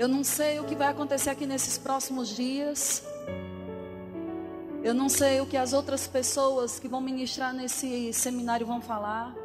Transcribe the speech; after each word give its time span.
Eu 0.00 0.08
não 0.08 0.24
sei 0.24 0.58
o 0.58 0.64
que 0.64 0.74
vai 0.74 0.88
acontecer 0.88 1.28
aqui 1.28 1.44
nesses 1.44 1.76
próximos 1.76 2.34
dias. 2.34 3.04
Eu 4.82 4.94
não 4.94 5.10
sei 5.10 5.42
o 5.42 5.46
que 5.46 5.58
as 5.58 5.74
outras 5.74 6.06
pessoas 6.06 6.78
que 6.80 6.88
vão 6.88 7.02
ministrar 7.02 7.52
nesse 7.52 8.10
seminário 8.14 8.66
vão 8.66 8.80
falar. 8.80 9.36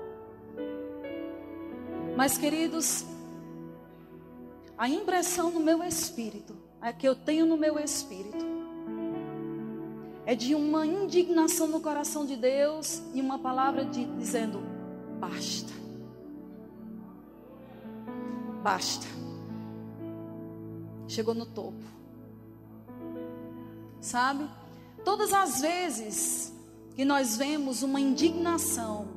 Mas, 2.16 2.38
queridos, 2.38 3.04
a 4.78 4.88
impressão 4.88 5.52
no 5.52 5.60
meu 5.60 5.84
espírito, 5.84 6.56
é 6.82 6.94
que 6.94 7.06
eu 7.06 7.18
tenho 7.18 7.46
no 7.46 7.58
meu 7.58 7.78
espírito, 7.78 8.46
é 10.26 10.36
de 10.36 10.56
uma 10.56 10.86
indignação 10.86 11.68
no 11.68 11.82
coração 11.82 12.26
de 12.26 12.38
Deus 12.38 13.02
e 13.14 13.20
uma 13.20 13.40
palavra 13.40 13.84
de, 13.84 14.06
dizendo: 14.06 14.64
basta. 15.20 15.74
Basta. 18.64 19.35
Chegou 21.08 21.34
no 21.34 21.46
topo. 21.46 21.84
Sabe? 24.02 24.50
Todas 25.04 25.34
as 25.34 25.62
vezes 25.62 26.54
que 26.96 27.06
nós 27.06 27.38
vemos 27.38 27.84
uma 27.84 28.00
indignação 28.00 29.16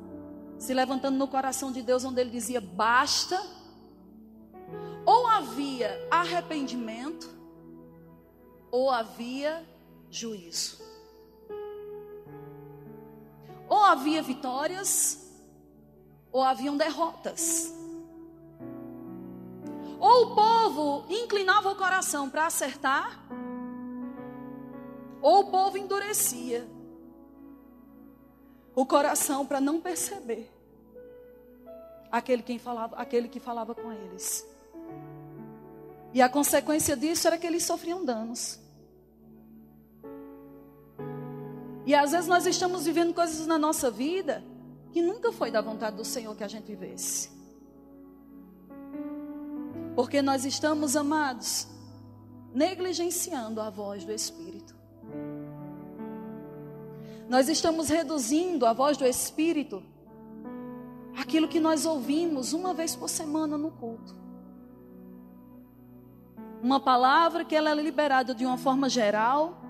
se 0.59 0.73
levantando 0.73 1.17
no 1.17 1.27
coração 1.27 1.71
de 1.71 1.81
Deus, 1.81 2.03
onde 2.03 2.19
ele 2.19 2.29
dizia 2.29 2.59
basta, 2.59 3.41
ou 5.05 5.25
havia 5.25 6.05
arrependimento, 6.11 7.29
ou 8.69 8.91
havia 8.91 9.65
juízo. 10.11 10.79
Ou 13.69 13.83
havia 13.83 14.21
vitórias, 14.21 15.31
ou 16.31 16.43
haviam 16.43 16.75
derrotas. 16.75 17.73
Ou 19.99 20.27
o 20.27 20.35
povo 20.35 21.05
inclinava 21.09 21.69
o 21.69 21.75
coração 21.75 22.29
para 22.29 22.45
acertar, 22.45 23.19
ou 25.21 25.41
o 25.41 25.51
povo 25.51 25.77
endurecia 25.77 26.67
o 28.73 28.85
coração 28.85 29.45
para 29.45 29.59
não 29.59 29.81
perceber 29.81 30.49
aquele, 32.09 32.41
quem 32.41 32.57
falava, 32.57 32.95
aquele 32.95 33.27
que 33.27 33.39
falava 33.39 33.75
com 33.75 33.91
eles. 33.91 34.47
E 36.13 36.21
a 36.21 36.29
consequência 36.29 36.95
disso 36.95 37.27
era 37.27 37.37
que 37.37 37.45
eles 37.45 37.63
sofriam 37.63 38.03
danos. 38.03 38.59
E 41.85 41.93
às 41.93 42.11
vezes 42.11 42.27
nós 42.27 42.45
estamos 42.45 42.85
vivendo 42.85 43.13
coisas 43.13 43.45
na 43.45 43.57
nossa 43.57 43.91
vida 43.91 44.43
que 44.91 45.01
nunca 45.01 45.31
foi 45.31 45.51
da 45.51 45.61
vontade 45.61 45.97
do 45.97 46.05
Senhor 46.05 46.35
que 46.35 46.43
a 46.43 46.47
gente 46.47 46.65
vivesse. 46.65 47.38
Porque 49.99 50.21
nós 50.21 50.45
estamos, 50.45 50.95
amados, 50.95 51.67
negligenciando 52.55 53.59
a 53.59 53.69
voz 53.69 54.05
do 54.05 54.13
Espírito. 54.13 54.73
Nós 57.27 57.49
estamos 57.49 57.89
reduzindo 57.89 58.65
a 58.65 58.71
voz 58.71 58.95
do 58.95 59.05
Espírito 59.05 59.83
aquilo 61.17 61.49
que 61.49 61.59
nós 61.59 61.85
ouvimos 61.85 62.53
uma 62.53 62.73
vez 62.73 62.95
por 62.95 63.09
semana 63.09 63.57
no 63.57 63.71
culto. 63.71 64.15
Uma 66.63 66.79
palavra 66.79 67.43
que 67.43 67.53
ela 67.53 67.71
é 67.71 67.75
liberada 67.75 68.33
de 68.33 68.45
uma 68.45 68.57
forma 68.57 68.87
geral, 68.87 69.61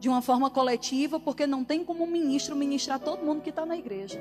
de 0.00 0.08
uma 0.08 0.22
forma 0.22 0.50
coletiva, 0.50 1.20
porque 1.20 1.46
não 1.46 1.62
tem 1.62 1.84
como 1.84 2.02
um 2.02 2.10
ministro 2.10 2.56
ministrar 2.56 2.98
todo 2.98 3.24
mundo 3.24 3.42
que 3.42 3.50
está 3.50 3.64
na 3.64 3.76
igreja. 3.76 4.20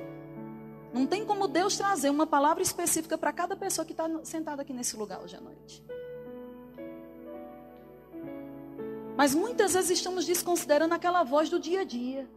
Não 0.94 1.06
tem 1.06 1.26
como 1.26 1.48
Deus 1.48 1.78
trazer 1.78 2.10
uma 2.10 2.26
palavra 2.26 2.64
específica 2.64 3.18
para 3.18 3.32
cada 3.32 3.56
pessoa 3.56 3.86
que 3.86 3.92
está 3.92 4.10
sentada 4.24 4.62
aqui 4.62 4.74
nesse 4.74 4.98
lugar 4.98 5.22
hoje 5.22 5.36
à 5.36 5.42
noite. 5.42 5.84
Mas 9.16 9.36
muitas 9.36 9.74
vezes 9.74 9.92
estamos 9.92 10.26
desconsiderando 10.26 10.94
aquela 10.94 11.24
voz 11.24 11.50
do 11.50 11.60
dia 11.60 11.82
a 11.82 11.84
dia. 11.84 12.28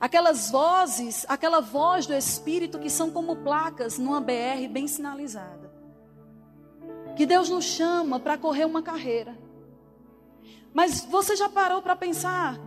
Aquelas 0.00 0.50
vozes, 0.50 1.26
aquela 1.28 1.60
voz 1.60 2.06
do 2.06 2.14
Espírito 2.14 2.78
que 2.78 2.88
são 2.88 3.10
como 3.10 3.36
placas 3.36 3.98
numa 3.98 4.20
BR 4.20 4.66
bem 4.70 4.88
sinalizada. 4.88 5.70
Que 7.14 7.26
Deus 7.26 7.50
nos 7.50 7.64
chama 7.64 8.18
para 8.18 8.38
correr 8.38 8.64
uma 8.64 8.82
carreira. 8.82 9.36
Mas 10.72 11.04
você 11.04 11.36
já 11.36 11.48
parou 11.48 11.82
para 11.82 11.94
pensar 11.94 12.58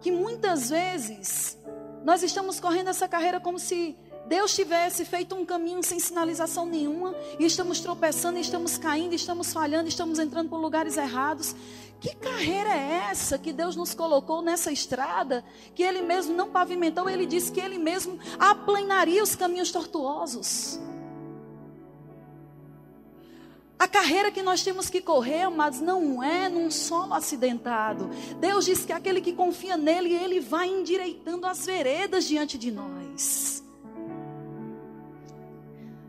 que 0.00 0.12
muitas 0.12 0.68
vezes 0.68 1.58
nós 2.04 2.22
estamos 2.22 2.60
correndo 2.60 2.90
essa 2.90 3.08
carreira 3.08 3.40
como 3.40 3.58
se 3.58 3.96
Deus 4.26 4.54
tivesse 4.54 5.04
feito 5.04 5.34
um 5.34 5.44
caminho 5.44 5.82
sem 5.82 6.00
sinalização 6.00 6.64
nenhuma 6.64 7.14
e 7.38 7.44
estamos 7.44 7.80
tropeçando, 7.80 8.38
estamos 8.38 8.78
caindo, 8.78 9.14
estamos 9.14 9.52
falhando, 9.52 9.88
estamos 9.88 10.18
entrando 10.18 10.48
por 10.48 10.58
lugares 10.58 10.96
errados. 10.96 11.54
Que 12.00 12.14
carreira 12.16 12.70
é 12.70 13.08
essa 13.10 13.38
que 13.38 13.52
Deus 13.52 13.76
nos 13.76 13.94
colocou 13.94 14.42
nessa 14.42 14.70
estrada 14.70 15.44
que 15.74 15.82
Ele 15.82 16.02
mesmo 16.02 16.34
não 16.34 16.50
pavimentou? 16.50 17.08
Ele 17.08 17.26
disse 17.26 17.50
que 17.50 17.60
Ele 17.60 17.78
mesmo 17.78 18.18
aplanaria 18.38 19.22
os 19.22 19.34
caminhos 19.34 19.70
tortuosos. 19.70 20.78
A 23.78 23.88
carreira 23.88 24.30
que 24.30 24.42
nós 24.42 24.62
temos 24.62 24.88
que 24.88 25.00
correr, 25.00 25.48
mas 25.50 25.80
não 25.80 26.22
é 26.22 26.48
num 26.48 26.70
solo 26.70 27.12
acidentado. 27.12 28.08
Deus 28.38 28.64
diz 28.64 28.84
que 28.84 28.92
aquele 28.92 29.20
que 29.20 29.32
confia 29.32 29.76
nele, 29.76 30.14
ele 30.14 30.40
vai 30.40 30.68
endireitando 30.68 31.46
as 31.46 31.66
veredas 31.66 32.24
diante 32.24 32.56
de 32.56 32.70
nós. 32.70 33.63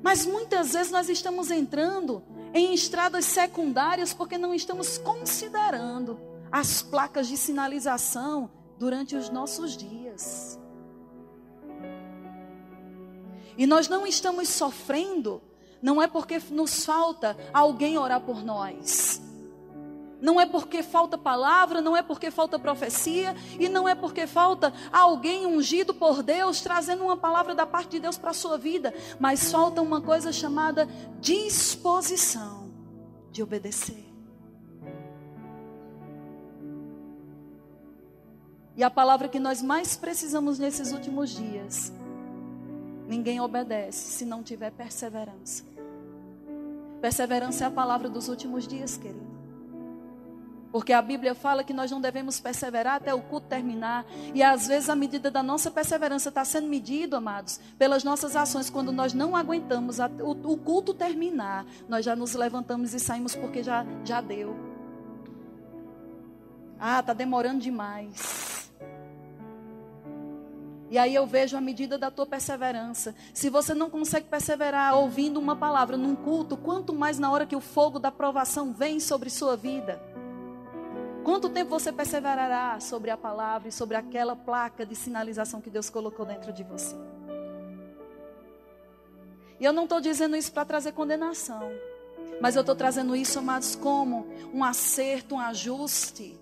Mas 0.05 0.23
muitas 0.23 0.73
vezes 0.73 0.91
nós 0.91 1.09
estamos 1.09 1.49
entrando 1.49 2.21
em 2.53 2.75
estradas 2.75 3.25
secundárias 3.25 4.13
porque 4.13 4.38
não 4.38 4.53
estamos 4.53 4.99
considerando 4.99 6.19
as 6.51 6.83
placas 6.83 7.27
de 7.27 7.35
sinalização 7.35 8.51
durante 8.77 9.16
os 9.16 9.31
nossos 9.31 9.75
dias. 9.75 10.59
E 13.57 13.66
nós 13.66 13.88
não 13.88 14.05
estamos 14.05 14.47
sofrendo, 14.47 15.41
não 15.81 15.99
é 15.99 16.05
porque 16.05 16.39
nos 16.51 16.85
falta 16.85 17.35
alguém 17.51 17.97
orar 17.97 18.22
por 18.22 18.45
nós. 18.45 19.19
Não 20.22 20.40
é 20.40 20.46
porque 20.46 20.81
falta 20.81 21.18
palavra, 21.18 21.81
não 21.81 21.96
é 21.96 22.02
porque 22.02 22.31
falta 22.31 22.58
profecia, 22.58 23.36
e 23.59 23.68
não 23.68 23.88
é 23.88 23.94
porque 23.94 24.26
falta 24.26 24.74
alguém 24.92 25.46
ungido 25.46 25.94
por 25.94 26.24
Deus 26.24 26.62
trazendo 26.62 27.03
uma 27.03 27.18
palavra 27.18 27.53
da 27.53 27.66
parte 27.66 27.92
de 27.92 28.00
Deus 28.00 28.18
para 28.18 28.31
a 28.31 28.34
sua 28.34 28.58
vida, 28.58 28.94
mas 29.20 29.52
falta 29.52 29.81
uma 29.81 30.02
coisa 30.02 30.31
chamada 30.31 30.88
disposição 31.20 32.72
de 33.31 33.44
obedecer. 33.44 34.06
E 38.78 38.84
a 38.84 38.90
palavra 38.90 39.30
que 39.30 39.40
nós 39.40 39.62
mais 39.62 39.96
precisamos 39.96 40.59
nesses 40.59 40.92
últimos 40.92 41.30
dias, 41.30 41.94
ninguém 43.08 43.40
obedece 43.40 44.12
se 44.12 44.26
não 44.26 44.44
tiver 44.44 44.72
perseverança. 44.72 45.64
Perseverança 47.00 47.64
é 47.64 47.68
a 47.68 47.72
palavra 47.72 48.09
dos 48.09 48.28
últimos 48.28 48.68
dias, 48.68 48.97
querido. 48.97 49.34
Porque 50.75 50.91
a 50.91 51.02
Bíblia 51.02 51.34
fala 51.34 51.63
que 51.63 51.72
nós 51.72 51.90
não 51.90 52.02
devemos 52.02 52.38
perseverar 52.41 52.96
até 52.96 53.13
o 53.13 53.22
culto 53.22 53.47
terminar. 53.47 54.06
E 54.34 54.44
às 54.44 54.68
vezes 54.68 54.90
a 54.90 54.96
medida 54.96 55.31
da 55.31 55.41
nossa 55.41 55.72
perseverança 55.72 56.28
está 56.28 56.44
sendo 56.44 56.68
medida, 56.68 57.16
amados, 57.16 57.62
pelas 57.78 58.03
nossas 58.03 58.36
ações. 58.36 58.69
Quando 58.69 58.91
nós 58.91 59.14
não 59.14 59.38
aguentamos 59.38 60.00
o, 60.00 60.58
culto 60.58 60.94
terminar, 60.94 61.66
nós 61.88 62.03
já 62.03 62.14
nos 62.14 62.34
levantamos 62.34 62.94
e 62.94 63.00
saímos 63.00 63.34
porque 63.34 63.64
já, 63.64 63.85
já 64.03 64.19
deu. 64.19 64.53
Ah, 66.78 67.00
está 67.00 67.14
demorando 67.14 67.62
demais. 67.62 68.69
E 70.91 70.97
aí 70.97 71.16
eu 71.16 71.25
vejo 71.25 71.56
a 71.56 71.62
medida 71.62 71.97
da 71.97 72.12
tua 72.12 72.25
perseverança. 72.25 73.16
Se 73.34 73.50
você 73.50 73.74
não 73.74 73.90
consegue 73.90 74.28
perseverar 74.28 74.97
ouvindo 74.97 75.40
uma 75.40 75.56
palavra 75.56 75.96
num 75.96 76.18
culto, 76.18 76.58
quanto 76.58 76.94
mais 76.94 77.18
na 77.18 77.31
hora 77.31 77.46
que 77.46 77.56
o 77.56 77.62
fogo 77.62 77.97
da 77.97 78.11
provação 78.11 78.73
vem 78.73 78.99
sobre 78.99 79.29
sua 79.29 79.55
vida. 79.55 80.02
Quanto 81.25 81.49
tempo 81.49 81.72
você 81.72 81.91
perseverará 81.91 82.79
sobre 82.79 83.09
a 83.09 83.17
palavra 83.17 83.67
e 83.67 83.72
sobre 83.72 83.97
aquela 83.97 84.35
placa 84.35 84.85
de 84.85 84.95
sinalização 84.95 85.59
que 85.59 85.72
Deus 85.72 85.89
colocou 85.89 86.23
dentro 86.23 86.53
de 86.53 86.63
você? 86.63 86.95
E 89.59 89.66
eu 89.66 89.73
não 89.73 89.85
estou 89.85 89.99
dizendo 89.99 90.37
isso 90.37 90.51
para 90.51 90.63
trazer 90.66 90.91
condenação, 90.91 91.72
mas 92.39 92.55
eu 92.55 92.59
estou 92.59 92.75
trazendo 92.75 93.16
isso, 93.16 93.39
amados, 93.39 93.75
como 93.75 94.27
um 94.53 94.63
acerto, 94.63 95.33
um 95.33 95.39
ajuste 95.39 96.39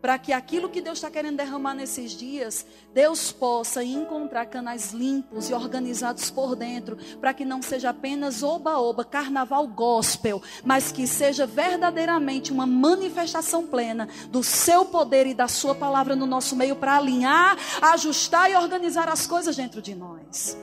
para 0.00 0.18
que 0.18 0.32
aquilo 0.32 0.68
que 0.68 0.80
Deus 0.80 0.98
está 0.98 1.10
querendo 1.10 1.36
derramar 1.36 1.74
nesses 1.74 2.12
dias, 2.12 2.64
Deus 2.94 3.32
possa 3.32 3.82
encontrar 3.82 4.46
canais 4.46 4.92
limpos 4.92 5.50
e 5.50 5.54
organizados 5.54 6.30
por 6.30 6.54
dentro, 6.54 6.96
para 7.20 7.34
que 7.34 7.44
não 7.44 7.60
seja 7.60 7.90
apenas 7.90 8.42
oba-oba, 8.42 9.04
carnaval 9.04 9.66
gospel, 9.66 10.42
mas 10.64 10.92
que 10.92 11.06
seja 11.06 11.46
verdadeiramente 11.46 12.52
uma 12.52 12.66
manifestação 12.66 13.66
plena 13.66 14.08
do 14.28 14.42
seu 14.42 14.84
poder 14.84 15.26
e 15.26 15.34
da 15.34 15.48
sua 15.48 15.74
palavra 15.74 16.14
no 16.14 16.26
nosso 16.26 16.54
meio 16.54 16.76
para 16.76 16.96
alinhar, 16.96 17.56
ajustar 17.82 18.50
e 18.50 18.56
organizar 18.56 19.08
as 19.08 19.26
coisas 19.26 19.56
dentro 19.56 19.82
de 19.82 19.94
nós. 19.94 20.56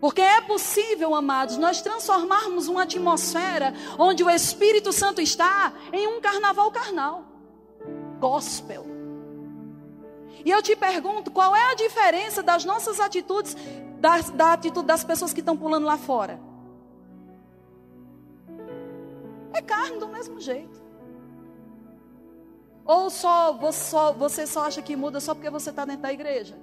Porque 0.00 0.20
é 0.20 0.40
possível, 0.40 1.12
amados, 1.14 1.56
nós 1.56 1.82
transformarmos 1.82 2.68
uma 2.68 2.84
atmosfera 2.84 3.74
onde 3.98 4.22
o 4.22 4.30
Espírito 4.30 4.92
Santo 4.92 5.20
está 5.20 5.72
em 5.92 6.06
um 6.06 6.20
carnaval 6.20 6.70
carnal. 6.70 7.37
Gospel. 8.18 8.86
E 10.44 10.50
eu 10.50 10.62
te 10.62 10.76
pergunto, 10.76 11.30
qual 11.30 11.54
é 11.54 11.72
a 11.72 11.74
diferença 11.74 12.42
das 12.42 12.64
nossas 12.64 13.00
atitudes, 13.00 13.56
da, 13.98 14.20
da 14.20 14.52
atitude 14.52 14.86
das 14.86 15.04
pessoas 15.04 15.32
que 15.32 15.40
estão 15.40 15.56
pulando 15.56 15.84
lá 15.84 15.96
fora? 15.98 16.40
É 19.52 19.60
carne 19.60 19.98
do 19.98 20.08
mesmo 20.08 20.40
jeito. 20.40 20.80
Ou 22.84 23.10
só 23.10 23.52
você, 23.52 23.84
só 23.84 24.12
você 24.12 24.46
só 24.46 24.64
acha 24.64 24.80
que 24.80 24.96
muda 24.96 25.20
só 25.20 25.34
porque 25.34 25.50
você 25.50 25.70
está 25.70 25.84
dentro 25.84 26.02
da 26.02 26.12
igreja? 26.12 26.58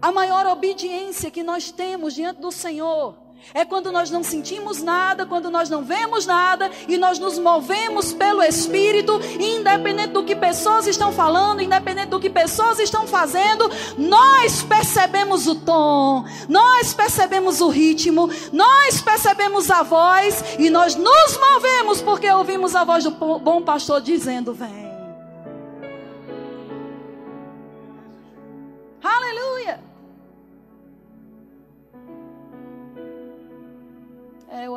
A 0.00 0.12
maior 0.12 0.46
obediência 0.46 1.30
que 1.30 1.42
nós 1.42 1.72
temos 1.72 2.14
diante 2.14 2.40
do 2.40 2.52
Senhor 2.52 3.23
é 3.52 3.64
quando 3.64 3.92
nós 3.92 4.10
não 4.10 4.22
sentimos 4.22 4.82
nada, 4.82 5.26
quando 5.26 5.50
nós 5.50 5.68
não 5.68 5.82
vemos 5.82 6.26
nada 6.26 6.70
e 6.88 6.96
nós 6.96 7.18
nos 7.18 7.38
movemos 7.38 8.12
pelo 8.12 8.42
Espírito, 8.42 9.20
independente 9.38 10.12
do 10.12 10.24
que 10.24 10.34
pessoas 10.34 10.86
estão 10.86 11.12
falando, 11.12 11.62
independente 11.62 12.08
do 12.08 12.20
que 12.20 12.30
pessoas 12.30 12.78
estão 12.78 13.06
fazendo, 13.06 13.70
nós 13.98 14.62
percebemos 14.62 15.46
o 15.46 15.54
tom, 15.54 16.24
nós 16.48 16.94
percebemos 16.94 17.60
o 17.60 17.68
ritmo, 17.68 18.30
nós 18.52 19.00
percebemos 19.00 19.70
a 19.70 19.82
voz 19.82 20.42
e 20.58 20.70
nós 20.70 20.94
nos 20.94 21.38
movemos 21.38 22.00
porque 22.00 22.30
ouvimos 22.30 22.74
a 22.74 22.84
voz 22.84 23.04
do 23.04 23.10
bom 23.10 23.62
pastor 23.62 24.00
dizendo: 24.00 24.52
Vem. 24.52 24.83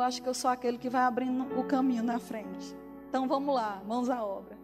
Acho 0.08 0.22
que 0.22 0.28
eu 0.28 0.34
sou 0.34 0.50
aquele 0.50 0.78
que 0.78 0.88
vai 0.88 1.02
abrindo 1.02 1.58
o 1.58 1.64
caminho 1.64 2.02
na 2.02 2.18
frente. 2.18 2.74
Então 3.08 3.28
vamos 3.28 3.54
lá, 3.54 3.82
mãos 3.86 4.08
à 4.08 4.24
obra. 4.24 4.56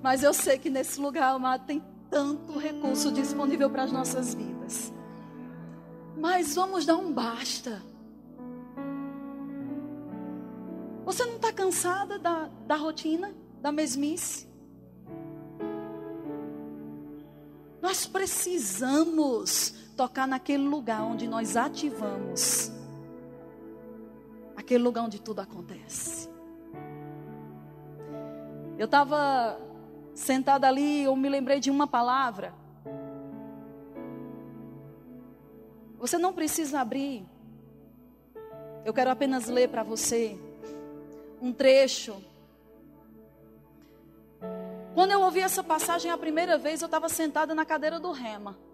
Mas 0.00 0.22
eu 0.22 0.32
sei 0.32 0.56
que 0.56 0.70
nesse 0.70 1.00
lugar, 1.00 1.34
amado, 1.34 1.66
tem 1.66 1.82
tanto 2.08 2.58
recurso 2.58 3.12
disponível 3.12 3.68
para 3.68 3.82
as 3.82 3.92
nossas 3.92 4.32
vidas. 4.32 4.92
Mas 6.16 6.54
vamos 6.54 6.86
dar 6.86 6.96
um 6.96 7.12
basta. 7.12 7.82
Você 11.04 11.24
não 11.24 11.36
está 11.36 11.52
cansada 11.52 12.18
da, 12.18 12.48
da 12.66 12.76
rotina, 12.76 13.34
da 13.60 13.72
mesmice? 13.72 14.48
Nós 17.82 18.06
precisamos 18.06 19.74
tocar 20.00 20.26
naquele 20.26 20.66
lugar 20.66 21.02
onde 21.02 21.28
nós 21.28 21.58
ativamos. 21.58 22.72
Aquele 24.56 24.82
lugar 24.82 25.04
onde 25.04 25.20
tudo 25.20 25.42
acontece. 25.42 26.26
Eu 28.78 28.86
estava 28.86 29.60
sentada 30.14 30.66
ali, 30.66 31.02
eu 31.02 31.14
me 31.14 31.28
lembrei 31.28 31.60
de 31.60 31.70
uma 31.70 31.86
palavra. 31.86 32.54
Você 35.98 36.16
não 36.16 36.32
precisa 36.32 36.80
abrir. 36.80 37.22
Eu 38.86 38.94
quero 38.94 39.10
apenas 39.10 39.48
ler 39.48 39.68
para 39.68 39.82
você 39.82 40.40
um 41.42 41.52
trecho. 41.52 42.16
Quando 44.94 45.10
eu 45.10 45.20
ouvi 45.20 45.40
essa 45.40 45.62
passagem 45.62 46.10
a 46.10 46.16
primeira 46.16 46.56
vez, 46.56 46.80
eu 46.80 46.86
estava 46.86 47.10
sentada 47.10 47.54
na 47.54 47.66
cadeira 47.66 48.00
do 48.00 48.12
rema. 48.12 48.69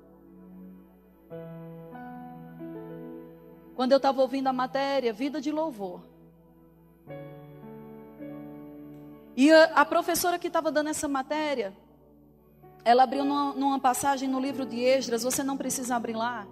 Quando 3.77 3.93
eu 3.93 3.99
estava 3.99 4.23
ouvindo 4.23 4.47
a 4.47 4.55
matéria, 4.55 5.13
vida 5.13 5.39
de 5.39 5.53
louvor. 5.53 6.01
E 9.37 9.53
a, 9.53 9.65
a 9.65 9.85
professora 9.85 10.39
que 10.39 10.47
estava 10.47 10.73
dando 10.73 10.89
essa 10.89 11.07
matéria, 11.07 11.77
ela 12.83 13.03
abriu 13.03 13.23
numa, 13.23 13.53
numa 13.53 13.79
passagem 13.79 14.27
no 14.27 14.41
livro 14.41 14.65
de 14.65 14.81
Esdras, 14.81 15.23
você 15.23 15.43
não 15.43 15.59
precisa 15.59 15.95
abrir 15.95 16.17
lá, 16.17 16.47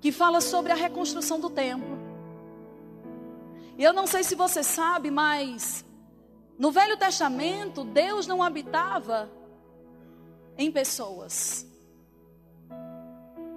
que 0.00 0.12
fala 0.12 0.40
sobre 0.40 0.70
a 0.70 0.76
reconstrução 0.76 1.40
do 1.40 1.50
templo. 1.50 1.98
E 3.76 3.82
eu 3.82 3.92
não 3.92 4.06
sei 4.06 4.22
se 4.22 4.36
você 4.36 4.62
sabe, 4.62 5.10
mas 5.10 5.84
no 6.56 6.70
Velho 6.70 6.96
Testamento, 6.96 7.82
Deus 7.82 8.28
não 8.28 8.44
habitava 8.44 9.28
em 10.56 10.70
pessoas. 10.70 11.66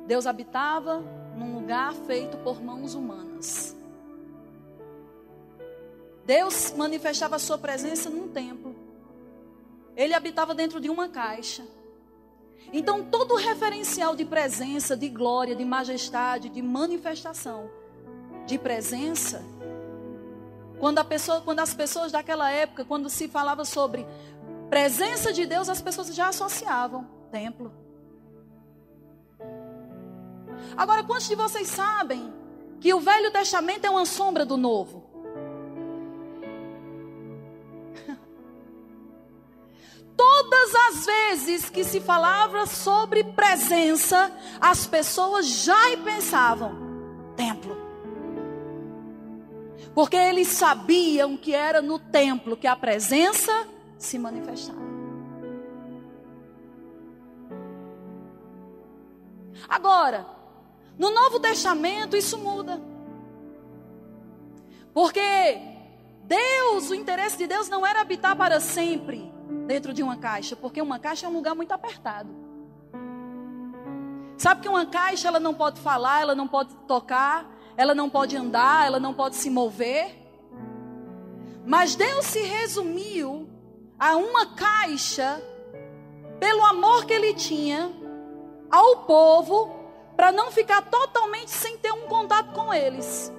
Deus 0.08 0.26
habitava 0.26 1.04
num 1.36 1.56
lugar 1.56 1.94
feito 1.94 2.38
por 2.38 2.62
mãos 2.62 2.94
humanas. 2.94 3.76
Deus 6.26 6.74
manifestava 6.78 7.36
a 7.36 7.40
sua 7.40 7.58
presença 7.58 8.10
num 8.10 8.28
templo. 8.28 8.76
Ele 9.96 10.14
habitava 10.14 10.56
dentro 10.56 10.80
de 10.80 10.90
uma 10.90 11.10
caixa. 11.10 11.66
Então, 12.72 13.04
todo 13.04 13.36
referencial 13.36 14.16
de 14.16 14.24
presença, 14.24 14.96
de 14.96 15.10
glória, 15.10 15.56
de 15.56 15.66
majestade, 15.66 16.48
de 16.50 16.62
manifestação, 16.62 17.70
de 18.46 18.58
presença, 18.58 19.44
quando, 20.80 21.04
pessoa, 21.06 21.42
quando 21.42 21.60
as 21.60 21.74
pessoas 21.74 22.12
daquela 22.12 22.50
época, 22.52 22.86
quando 22.86 23.10
se 23.10 23.28
falava 23.28 23.66
sobre 23.66 24.06
presença 24.70 25.34
de 25.34 25.46
Deus, 25.46 25.70
as 25.70 25.82
pessoas 25.82 26.14
já 26.16 26.30
associavam 26.30 27.08
templo. 27.32 27.72
Agora, 30.76 31.04
quantos 31.04 31.28
de 31.28 31.36
vocês 31.36 31.68
sabem 31.68 32.34
que 32.80 32.94
o 32.94 33.00
Velho 33.00 33.32
Testamento 33.32 33.86
é 33.86 33.90
uma 33.90 34.06
sombra 34.06 34.46
do 34.46 34.58
Novo? 34.58 35.10
Todas 40.16 40.76
as 40.90 41.06
vezes 41.06 41.70
que 41.70 41.84
se 41.84 42.00
falava 42.00 42.66
sobre 42.66 43.24
presença, 43.24 44.32
as 44.60 44.88
pessoas 44.88 45.48
já 45.48 45.98
pensavam: 46.04 46.76
templo. 47.36 47.78
Porque 49.94 50.16
eles 50.16 50.48
sabiam 50.48 51.36
que 51.36 51.54
era 51.54 51.82
no 51.82 52.00
templo 52.00 52.56
que 52.56 52.68
a 52.68 52.76
presença 52.76 53.68
se 53.98 54.18
manifestava. 54.18 54.80
Agora, 59.68 60.26
no 61.02 61.10
Novo 61.10 61.40
Testamento 61.40 62.16
isso 62.16 62.38
muda. 62.38 62.80
Porque 64.94 65.60
Deus, 66.26 66.92
o 66.92 66.94
interesse 66.94 67.40
de 67.40 67.48
Deus 67.48 67.68
não 67.68 67.84
era 67.84 68.02
habitar 68.02 68.36
para 68.36 68.60
sempre 68.60 69.34
dentro 69.66 69.96
de 69.96 70.04
uma 70.04 70.18
caixa, 70.18 70.56
porque 70.56 70.80
uma 70.80 71.00
caixa 71.00 71.26
é 71.26 71.30
um 71.30 71.34
lugar 71.34 71.56
muito 71.56 71.72
apertado. 71.72 72.30
Sabe 74.38 74.62
que 74.62 74.70
uma 74.70 74.86
caixa 74.86 75.28
ela 75.28 75.40
não 75.40 75.56
pode 75.56 75.82
falar, 75.82 76.22
ela 76.22 76.36
não 76.36 76.48
pode 76.48 76.76
tocar, 76.88 77.50
ela 77.76 77.96
não 77.96 78.08
pode 78.08 78.38
andar, 78.38 78.86
ela 78.86 79.00
não 79.00 79.12
pode 79.12 79.38
se 79.38 79.50
mover. 79.50 80.16
Mas 81.66 81.96
Deus 81.96 82.28
se 82.28 82.42
resumiu 82.42 83.50
a 83.98 84.16
uma 84.18 84.54
caixa 84.56 85.42
pelo 86.40 86.64
amor 86.64 87.06
que 87.06 87.14
ele 87.14 87.34
tinha 87.34 87.92
ao 88.70 88.98
povo 88.98 89.81
para 90.22 90.32
não 90.32 90.52
ficar 90.52 90.84
totalmente 90.84 91.50
sem 91.50 91.80
ter 91.80 91.92
um 91.92 92.02
contato 92.02 92.54
com 92.54 92.72
eles. 92.72 93.34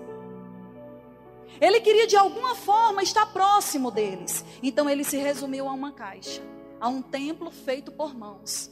Ele 1.61 1.81
queria 1.81 2.09
de 2.09 2.17
alguma 2.17 2.57
forma 2.57 3.05
estar 3.05 3.25
próximo 3.27 3.89
deles. 3.89 4.45
Então 4.61 4.91
ele 4.91 5.05
se 5.05 5.17
resumiu 5.17 5.69
a 5.69 5.73
uma 5.73 5.93
caixa, 5.93 6.43
a 6.81 6.89
um 6.89 7.01
templo 7.01 7.53
feito 7.53 7.93
por 7.93 8.13
mãos. 8.13 8.69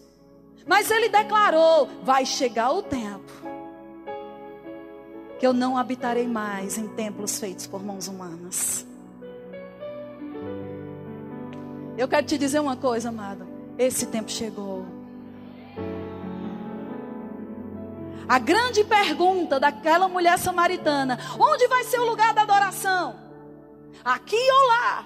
Mas 0.66 0.90
ele 0.90 1.08
declarou: 1.08 1.88
vai 2.02 2.26
chegar 2.26 2.72
o 2.72 2.82
tempo 2.82 3.30
que 5.38 5.46
eu 5.46 5.52
não 5.52 5.78
habitarei 5.78 6.26
mais 6.26 6.78
em 6.78 6.88
templos 6.88 7.38
feitos 7.38 7.68
por 7.68 7.80
mãos 7.80 8.08
humanas. 8.08 8.84
Eu 11.96 12.08
quero 12.08 12.26
te 12.26 12.36
dizer 12.36 12.58
uma 12.58 12.76
coisa, 12.76 13.10
amado. 13.10 13.46
Esse 13.78 14.04
tempo 14.06 14.32
chegou. 14.32 14.79
A 18.30 18.38
grande 18.38 18.84
pergunta 18.84 19.58
daquela 19.58 20.06
mulher 20.06 20.38
samaritana: 20.38 21.18
onde 21.36 21.66
vai 21.66 21.82
ser 21.82 21.98
o 21.98 22.04
lugar 22.04 22.32
da 22.32 22.42
adoração? 22.42 23.16
Aqui 24.04 24.36
ou 24.36 24.68
lá? 24.68 25.04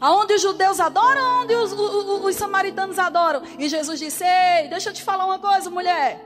Aonde 0.00 0.34
os 0.34 0.42
judeus 0.42 0.80
adoram, 0.80 1.24
aonde 1.24 1.54
os, 1.54 1.70
os, 1.72 2.24
os 2.24 2.34
samaritanos 2.34 2.98
adoram? 2.98 3.42
E 3.60 3.68
Jesus 3.68 4.00
disse: 4.00 4.24
Ei, 4.24 4.66
deixa 4.66 4.90
eu 4.90 4.92
te 4.92 5.04
falar 5.04 5.24
uma 5.24 5.38
coisa, 5.38 5.70
mulher. 5.70 6.20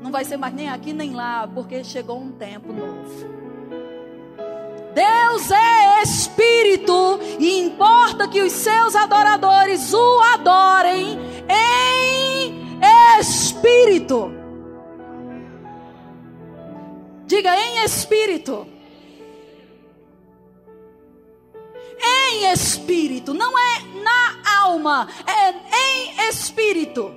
Não 0.00 0.10
vai 0.10 0.24
ser 0.24 0.36
mais 0.36 0.52
nem 0.52 0.68
aqui 0.68 0.92
nem 0.92 1.14
lá, 1.14 1.46
porque 1.46 1.84
chegou 1.84 2.18
um 2.18 2.32
tempo 2.32 2.72
novo. 2.72 3.30
Deus 4.92 5.48
é 5.52 6.02
espírito 6.02 7.20
e 7.38 7.60
importa 7.60 8.26
que 8.26 8.42
os 8.42 8.50
seus 8.50 8.96
adoradores 8.96 9.94
o 9.94 10.20
adorem 10.34 11.20
em 11.48 12.80
espírito. 13.20 14.41
Diga 17.32 17.56
em 17.56 17.82
espírito. 17.82 18.66
Em 21.98 22.52
espírito, 22.52 23.32
não 23.32 23.58
é 23.58 23.80
na 24.02 24.60
alma, 24.64 25.08
é 25.26 25.50
em 25.50 26.28
espírito. 26.28 27.10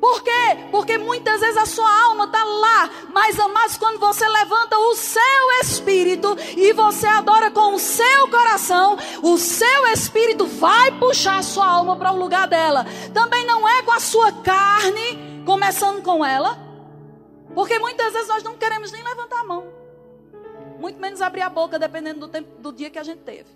Por 0.00 0.22
quê? 0.22 0.68
Porque 0.70 0.98
muitas 0.98 1.40
vezes 1.40 1.56
a 1.56 1.66
sua 1.66 2.04
alma 2.04 2.26
está 2.26 2.44
lá, 2.44 2.90
mas 3.12 3.40
amados, 3.40 3.76
quando 3.76 3.98
você 3.98 4.24
levanta 4.28 4.78
o 4.78 4.94
seu 4.94 5.50
espírito 5.60 6.36
e 6.56 6.72
você 6.72 7.08
adora 7.08 7.50
com 7.50 7.74
o 7.74 7.80
seu 7.80 8.28
coração, 8.28 8.96
o 9.20 9.36
seu 9.36 9.88
espírito 9.88 10.46
vai 10.46 10.92
puxar 10.92 11.38
a 11.38 11.42
sua 11.42 11.66
alma 11.66 11.96
para 11.96 12.12
o 12.12 12.18
lugar 12.20 12.46
dela. 12.46 12.86
Também 13.12 13.44
não 13.46 13.68
é 13.68 13.82
com 13.82 13.90
a 13.90 13.98
sua 13.98 14.30
carne, 14.30 15.42
começando 15.44 16.00
com 16.02 16.24
ela, 16.24 16.65
porque 17.56 17.78
muitas 17.78 18.12
vezes 18.12 18.28
nós 18.28 18.42
não 18.42 18.54
queremos 18.58 18.92
nem 18.92 19.02
levantar 19.02 19.40
a 19.40 19.44
mão, 19.44 19.72
muito 20.78 21.00
menos 21.00 21.22
abrir 21.22 21.40
a 21.40 21.48
boca, 21.48 21.78
dependendo 21.78 22.20
do 22.20 22.28
tempo 22.28 22.60
do 22.60 22.70
dia 22.70 22.90
que 22.90 22.98
a 22.98 23.02
gente 23.02 23.20
teve. 23.20 23.48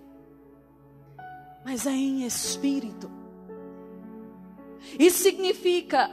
Mas 1.63 1.87
é 1.87 1.91
em 1.91 2.25
espírito. 2.25 3.11
Isso 4.99 5.23
significa 5.23 6.11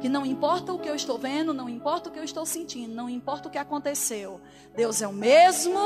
que 0.00 0.08
não 0.08 0.26
importa 0.26 0.72
o 0.72 0.78
que 0.80 0.88
eu 0.88 0.94
estou 0.96 1.16
vendo, 1.16 1.54
não 1.54 1.68
importa 1.68 2.08
o 2.08 2.12
que 2.12 2.18
eu 2.18 2.24
estou 2.24 2.44
sentindo, 2.44 2.92
não 2.92 3.08
importa 3.08 3.46
o 3.46 3.50
que 3.52 3.58
aconteceu. 3.58 4.40
Deus 4.74 5.00
é 5.00 5.06
o 5.06 5.12
mesmo, 5.12 5.78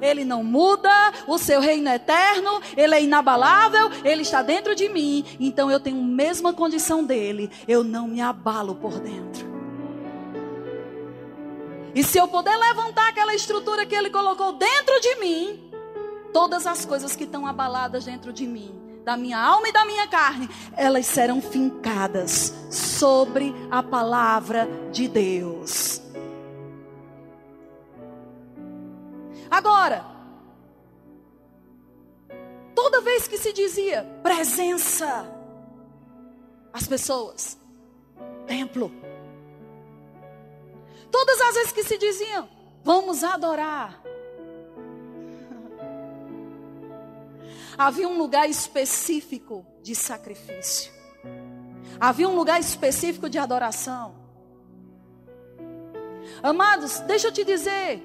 Ele 0.00 0.24
não 0.24 0.44
muda, 0.44 0.88
o 1.26 1.36
seu 1.36 1.60
reino 1.60 1.88
é 1.88 1.96
eterno, 1.96 2.62
Ele 2.76 2.94
é 2.94 3.02
inabalável, 3.02 3.90
Ele 4.04 4.22
está 4.22 4.40
dentro 4.40 4.76
de 4.76 4.88
mim. 4.88 5.24
Então 5.40 5.68
eu 5.68 5.80
tenho 5.80 5.98
a 5.98 6.06
mesma 6.06 6.52
condição 6.52 7.04
dele, 7.04 7.50
eu 7.66 7.82
não 7.82 8.06
me 8.06 8.20
abalo 8.20 8.76
por 8.76 9.00
dentro. 9.00 9.29
E 12.00 12.02
se 12.02 12.16
eu 12.16 12.26
puder 12.26 12.56
levantar 12.56 13.10
aquela 13.10 13.34
estrutura 13.34 13.84
que 13.84 13.94
Ele 13.94 14.08
colocou 14.08 14.54
dentro 14.54 14.98
de 15.02 15.16
mim, 15.16 15.70
todas 16.32 16.66
as 16.66 16.86
coisas 16.86 17.14
que 17.14 17.24
estão 17.24 17.46
abaladas 17.46 18.06
dentro 18.06 18.32
de 18.32 18.46
mim 18.46 18.74
da 19.04 19.18
minha 19.18 19.38
alma 19.38 19.68
e 19.68 19.72
da 19.72 19.84
minha 19.84 20.06
carne, 20.06 20.48
elas 20.74 21.04
serão 21.04 21.42
fincadas 21.42 22.54
sobre 22.70 23.54
a 23.70 23.82
palavra 23.82 24.66
de 24.90 25.08
Deus. 25.08 26.00
Agora, 29.50 30.02
toda 32.74 33.02
vez 33.02 33.28
que 33.28 33.36
se 33.36 33.52
dizia 33.52 34.06
presença, 34.22 35.30
as 36.72 36.86
pessoas, 36.86 37.58
templo. 38.46 38.90
Todas 41.10 41.40
as 41.40 41.54
vezes 41.54 41.72
que 41.72 41.82
se 41.82 41.98
diziam, 41.98 42.48
vamos 42.82 43.24
adorar, 43.24 44.00
havia 47.76 48.08
um 48.08 48.16
lugar 48.16 48.48
específico 48.48 49.66
de 49.82 49.94
sacrifício. 49.94 50.92
Havia 51.98 52.28
um 52.28 52.34
lugar 52.34 52.60
específico 52.60 53.28
de 53.28 53.38
adoração. 53.38 54.14
Amados, 56.42 57.00
deixa 57.00 57.28
eu 57.28 57.32
te 57.32 57.44
dizer. 57.44 58.02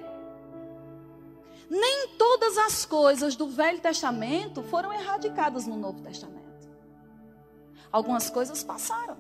Nem 1.70 2.10
todas 2.18 2.58
as 2.58 2.86
coisas 2.86 3.36
do 3.36 3.48
Velho 3.48 3.80
Testamento 3.80 4.62
foram 4.64 4.94
erradicadas 4.94 5.66
no 5.66 5.78
Novo 5.78 6.02
Testamento. 6.02 6.44
Algumas 7.92 8.30
coisas 8.30 8.64
passaram, 8.64 9.18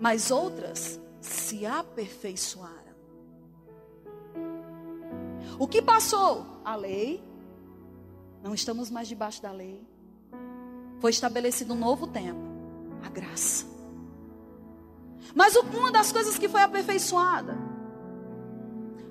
mas 0.00 0.30
outras 0.30 1.00
se 1.24 1.64
aperfeiçoaram. 1.64 2.74
O 5.58 5.66
que 5.66 5.80
passou? 5.80 6.46
A 6.64 6.76
lei, 6.76 7.22
não 8.42 8.54
estamos 8.54 8.90
mais 8.90 9.08
debaixo 9.08 9.42
da 9.42 9.50
lei. 9.50 9.80
Foi 11.00 11.10
estabelecido 11.10 11.74
um 11.74 11.78
novo 11.78 12.06
tempo 12.06 12.40
a 13.04 13.08
graça. 13.08 13.66
Mas 15.34 15.56
uma 15.56 15.90
das 15.90 16.12
coisas 16.12 16.38
que 16.38 16.48
foi 16.48 16.62
aperfeiçoada: 16.62 17.56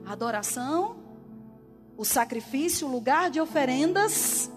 a 0.05 0.11
adoração, 0.11 0.97
o 1.97 2.05
sacrifício, 2.05 2.87
o 2.87 2.91
lugar 2.91 3.29
de 3.29 3.39
oferendas, 3.39 4.51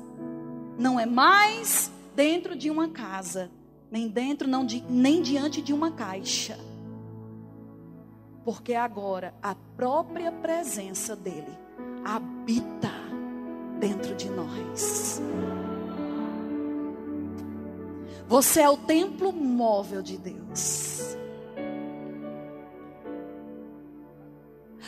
não 0.78 0.98
é 1.00 1.06
mais 1.06 1.90
dentro 2.14 2.56
de 2.56 2.70
uma 2.70 2.88
casa, 2.88 3.50
nem 3.90 4.08
dentro, 4.08 4.48
não 4.48 4.64
de, 4.64 4.80
nem 4.82 5.22
diante 5.22 5.62
de 5.62 5.72
uma 5.72 5.90
caixa. 5.90 6.58
Porque 8.46 8.74
agora 8.74 9.34
a 9.42 9.56
própria 9.76 10.30
presença 10.30 11.16
dele 11.16 11.52
habita 12.04 12.92
dentro 13.80 14.14
de 14.14 14.30
nós. 14.30 15.20
Você 18.28 18.60
é 18.60 18.70
o 18.70 18.76
templo 18.76 19.32
móvel 19.32 20.00
de 20.00 20.16
Deus. 20.16 21.16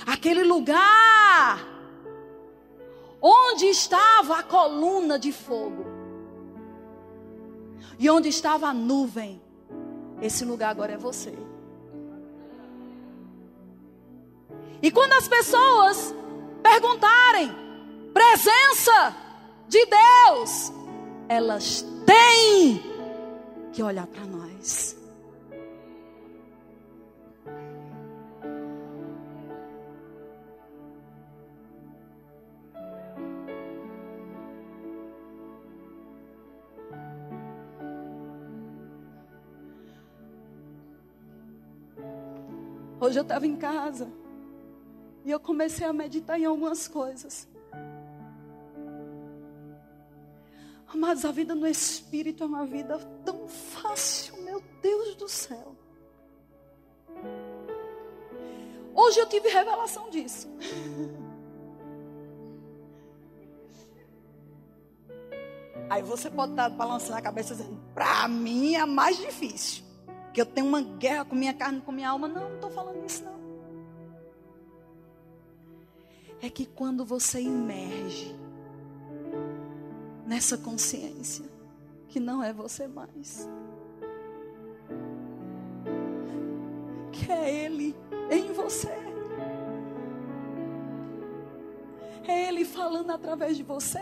Aquele 0.07 0.45
lugar 0.45 1.59
onde 3.21 3.65
estava 3.65 4.39
a 4.39 4.43
coluna 4.45 5.19
de 5.19 5.33
fogo 5.33 5.85
e 7.99 8.09
onde 8.09 8.29
estava 8.29 8.69
a 8.69 8.73
nuvem. 8.73 9.43
Esse 10.23 10.45
lugar 10.45 10.71
agora 10.71 10.93
é 10.93 10.97
você. 10.97 11.48
E 14.81 14.91
quando 14.91 15.13
as 15.15 15.27
pessoas 15.27 16.15
perguntarem, 16.63 17.53
presença 18.13 19.17
de 19.69 19.85
Deus, 19.87 20.73
elas 21.29 21.85
têm 22.07 22.81
que 23.73 23.83
olhar 23.83 24.07
para 24.07 24.25
nós. 24.25 24.97
Hoje 43.01 43.19
eu 43.19 43.23
estava 43.23 43.47
em 43.47 43.57
casa 43.57 44.09
e 45.29 45.31
eu 45.31 45.39
comecei 45.39 45.87
a 45.87 45.93
meditar 45.93 46.41
em 46.41 46.47
algumas 46.47 46.89
coisas. 46.89 47.47
Amados, 50.87 51.23
a 51.27 51.31
vida 51.31 51.55
no 51.55 51.67
Espírito 51.67 52.43
é 52.45 52.47
uma 52.47 52.65
vida 52.65 52.99
tão 53.27 53.47
fácil, 53.47 54.43
meu 54.43 54.63
Deus 54.81 55.15
do 55.17 55.29
céu. 55.29 55.77
Hoje 58.95 59.21
eu 59.21 59.29
tive 59.29 59.51
revelação 59.51 60.09
disso. 60.09 60.49
Aí 65.91 66.03
você 66.03 66.31
pode 66.31 66.53
estar 66.53 66.71
balançando 66.71 67.19
a 67.19 67.21
cabeça 67.21 67.55
dizendo, 67.55 67.79
para 67.93 68.27
mim 68.29 68.77
é 68.77 68.87
mais 68.87 69.19
difícil. 69.19 69.85
Que 70.33 70.41
eu 70.41 70.47
tenho 70.47 70.67
uma 70.67 70.81
guerra 70.81 71.27
com 71.27 71.37
minha 71.37 71.53
carne, 71.53 71.83
com 71.83 71.93
minha 71.93 72.09
alma. 72.09 72.27
Não, 72.27 72.49
não 72.49 72.55
estou 72.55 72.71
falando 72.71 73.05
isso 73.05 73.23
não. 73.25 73.38
É 76.41 76.49
que 76.49 76.67
quando 76.67 77.05
você 77.05 77.41
emerge 77.41 78.35
nessa 80.27 80.59
consciência 80.59 81.45
que 82.09 82.21
não 82.21 82.43
é 82.43 82.53
você 82.53 82.87
mais. 82.87 83.49
Que 87.13 87.33
é 87.33 87.65
Ele 87.65 87.97
em 88.31 88.53
você. 88.53 88.93
É 92.27 92.49
Ele 92.49 92.65
falando 92.65 93.11
através 93.11 93.57
de 93.57 93.63
você. 93.63 93.99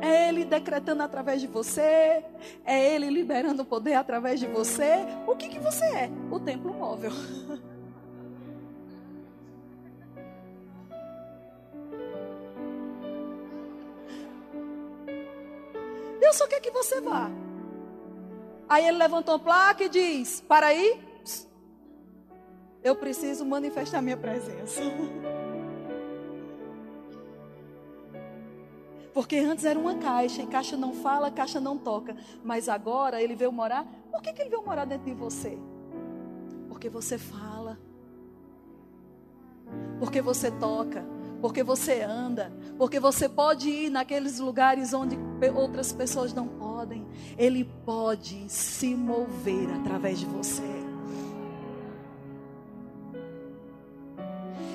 É 0.00 0.28
Ele 0.28 0.44
decretando 0.44 1.02
através 1.02 1.40
de 1.40 1.46
você. 1.46 2.24
É 2.64 2.94
Ele 2.94 3.10
liberando 3.10 3.62
o 3.62 3.66
poder 3.66 3.94
através 3.94 4.38
de 4.40 4.46
você. 4.46 5.04
O 5.26 5.36
que, 5.36 5.48
que 5.48 5.58
você 5.58 5.84
é? 5.84 6.10
O 6.30 6.38
templo 6.38 6.72
móvel. 6.72 7.10
só 16.36 16.46
quer 16.46 16.60
que 16.60 16.70
você 16.70 17.00
vá. 17.00 17.30
Aí 18.68 18.86
ele 18.86 18.98
levantou 18.98 19.34
a 19.34 19.38
placa 19.38 19.84
e 19.84 19.88
diz: 19.88 20.40
Para 20.40 20.66
aí, 20.66 21.00
eu 22.82 22.94
preciso 22.94 23.44
manifestar 23.44 24.02
minha 24.02 24.16
presença. 24.16 24.80
Porque 29.14 29.38
antes 29.38 29.64
era 29.64 29.78
uma 29.78 29.94
caixa, 29.94 30.42
e 30.42 30.46
caixa 30.46 30.76
não 30.76 30.92
fala, 30.92 31.30
caixa 31.30 31.58
não 31.58 31.78
toca. 31.78 32.14
Mas 32.44 32.68
agora 32.68 33.22
ele 33.22 33.34
veio 33.34 33.50
morar. 33.50 33.86
Por 34.10 34.20
que, 34.20 34.30
que 34.30 34.42
ele 34.42 34.50
veio 34.50 34.62
morar 34.62 34.84
dentro 34.84 35.06
de 35.06 35.14
você? 35.14 35.58
Porque 36.68 36.90
você 36.90 37.16
fala. 37.16 37.78
Porque 39.98 40.20
você 40.20 40.50
toca. 40.50 41.15
Porque 41.46 41.62
você 41.62 42.02
anda. 42.02 42.52
Porque 42.76 42.98
você 42.98 43.28
pode 43.28 43.70
ir 43.70 43.88
naqueles 43.88 44.40
lugares 44.40 44.92
onde 44.92 45.16
outras 45.54 45.92
pessoas 45.92 46.34
não 46.34 46.48
podem. 46.48 47.06
Ele 47.38 47.62
pode 47.84 48.46
se 48.48 48.96
mover 48.96 49.72
através 49.76 50.18
de 50.18 50.26
você. 50.26 50.64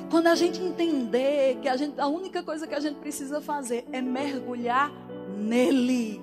Quando 0.09 0.27
a 0.27 0.35
gente 0.35 0.61
entender 0.61 1.57
que 1.61 1.67
a, 1.67 1.75
gente, 1.75 1.99
a 1.99 2.07
única 2.07 2.41
coisa 2.41 2.65
que 2.65 2.73
a 2.73 2.79
gente 2.79 2.99
precisa 2.99 3.41
fazer 3.41 3.85
é 3.91 4.01
mergulhar 4.01 4.93
nele. 5.37 6.21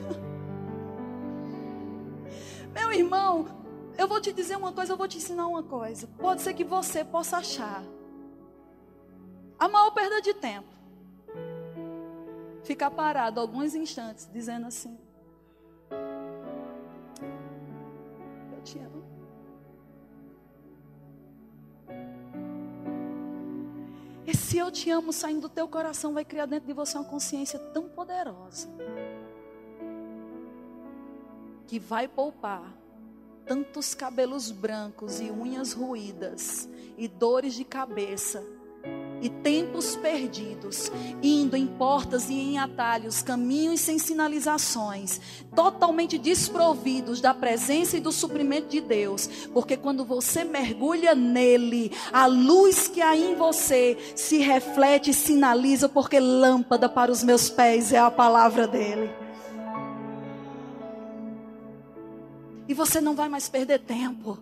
Meu 2.74 2.92
irmão, 2.92 3.46
eu 3.98 4.06
vou 4.06 4.20
te 4.20 4.32
dizer 4.32 4.56
uma 4.56 4.72
coisa, 4.72 4.92
eu 4.92 4.96
vou 4.96 5.08
te 5.08 5.18
ensinar 5.18 5.48
uma 5.48 5.62
coisa. 5.62 6.06
Pode 6.18 6.40
ser 6.40 6.54
que 6.54 6.62
você 6.62 7.04
possa 7.04 7.38
achar 7.38 7.82
a 9.58 9.68
maior 9.68 9.90
perda 9.90 10.22
de 10.22 10.32
tempo 10.34 10.68
ficar 12.62 12.92
parado 12.92 13.40
alguns 13.40 13.74
instantes 13.74 14.30
dizendo 14.32 14.68
assim: 14.68 14.96
Eu 18.52 18.62
te 18.62 18.78
amo. 18.78 19.02
Esse 24.24 24.58
eu 24.58 24.70
te 24.70 24.90
amo 24.90 25.12
saindo 25.12 25.40
do 25.40 25.48
teu 25.48 25.66
coração 25.66 26.14
vai 26.14 26.24
criar 26.24 26.46
dentro 26.46 26.68
de 26.68 26.72
você 26.72 26.96
uma 26.96 27.04
consciência 27.04 27.58
tão 27.58 27.88
poderosa 27.88 28.68
que 31.66 31.80
vai 31.80 32.06
poupar 32.06 32.72
tantos 33.48 33.94
cabelos 33.94 34.50
brancos 34.50 35.20
e 35.20 35.30
unhas 35.30 35.72
ruídas 35.72 36.68
e 36.98 37.08
dores 37.08 37.54
de 37.54 37.64
cabeça 37.64 38.44
e 39.22 39.28
tempos 39.28 39.96
perdidos, 39.96 40.92
indo 41.22 41.56
em 41.56 41.66
portas 41.66 42.28
e 42.28 42.34
em 42.34 42.58
atalhos, 42.58 43.22
caminhos 43.22 43.80
sem 43.80 43.98
sinalizações, 43.98 45.20
totalmente 45.54 46.18
desprovidos 46.18 47.20
da 47.20 47.32
presença 47.32 47.96
e 47.96 48.00
do 48.00 48.12
suprimento 48.12 48.68
de 48.68 48.80
Deus, 48.80 49.26
porque 49.52 49.76
quando 49.76 50.04
você 50.04 50.44
mergulha 50.44 51.14
nele, 51.14 51.90
a 52.12 52.26
luz 52.26 52.86
que 52.86 53.00
há 53.00 53.16
em 53.16 53.34
você 53.34 53.96
se 54.14 54.38
reflete 54.38 55.10
e 55.10 55.14
sinaliza, 55.14 55.88
porque 55.88 56.20
lâmpada 56.20 56.88
para 56.88 57.10
os 57.10 57.24
meus 57.24 57.48
pés 57.48 57.92
é 57.92 57.98
a 57.98 58.10
palavra 58.10 58.68
dele. 58.68 59.27
E 62.68 62.74
você 62.74 63.00
não 63.00 63.16
vai 63.16 63.28
mais 63.28 63.48
perder 63.48 63.78
tempo. 63.80 64.38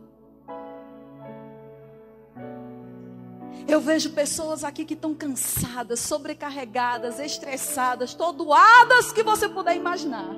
Eu 3.68 3.80
vejo 3.80 4.10
pessoas 4.10 4.62
aqui 4.62 4.84
que 4.84 4.94
estão 4.94 5.14
cansadas, 5.14 6.00
sobrecarregadas, 6.00 7.18
estressadas, 7.18 8.14
todoadas 8.14 9.12
que 9.12 9.22
você 9.22 9.48
puder 9.48 9.76
imaginar, 9.76 10.36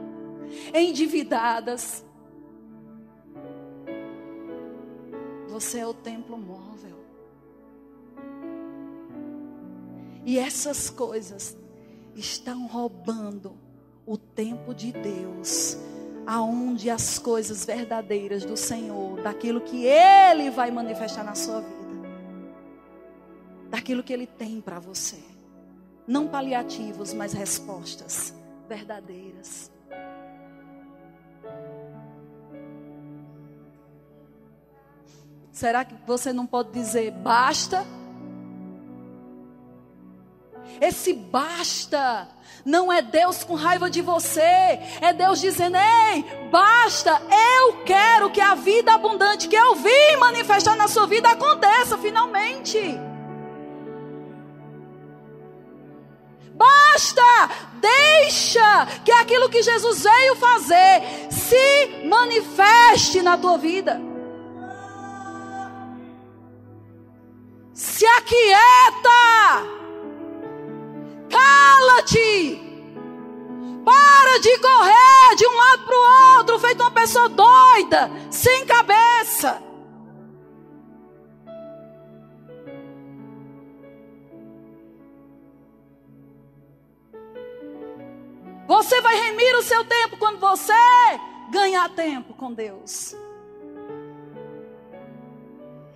endividadas. 0.74 2.04
Você 5.48 5.78
é 5.78 5.86
o 5.86 5.92
templo 5.92 6.38
móvel. 6.38 6.98
E 10.24 10.38
essas 10.38 10.88
coisas 10.88 11.56
estão 12.14 12.66
roubando 12.66 13.56
o 14.06 14.16
tempo 14.16 14.74
de 14.74 14.92
Deus, 14.92 15.76
aonde 16.28 16.90
as 16.90 17.18
coisas 17.18 17.64
verdadeiras 17.64 18.44
do 18.44 18.56
Senhor, 18.56 19.20
daquilo 19.22 19.60
que 19.60 19.86
Ele 19.86 20.50
vai 20.50 20.70
manifestar 20.70 21.24
na 21.24 21.34
sua 21.34 21.62
vida 21.62 21.78
daquilo 23.68 24.02
que 24.02 24.12
Ele 24.12 24.26
tem 24.26 24.60
para 24.60 24.78
você. 24.78 25.18
Não 26.06 26.26
paliativos, 26.26 27.12
mas 27.12 27.32
respostas 27.32 28.34
verdadeiras. 28.68 29.70
Será 35.52 35.84
que 35.84 35.94
você 36.06 36.32
não 36.32 36.46
pode 36.46 36.70
dizer 36.72 37.10
basta? 37.10 37.84
Esse 40.80 41.12
basta 41.12 42.28
não 42.64 42.92
é 42.92 43.00
Deus 43.00 43.44
com 43.44 43.54
raiva 43.54 43.88
de 43.88 44.02
você, 44.02 44.40
é 45.00 45.12
Deus 45.12 45.40
dizendo: 45.40 45.76
ei, 45.76 46.24
basta, 46.50 47.20
eu 47.56 47.84
quero 47.84 48.30
que 48.30 48.40
a 48.40 48.54
vida 48.54 48.92
abundante 48.92 49.48
que 49.48 49.56
eu 49.56 49.74
vim 49.74 50.16
manifestar 50.18 50.76
na 50.76 50.88
sua 50.88 51.06
vida 51.06 51.30
aconteça 51.30 51.96
finalmente. 51.98 52.98
Basta! 56.54 57.22
Deixa 57.80 58.86
que 59.04 59.12
aquilo 59.12 59.48
que 59.48 59.62
Jesus 59.62 60.02
veio 60.02 60.34
fazer 60.36 61.02
se 61.30 62.04
manifeste 62.04 63.22
na 63.22 63.38
tua 63.38 63.56
vida. 63.56 64.00
Se 67.72 68.04
aquieta. 68.04 69.77
Cala-te. 71.78 72.60
Para 73.84 74.40
de 74.40 74.58
correr 74.58 75.36
de 75.36 75.46
um 75.46 75.56
lado 75.56 75.84
para 75.84 75.96
o 75.96 76.38
outro, 76.38 76.58
feito 76.58 76.82
uma 76.82 76.90
pessoa 76.90 77.28
doida, 77.28 78.10
sem 78.30 78.66
cabeça. 78.66 79.62
Você 88.66 89.00
vai 89.00 89.16
remir 89.16 89.56
o 89.56 89.62
seu 89.62 89.84
tempo 89.84 90.16
quando 90.18 90.40
você 90.40 90.72
ganhar 91.50 91.88
tempo 91.90 92.34
com 92.34 92.52
Deus. 92.52 93.14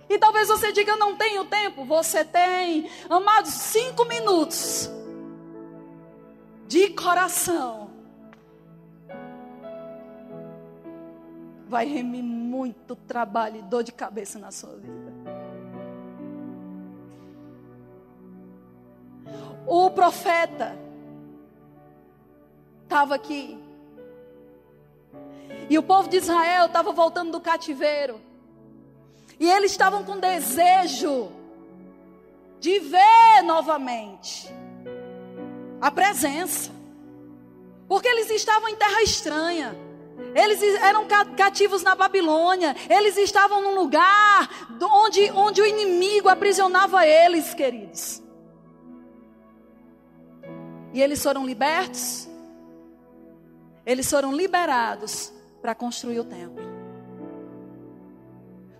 E 0.09 0.17
talvez 0.17 0.47
você 0.47 0.71
diga, 0.71 0.93
eu 0.93 0.97
não 0.97 1.15
tenho 1.15 1.43
tempo. 1.45 1.85
Você 1.85 2.23
tem, 2.23 2.89
amados, 3.09 3.51
cinco 3.51 4.05
minutos 4.05 4.89
de 6.73 6.89
coração. 6.89 7.91
Vai 11.67 11.85
remir 11.85 12.23
muito 12.23 12.95
trabalho 12.95 13.59
e 13.59 13.61
dor 13.61 13.83
de 13.83 13.91
cabeça 13.91 14.39
na 14.39 14.49
sua 14.49 14.75
vida. 14.77 15.13
O 19.67 19.91
profeta 19.91 20.75
estava 22.81 23.13
aqui. 23.13 23.55
E 25.69 25.77
o 25.77 25.83
povo 25.83 26.09
de 26.09 26.17
Israel 26.17 26.65
estava 26.65 26.91
voltando 26.91 27.31
do 27.33 27.39
cativeiro. 27.39 28.19
E 29.39 29.47
eles 29.47 29.69
estavam 29.69 30.03
com 30.03 30.19
desejo 30.19 31.31
de 32.59 32.79
ver 32.79 33.43
novamente 33.43 34.62
a 35.83 35.91
presença. 35.91 36.71
Porque 37.89 38.07
eles 38.07 38.29
estavam 38.29 38.69
em 38.69 38.75
terra 38.77 39.03
estranha. 39.03 39.75
Eles 40.33 40.61
eram 40.81 41.05
cativos 41.35 41.83
na 41.83 41.93
Babilônia. 41.93 42.73
Eles 42.89 43.17
estavam 43.17 43.61
num 43.61 43.75
lugar 43.75 44.49
onde, 44.81 45.29
onde 45.31 45.61
o 45.61 45.65
inimigo 45.65 46.29
aprisionava 46.29 47.05
eles, 47.05 47.53
queridos. 47.53 48.23
E 50.93 51.01
eles 51.01 51.21
foram 51.21 51.45
libertos. 51.45 52.29
Eles 53.85 54.09
foram 54.09 54.31
liberados 54.31 55.33
para 55.61 55.75
construir 55.75 56.21
o 56.21 56.23
templo. 56.23 56.63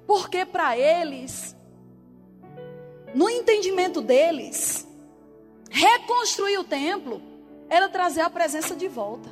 Porque 0.08 0.46
para 0.46 0.78
eles, 0.78 1.54
no 3.14 3.30
entendimento 3.30 4.00
deles, 4.00 4.88
reconstruir 5.74 6.60
o 6.60 6.64
templo 6.64 7.20
era 7.68 7.90
trazer 7.90 8.22
a 8.22 8.30
presença 8.30 8.76
de 8.76 8.88
volta. 8.88 9.28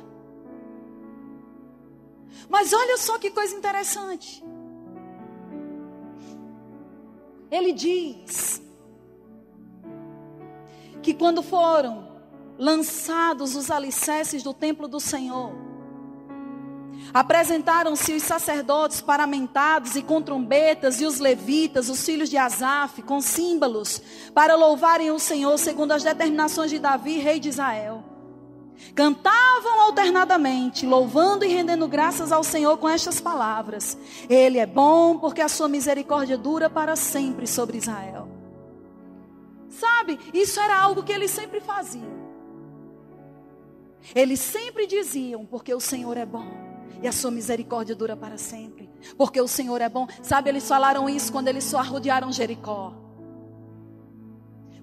Mas 2.48 2.72
olha 2.72 2.98
só 2.98 3.16
que 3.16 3.30
coisa 3.30 3.54
interessante. 3.54 4.44
Ele 7.48 7.72
diz 7.72 8.60
que 11.00 11.14
quando 11.14 11.42
foram 11.42 12.10
lançados 12.58 13.54
os 13.54 13.70
alicerces 13.70 14.42
do 14.42 14.52
templo 14.52 14.88
do 14.88 14.98
Senhor. 14.98 15.52
Apresentaram-se 17.14 18.14
os 18.14 18.22
sacerdotes 18.22 19.02
paramentados 19.02 19.96
e 19.96 20.02
com 20.02 20.22
trombetas, 20.22 20.98
e 21.00 21.04
os 21.04 21.18
levitas, 21.18 21.90
os 21.90 22.02
filhos 22.04 22.30
de 22.30 22.38
Asaf, 22.38 23.02
com 23.02 23.20
símbolos, 23.20 24.00
para 24.34 24.56
louvarem 24.56 25.10
o 25.10 25.18
Senhor 25.18 25.58
segundo 25.58 25.92
as 25.92 26.02
determinações 26.02 26.70
de 26.70 26.78
Davi, 26.78 27.18
rei 27.18 27.38
de 27.38 27.50
Israel. 27.50 28.02
Cantavam 28.94 29.82
alternadamente, 29.82 30.86
louvando 30.86 31.44
e 31.44 31.48
rendendo 31.48 31.86
graças 31.86 32.32
ao 32.32 32.42
Senhor 32.42 32.78
com 32.78 32.88
estas 32.88 33.20
palavras: 33.20 33.96
Ele 34.28 34.58
é 34.58 34.66
bom, 34.66 35.18
porque 35.18 35.42
a 35.42 35.48
sua 35.48 35.68
misericórdia 35.68 36.38
dura 36.38 36.70
para 36.70 36.96
sempre 36.96 37.46
sobre 37.46 37.76
Israel. 37.76 38.26
Sabe, 39.68 40.18
isso 40.32 40.58
era 40.58 40.78
algo 40.78 41.02
que 41.02 41.12
eles 41.12 41.30
sempre 41.30 41.60
faziam. 41.60 42.22
Eles 44.14 44.40
sempre 44.40 44.86
diziam: 44.86 45.44
Porque 45.44 45.74
o 45.74 45.80
Senhor 45.80 46.16
é 46.16 46.26
bom 46.26 46.71
e 47.02 47.08
a 47.08 47.12
sua 47.12 47.30
misericórdia 47.30 47.96
dura 47.96 48.16
para 48.16 48.38
sempre. 48.38 48.88
Porque 49.18 49.40
o 49.40 49.48
Senhor 49.48 49.80
é 49.80 49.88
bom. 49.88 50.06
Sabe, 50.22 50.48
eles 50.48 50.66
falaram 50.66 51.08
isso 51.08 51.32
quando 51.32 51.48
eles 51.48 51.64
só 51.64 51.78
arrodearam 51.78 52.30
Jericó. 52.32 52.94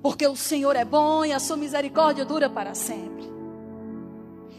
Porque 0.01 0.27
o 0.27 0.35
Senhor 0.35 0.75
é 0.75 0.83
bom 0.83 1.23
e 1.23 1.31
a 1.31 1.39
sua 1.39 1.55
misericórdia 1.55 2.25
dura 2.25 2.49
para 2.49 2.75
sempre. 2.75 3.29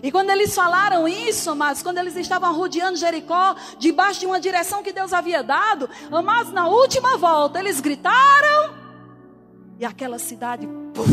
E 0.03 0.11
quando 0.11 0.31
eles 0.31 0.55
falaram 0.55 1.07
isso, 1.07 1.51
amados, 1.51 1.83
quando 1.83 1.99
eles 1.99 2.17
estavam 2.17 2.55
rodeando 2.55 2.97
Jericó, 2.97 3.55
debaixo 3.79 4.21
de 4.21 4.27
uma 4.27 4.41
direção 4.41 4.83
que 4.83 4.93
Deus 4.93 5.13
havia 5.13 5.43
dado, 5.43 5.91
amados, 6.11 6.53
na 6.55 6.69
última 6.69 7.19
volta, 7.19 7.59
eles 7.59 7.81
gritaram, 7.81 8.75
e 9.79 9.85
aquela 9.85 10.19
cidade, 10.19 10.67
puff, 10.95 11.11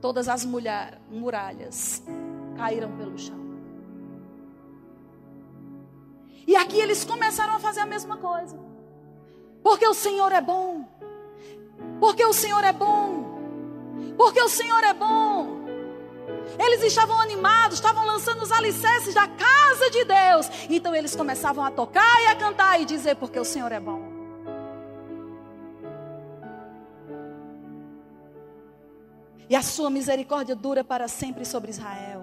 todas 0.00 0.28
as 0.28 0.44
mulher, 0.44 1.00
muralhas 1.08 2.02
caíram 2.58 2.90
pelo 2.96 3.16
chão. 3.16 3.38
E 6.46 6.56
aqui 6.56 6.78
eles 6.80 7.04
começaram 7.04 7.54
a 7.54 7.58
fazer 7.58 7.80
a 7.80 7.86
mesma 7.86 8.16
coisa. 8.16 8.58
Porque 9.62 9.86
o 9.86 9.94
Senhor 9.94 10.32
é 10.32 10.40
bom. 10.40 10.88
Porque 12.00 12.24
o 12.24 12.32
Senhor 12.32 12.64
é 12.64 12.72
bom. 12.72 13.38
Porque 14.16 14.42
o 14.42 14.48
Senhor 14.48 14.82
é 14.82 14.92
bom. 14.92 15.58
Eles 16.58 16.82
estavam 16.82 17.20
animados, 17.20 17.74
estavam 17.74 18.04
lançando 18.04 18.42
os 18.42 18.50
alicerces 18.50 19.14
da 19.14 19.28
casa 19.28 19.90
de 19.90 20.04
Deus. 20.04 20.46
Então 20.68 20.94
eles 20.94 21.14
começavam 21.14 21.64
a 21.64 21.70
tocar 21.70 22.22
e 22.22 22.26
a 22.26 22.34
cantar 22.34 22.80
e 22.80 22.84
dizer: 22.84 23.14
Porque 23.16 23.38
o 23.38 23.44
Senhor 23.44 23.70
é 23.70 23.78
bom. 23.78 24.18
E 29.50 29.56
a 29.56 29.62
sua 29.62 29.88
misericórdia 29.88 30.54
dura 30.54 30.84
para 30.84 31.08
sempre 31.08 31.44
sobre 31.44 31.70
Israel. 31.70 32.17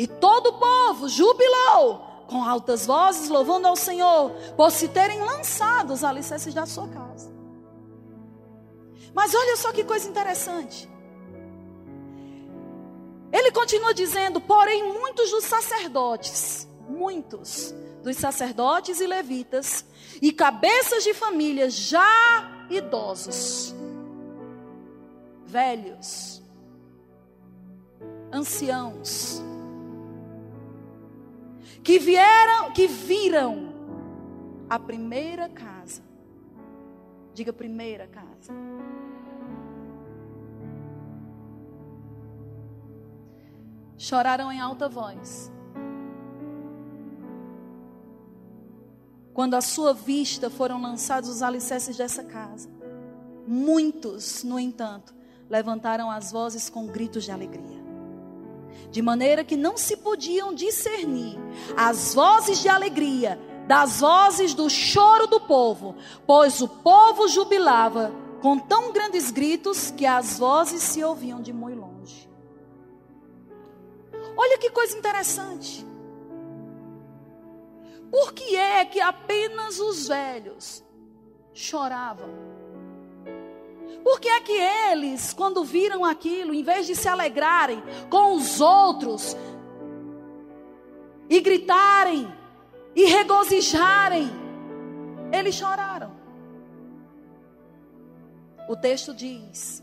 E 0.00 0.06
todo 0.06 0.46
o 0.46 0.52
povo 0.54 1.10
jubilou 1.10 2.24
com 2.26 2.42
altas 2.42 2.86
vozes, 2.86 3.28
louvando 3.28 3.68
ao 3.68 3.76
Senhor, 3.76 4.30
por 4.56 4.70
se 4.70 4.88
terem 4.88 5.20
lançado 5.20 5.92
os 5.92 6.02
alicerces 6.02 6.54
da 6.54 6.64
sua 6.64 6.88
casa. 6.88 7.30
Mas 9.12 9.34
olha 9.34 9.58
só 9.58 9.70
que 9.72 9.84
coisa 9.84 10.08
interessante. 10.08 10.88
Ele 13.30 13.52
continua 13.52 13.92
dizendo: 13.92 14.40
porém, 14.40 14.90
muitos 14.90 15.30
dos 15.32 15.44
sacerdotes, 15.44 16.66
muitos 16.88 17.74
dos 18.02 18.16
sacerdotes 18.16 19.02
e 19.02 19.06
levitas, 19.06 19.84
e 20.22 20.32
cabeças 20.32 21.04
de 21.04 21.12
famílias 21.12 21.74
já 21.74 22.66
idosos, 22.70 23.74
velhos, 25.44 26.42
anciãos, 28.32 29.42
que 31.82 31.98
vieram, 31.98 32.72
que 32.72 32.86
viram 32.86 33.72
a 34.68 34.78
primeira 34.78 35.48
casa. 35.48 36.02
Diga 37.34 37.52
primeira 37.52 38.06
casa. 38.06 38.52
Choraram 43.96 44.50
em 44.50 44.60
alta 44.60 44.88
voz. 44.88 45.50
Quando 49.32 49.54
à 49.54 49.60
sua 49.60 49.94
vista 49.94 50.50
foram 50.50 50.80
lançados 50.80 51.30
os 51.30 51.42
alicerces 51.42 51.96
dessa 51.96 52.24
casa. 52.24 52.68
Muitos, 53.46 54.44
no 54.44 54.58
entanto, 54.58 55.14
levantaram 55.48 56.10
as 56.10 56.30
vozes 56.30 56.68
com 56.68 56.86
gritos 56.86 57.24
de 57.24 57.30
alegria 57.30 57.79
de 58.90 59.00
maneira 59.02 59.44
que 59.44 59.56
não 59.56 59.76
se 59.76 59.96
podiam 59.96 60.54
discernir 60.54 61.38
as 61.76 62.14
vozes 62.14 62.60
de 62.60 62.68
alegria 62.68 63.38
das 63.66 64.00
vozes 64.00 64.52
do 64.52 64.68
choro 64.68 65.26
do 65.28 65.40
povo, 65.40 65.94
pois 66.26 66.60
o 66.60 66.68
povo 66.68 67.28
jubilava 67.28 68.12
com 68.42 68.58
tão 68.58 68.92
grandes 68.92 69.30
gritos 69.30 69.90
que 69.90 70.04
as 70.04 70.38
vozes 70.38 70.82
se 70.82 71.04
ouviam 71.04 71.40
de 71.40 71.52
muito 71.52 71.78
longe. 71.78 72.28
Olha 74.36 74.58
que 74.58 74.70
coisa 74.70 74.96
interessante. 74.96 75.86
Por 78.10 78.32
que 78.32 78.56
é 78.56 78.84
que 78.84 79.00
apenas 79.00 79.78
os 79.78 80.08
velhos 80.08 80.82
choravam? 81.52 82.49
Por 84.02 84.20
que 84.20 84.28
é 84.28 84.40
que 84.40 84.52
eles, 84.52 85.32
quando 85.32 85.64
viram 85.64 86.04
aquilo, 86.04 86.54
em 86.54 86.62
vez 86.62 86.86
de 86.86 86.94
se 86.94 87.08
alegrarem 87.08 87.82
com 88.08 88.34
os 88.34 88.60
outros, 88.60 89.36
e 91.28 91.40
gritarem, 91.40 92.26
e 92.94 93.04
regozijarem, 93.04 94.28
eles 95.32 95.54
choraram? 95.54 96.12
O 98.68 98.76
texto 98.76 99.14
diz: 99.14 99.82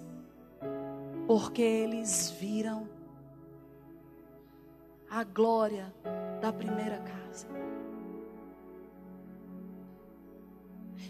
porque 1.27 1.61
eles 1.61 2.31
viram 2.39 2.87
a 5.09 5.23
glória 5.23 5.93
da 6.41 6.51
primeira 6.53 6.97
casa. 6.97 7.47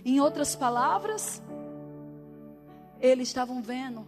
Em 0.03 0.19
outras 0.19 0.55
palavras, 0.55 1.41
eles 3.01 3.27
estavam 3.27 3.61
vendo 3.61 4.07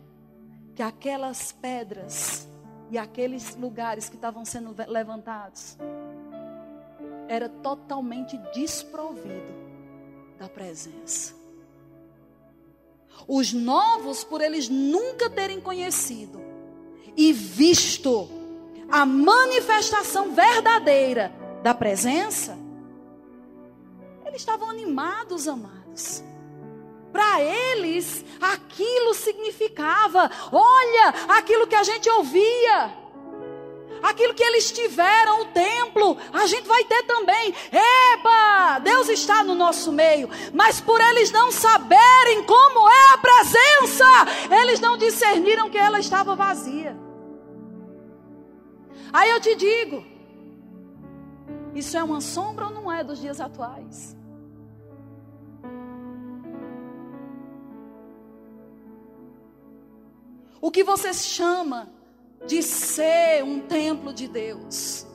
que 0.75 0.81
aquelas 0.81 1.51
pedras 1.51 2.47
e 2.89 2.97
aqueles 2.97 3.55
lugares 3.55 4.09
que 4.09 4.15
estavam 4.15 4.43
sendo 4.45 4.75
levantados 4.87 5.77
era 7.27 7.47
totalmente 7.47 8.37
desprovido 8.53 9.53
da 10.39 10.49
presença. 10.49 11.35
Os 13.27 13.53
novos, 13.53 14.23
por 14.23 14.41
eles 14.41 14.69
nunca 14.69 15.29
terem 15.29 15.61
conhecido 15.61 16.41
e 17.15 17.31
visto 17.31 18.29
a 18.89 19.05
manifestação 19.05 20.33
verdadeira 20.33 21.31
da 21.61 21.73
presença, 21.73 22.57
eles 24.25 24.41
estavam 24.41 24.69
animados, 24.69 25.47
amados. 25.47 26.23
Para 27.11 27.41
eles, 27.41 28.23
aquilo 28.39 29.13
significava: 29.13 30.29
olha, 30.51 31.13
aquilo 31.29 31.67
que 31.67 31.75
a 31.75 31.83
gente 31.83 32.09
ouvia, 32.09 32.93
aquilo 34.03 34.33
que 34.33 34.43
eles 34.43 34.71
tiveram, 34.71 35.41
o 35.41 35.45
templo, 35.45 36.17
a 36.31 36.45
gente 36.45 36.67
vai 36.67 36.83
ter 36.83 37.03
também. 37.03 37.53
Eba, 37.71 38.79
Deus 38.79 39.09
está 39.09 39.43
no 39.43 39.55
nosso 39.55 39.91
meio, 39.91 40.29
mas 40.53 40.79
por 40.79 41.01
eles 41.01 41.31
não 41.31 41.51
saberem 41.51 42.43
como 42.43 42.89
é 42.89 43.13
a 43.13 43.17
presença, 43.17 44.05
eles 44.61 44.79
não 44.79 44.97
discerniram 44.97 45.69
que 45.69 45.77
ela 45.77 45.99
estava 45.99 46.35
vazia. 46.35 46.97
Aí 49.11 49.29
eu 49.31 49.39
te 49.39 49.55
digo: 49.55 50.05
isso 51.73 51.97
é 51.97 52.03
uma 52.03 52.21
sombra 52.21 52.65
ou 52.65 52.71
não 52.71 52.91
é 52.91 53.03
dos 53.03 53.19
dias 53.19 53.39
atuais? 53.39 54.18
O 60.61 60.69
que 60.71 60.83
você 60.83 61.13
chama 61.13 61.89
de 62.45 62.61
ser 62.61 63.43
um 63.43 63.59
templo 63.59 64.13
de 64.13 64.27
Deus? 64.27 65.05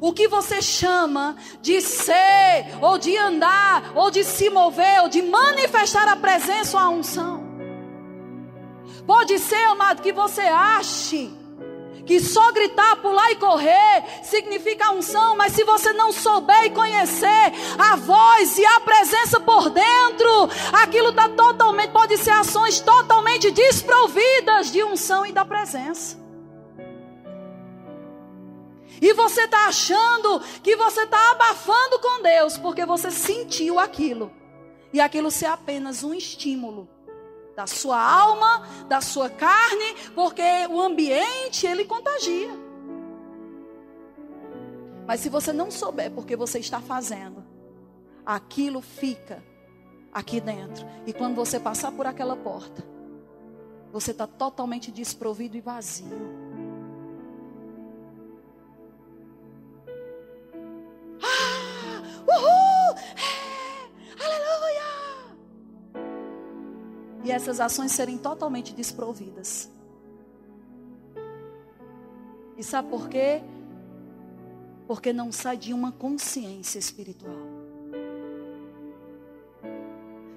O 0.00 0.12
que 0.12 0.28
você 0.28 0.60
chama 0.60 1.36
de 1.62 1.80
ser, 1.80 2.66
ou 2.82 2.98
de 2.98 3.16
andar, 3.16 3.92
ou 3.94 4.10
de 4.10 4.22
se 4.24 4.50
mover, 4.50 5.02
ou 5.02 5.08
de 5.08 5.22
manifestar 5.22 6.06
a 6.08 6.16
presença 6.16 6.76
ou 6.76 6.82
a 6.82 6.88
unção? 6.90 7.44
Pode 9.06 9.38
ser, 9.38 9.64
amado, 9.64 10.02
que 10.02 10.12
você 10.12 10.42
ache 10.42 11.32
que 12.06 12.20
só 12.20 12.52
gritar, 12.52 12.96
pular 12.96 13.32
e 13.32 13.36
correr 13.36 14.04
significa 14.22 14.92
unção, 14.92 15.36
mas 15.36 15.52
se 15.52 15.64
você 15.64 15.92
não 15.92 16.12
souber 16.12 16.64
e 16.64 16.70
conhecer 16.70 17.52
a 17.78 17.96
voz 17.96 18.56
e 18.56 18.64
a 18.64 18.80
presença 18.80 19.40
por 19.40 19.68
dentro, 19.68 20.48
aquilo 20.72 21.10
está 21.10 21.28
totalmente, 21.28 21.90
pode 21.90 22.16
ser 22.16 22.30
ações 22.30 22.80
totalmente 22.80 23.50
desprovidas 23.50 24.70
de 24.70 24.82
unção 24.84 25.26
e 25.26 25.32
da 25.32 25.44
presença. 25.44 26.24
E 29.02 29.12
você 29.12 29.42
está 29.42 29.66
achando 29.66 30.40
que 30.62 30.74
você 30.76 31.02
está 31.02 31.32
abafando 31.32 31.98
com 31.98 32.22
Deus 32.22 32.56
porque 32.56 32.86
você 32.86 33.10
sentiu 33.10 33.78
aquilo. 33.78 34.32
E 34.90 35.00
aquilo 35.00 35.30
ser 35.30 35.46
apenas 35.46 36.02
um 36.02 36.14
estímulo 36.14 36.88
da 37.56 37.66
sua 37.66 37.98
alma, 37.98 38.68
da 38.86 39.00
sua 39.00 39.30
carne, 39.30 39.94
porque 40.14 40.42
o 40.70 40.80
ambiente 40.80 41.66
ele 41.66 41.86
contagia. 41.86 42.50
Mas 45.06 45.20
se 45.20 45.30
você 45.30 45.52
não 45.54 45.70
souber 45.70 46.10
porque 46.10 46.36
você 46.36 46.58
está 46.58 46.80
fazendo, 46.80 47.42
aquilo 48.26 48.82
fica 48.82 49.42
aqui 50.12 50.38
dentro. 50.38 50.86
E 51.06 51.12
quando 51.14 51.34
você 51.34 51.58
passar 51.58 51.92
por 51.92 52.06
aquela 52.06 52.36
porta, 52.36 52.84
você 53.90 54.10
está 54.10 54.26
totalmente 54.26 54.92
desprovido 54.92 55.56
e 55.56 55.60
vazio. 55.60 56.45
Essas 67.46 67.60
ações 67.60 67.92
serem 67.92 68.18
totalmente 68.18 68.74
desprovidas. 68.74 69.70
E 72.56 72.64
sabe 72.64 72.88
por 72.88 73.08
quê? 73.08 73.40
Porque 74.88 75.12
não 75.12 75.30
sai 75.30 75.56
de 75.56 75.72
uma 75.72 75.92
consciência 75.92 76.78
espiritual. 76.78 77.36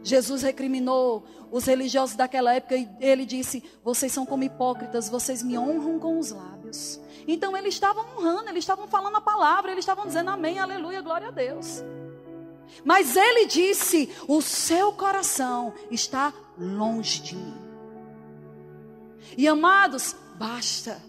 Jesus 0.03 0.43
recriminou 0.43 1.23
os 1.51 1.65
religiosos 1.65 2.15
daquela 2.15 2.53
época 2.53 2.75
e 2.75 2.87
ele 2.99 3.25
disse: 3.25 3.63
Vocês 3.83 4.11
são 4.11 4.25
como 4.25 4.43
hipócritas, 4.43 5.09
vocês 5.09 5.41
me 5.41 5.57
honram 5.57 5.99
com 5.99 6.19
os 6.19 6.31
lábios. 6.31 6.99
Então 7.27 7.57
eles 7.57 7.73
estavam 7.73 8.05
honrando, 8.17 8.49
eles 8.49 8.63
estavam 8.63 8.87
falando 8.87 9.15
a 9.15 9.21
palavra, 9.21 9.71
eles 9.71 9.83
estavam 9.83 10.05
dizendo 10.05 10.29
amém, 10.29 10.59
aleluia, 10.59 11.01
glória 11.01 11.27
a 11.27 11.31
Deus. 11.31 11.83
Mas 12.83 13.15
ele 13.15 13.45
disse: 13.45 14.09
O 14.27 14.41
seu 14.41 14.91
coração 14.93 15.73
está 15.91 16.33
longe 16.57 17.21
de 17.21 17.35
mim. 17.35 17.57
E 19.37 19.47
amados, 19.47 20.15
basta 20.37 21.01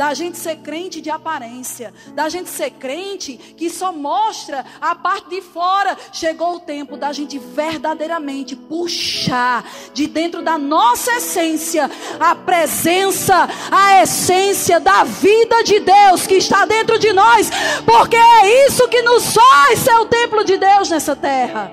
da 0.00 0.14
gente 0.14 0.38
ser 0.38 0.56
crente 0.56 0.98
de 0.98 1.10
aparência, 1.10 1.92
da 2.14 2.26
gente 2.30 2.48
ser 2.48 2.70
crente 2.70 3.36
que 3.36 3.68
só 3.68 3.92
mostra 3.92 4.64
a 4.80 4.94
parte 4.94 5.28
de 5.28 5.42
fora. 5.42 5.94
Chegou 6.10 6.54
o 6.54 6.60
tempo 6.60 6.96
da 6.96 7.12
gente 7.12 7.38
verdadeiramente 7.38 8.56
puxar 8.56 9.62
de 9.92 10.06
dentro 10.06 10.40
da 10.40 10.56
nossa 10.56 11.12
essência 11.16 11.90
a 12.18 12.34
presença, 12.34 13.46
a 13.70 14.02
essência 14.02 14.80
da 14.80 15.04
vida 15.04 15.62
de 15.64 15.80
Deus 15.80 16.26
que 16.26 16.36
está 16.36 16.64
dentro 16.64 16.98
de 16.98 17.12
nós, 17.12 17.50
porque 17.84 18.16
é 18.16 18.66
isso 18.68 18.88
que 18.88 19.02
nos 19.02 19.34
faz 19.34 19.80
ser 19.80 19.96
o 19.96 20.06
templo 20.06 20.42
de 20.44 20.56
Deus 20.56 20.88
nessa 20.88 21.14
terra. 21.14 21.70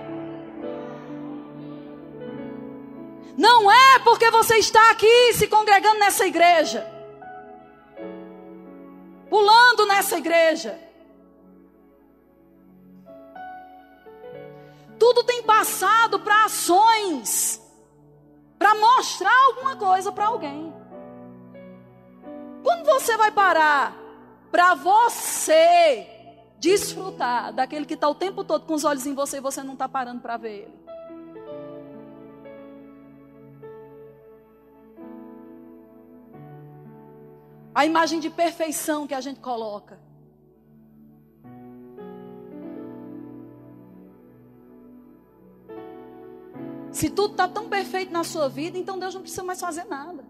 Não 3.37 3.71
é 3.71 3.99
porque 3.99 4.29
você 4.31 4.57
está 4.57 4.91
aqui 4.91 5.33
se 5.33 5.47
congregando 5.47 5.99
nessa 5.99 6.27
igreja 6.27 6.96
pulando 9.29 9.85
nessa 9.85 10.17
igreja. 10.17 10.79
Tudo 14.99 15.23
tem 15.23 15.43
passado 15.43 16.19
para 16.19 16.45
ações, 16.45 17.61
para 18.57 18.73
mostrar 18.75 19.35
alguma 19.47 19.75
coisa 19.75 20.11
para 20.11 20.25
alguém. 20.25 20.73
Quando 22.63 22.85
você 22.85 23.15
vai 23.15 23.31
parar 23.31 23.95
para 24.51 24.73
você 24.73 26.07
desfrutar 26.59 27.53
daquele 27.53 27.85
que 27.85 27.93
está 27.93 28.09
o 28.09 28.15
tempo 28.15 28.43
todo 28.43 28.65
com 28.65 28.73
os 28.73 28.83
olhos 28.83 29.05
em 29.05 29.13
você 29.13 29.37
e 29.37 29.41
você 29.41 29.61
não 29.61 29.73
está 29.73 29.87
parando 29.87 30.21
para 30.21 30.37
ver 30.37 30.63
ele? 30.63 30.76
A 37.77 37.85
imagem 37.85 38.19
de 38.19 38.27
perfeição 38.27 39.05
que 39.05 39.13
a 39.13 39.21
gente 39.21 39.39
coloca. 39.39 39.99
Se 46.91 47.07
tudo 47.07 47.33
está 47.33 47.47
tão 47.47 47.69
perfeito 47.69 48.11
na 48.11 48.23
sua 48.23 48.49
vida, 48.49 48.79
então 48.79 48.97
Deus 48.97 49.13
não 49.13 49.21
precisa 49.21 49.43
mais 49.43 49.61
fazer 49.61 49.83
nada. 49.83 50.25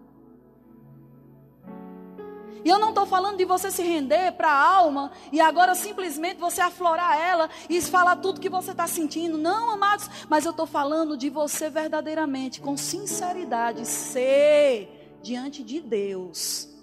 E 2.62 2.68
eu 2.68 2.78
não 2.78 2.90
estou 2.90 3.06
falando 3.06 3.38
de 3.38 3.46
você 3.46 3.70
se 3.70 3.82
render 3.82 4.32
para 4.32 4.52
a 4.52 4.76
alma 4.76 5.10
e 5.32 5.40
agora 5.40 5.74
simplesmente 5.74 6.38
você 6.38 6.60
aflorar 6.60 7.18
ela 7.18 7.48
e 7.66 7.80
falar 7.80 8.16
tudo 8.16 8.42
que 8.42 8.50
você 8.50 8.72
está 8.72 8.86
sentindo. 8.86 9.38
Não, 9.38 9.70
amados, 9.70 10.10
mas 10.28 10.44
eu 10.44 10.50
estou 10.50 10.66
falando 10.66 11.16
de 11.16 11.30
você 11.30 11.70
verdadeiramente, 11.70 12.60
com 12.60 12.76
sinceridade, 12.76 13.86
ser 13.86 15.18
diante 15.22 15.64
de 15.64 15.80
Deus 15.80 16.76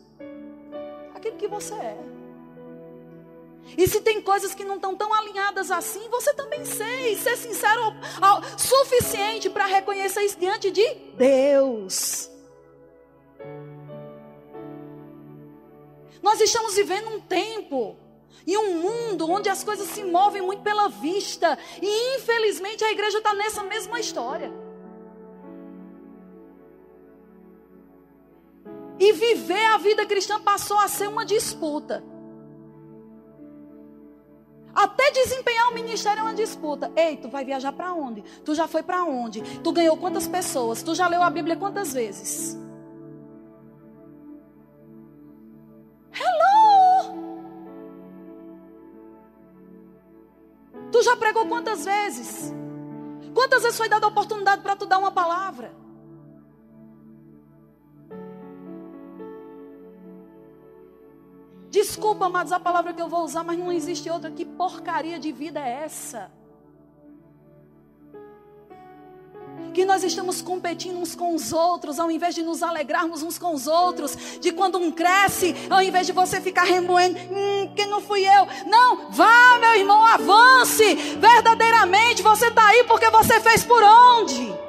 aquilo 1.26 1.38
que 1.38 1.48
você 1.48 1.74
é. 1.74 1.98
E 3.78 3.88
se 3.88 4.00
tem 4.02 4.22
coisas 4.22 4.54
que 4.54 4.64
não 4.64 4.76
estão 4.76 4.96
tão 4.96 5.12
alinhadas 5.12 5.72
assim, 5.72 6.08
você 6.10 6.34
também 6.34 6.64
sei, 6.64 7.16
ser 7.16 7.36
sincero 7.36 7.82
ao, 8.22 8.44
suficiente 8.58 9.50
para 9.50 9.66
reconhecer 9.66 10.22
isso 10.22 10.40
diante 10.40 10.70
de 10.70 10.88
Deus. 11.18 12.30
Nós 16.22 16.40
estamos 16.42 16.76
vivendo 16.76 17.10
um 17.10 17.20
tempo 17.20 17.98
e 18.46 18.56
um 18.56 18.76
mundo 18.76 19.30
onde 19.30 19.50
as 19.50 19.64
coisas 19.64 19.88
se 19.90 20.04
movem 20.04 20.42
muito 20.44 20.62
pela 20.62 20.88
vista, 20.88 21.58
e 21.82 22.18
infelizmente 22.18 22.84
a 22.84 22.92
igreja 22.92 23.18
está 23.18 23.34
nessa 23.34 23.64
mesma 23.64 24.00
história. 24.00 24.54
E 29.00 29.12
viver 29.14 29.66
a 29.66 29.78
vida 29.78 30.06
cristã 30.06 30.40
passou 30.40 30.78
a 30.80 30.88
ser 30.88 31.08
uma 31.08 31.26
disputa. 31.26 32.04
Até 34.74 35.10
desempenhar 35.12 35.70
o 35.70 35.74
ministério 35.74 36.20
é 36.20 36.24
uma 36.24 36.34
disputa. 36.34 36.92
Ei, 36.98 37.16
tu 37.16 37.30
vai 37.30 37.46
viajar 37.46 37.72
para 37.72 37.94
onde? 37.94 38.22
Tu 38.44 38.54
já 38.54 38.68
foi 38.68 38.84
para 38.84 39.06
onde? 39.06 39.42
Tu 39.62 39.72
ganhou 39.72 39.96
quantas 39.96 40.28
pessoas? 40.28 40.84
Tu 40.84 40.94
já 40.94 41.08
leu 41.08 41.24
a 41.24 41.30
Bíblia 41.30 41.56
quantas 41.56 41.94
vezes? 41.94 42.58
Hello! 46.12 47.16
Tu 50.92 51.02
já 51.04 51.16
pregou 51.16 51.48
quantas 51.48 51.86
vezes? 51.86 52.54
Quantas 53.34 53.64
vezes 53.64 53.78
foi 53.78 53.88
dada 53.88 54.06
a 54.06 54.10
oportunidade 54.10 54.62
para 54.62 54.76
tu 54.76 54.86
dar 54.86 54.98
uma 54.98 55.12
palavra? 55.12 55.85
Desculpa, 61.76 62.28
amados, 62.28 62.54
a 62.54 62.60
palavra 62.60 62.94
que 62.94 63.02
eu 63.02 63.10
vou 63.10 63.26
usar, 63.26 63.44
mas 63.44 63.60
não 63.60 63.70
existe 63.70 64.10
outra. 64.10 64.32
Que 64.32 64.46
porcaria 64.46 65.20
de 65.20 65.34
vida 65.34 65.60
é 65.60 65.84
essa? 65.84 66.32
que 69.74 69.84
nós 69.84 70.06
estamos 70.06 70.42
competindo 70.42 70.98
uns 70.98 71.16
com 71.16 71.36
os 71.36 71.52
outros, 71.52 72.00
ao 72.00 72.10
invés 72.10 72.34
de 72.34 72.42
nos 72.42 72.64
alegrarmos 72.64 73.22
uns 73.22 73.38
com 73.38 73.54
os 73.54 73.68
outros, 73.68 74.16
de 74.40 74.54
quando 74.54 74.78
um 74.78 74.90
cresce, 74.90 75.54
ao 75.70 75.82
invés 75.82 76.08
de 76.08 76.14
você 76.14 76.40
ficar 76.40 76.64
remoendo, 76.64 77.20
hum, 77.20 77.74
que 77.76 77.86
não 77.86 78.00
fui 78.00 78.26
eu. 78.26 78.48
Não, 78.68 79.12
vá, 79.12 79.58
meu 79.60 79.76
irmão, 79.76 80.06
avance. 80.06 80.96
Verdadeiramente 81.20 82.24
você 82.24 82.48
está 82.48 82.68
aí 82.68 82.86
porque 82.86 83.10
você 83.10 83.42
fez 83.42 83.66
por 83.66 83.84
onde? 83.84 84.65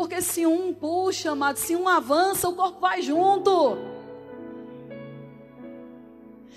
Porque 0.00 0.22
se 0.22 0.46
um 0.46 0.72
puxa, 0.72 1.32
amado, 1.32 1.58
se 1.58 1.76
um 1.76 1.86
avança, 1.86 2.48
o 2.48 2.54
corpo 2.54 2.80
vai 2.80 3.02
junto. 3.02 3.76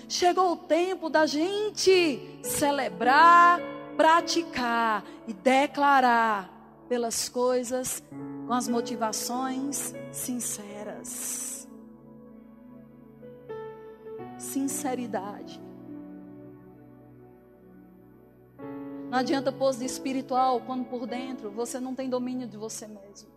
Chegou 0.08 0.52
o 0.52 0.56
tempo 0.56 1.10
da 1.10 1.26
gente 1.26 2.40
celebrar, 2.42 3.60
praticar 3.98 5.04
e 5.28 5.34
declarar 5.34 6.50
pelas 6.88 7.28
coisas 7.28 8.02
com 8.46 8.54
as 8.54 8.66
motivações 8.66 9.94
sinceras. 10.10 11.68
Sinceridade. 14.38 15.60
Não 19.10 19.18
adianta 19.18 19.52
pôr 19.52 19.74
de 19.74 19.84
espiritual 19.84 20.62
quando 20.62 20.86
por 20.86 21.06
dentro 21.06 21.50
você 21.50 21.78
não 21.78 21.94
tem 21.94 22.08
domínio 22.08 22.48
de 22.48 22.56
você 22.56 22.86
mesmo. 22.86 23.33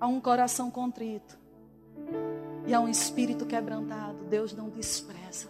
A 0.00 0.06
um 0.06 0.20
coração 0.20 0.70
contrito 0.70 1.38
e 2.66 2.72
a 2.72 2.80
um 2.80 2.88
espírito 2.88 3.44
quebrantado, 3.44 4.24
Deus 4.24 4.54
não 4.54 4.68
despreza. 4.68 5.48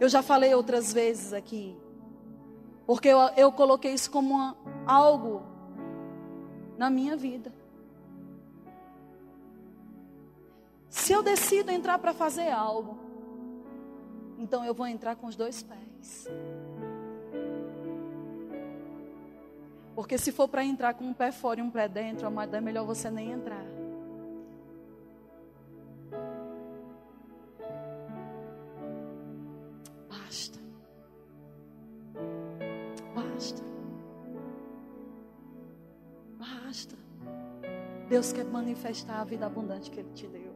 Eu 0.00 0.08
já 0.08 0.22
falei 0.22 0.52
outras 0.54 0.92
vezes 0.92 1.32
aqui. 1.32 1.76
Porque 2.86 3.08
eu, 3.08 3.18
eu 3.36 3.52
coloquei 3.52 3.94
isso 3.94 4.10
como 4.10 4.34
uma, 4.34 4.56
algo 4.86 5.42
na 6.76 6.90
minha 6.90 7.16
vida. 7.16 7.52
Se 10.88 11.12
eu 11.12 11.22
decido 11.22 11.70
entrar 11.70 11.98
para 11.98 12.12
fazer 12.12 12.50
algo, 12.50 12.98
então 14.38 14.64
eu 14.64 14.74
vou 14.74 14.86
entrar 14.86 15.16
com 15.16 15.26
os 15.26 15.36
dois 15.36 15.62
pés. 15.62 16.28
Porque 19.94 20.18
se 20.18 20.32
for 20.32 20.48
para 20.48 20.64
entrar 20.64 20.94
com 20.94 21.04
um 21.04 21.14
pé 21.14 21.30
fora 21.30 21.60
e 21.60 21.62
um 21.62 21.70
pé 21.70 21.88
dentro, 21.88 22.26
é 22.26 22.60
melhor 22.60 22.84
você 22.84 23.10
nem 23.10 23.30
entrar. 23.30 23.64
Basta. 30.08 30.58
Basta. 33.14 33.62
Basta. 36.38 36.96
Deus 38.08 38.32
quer 38.32 38.44
manifestar 38.44 39.20
a 39.20 39.24
vida 39.24 39.46
abundante 39.46 39.90
que 39.90 40.00
Ele 40.00 40.12
te 40.12 40.26
deu. 40.26 40.54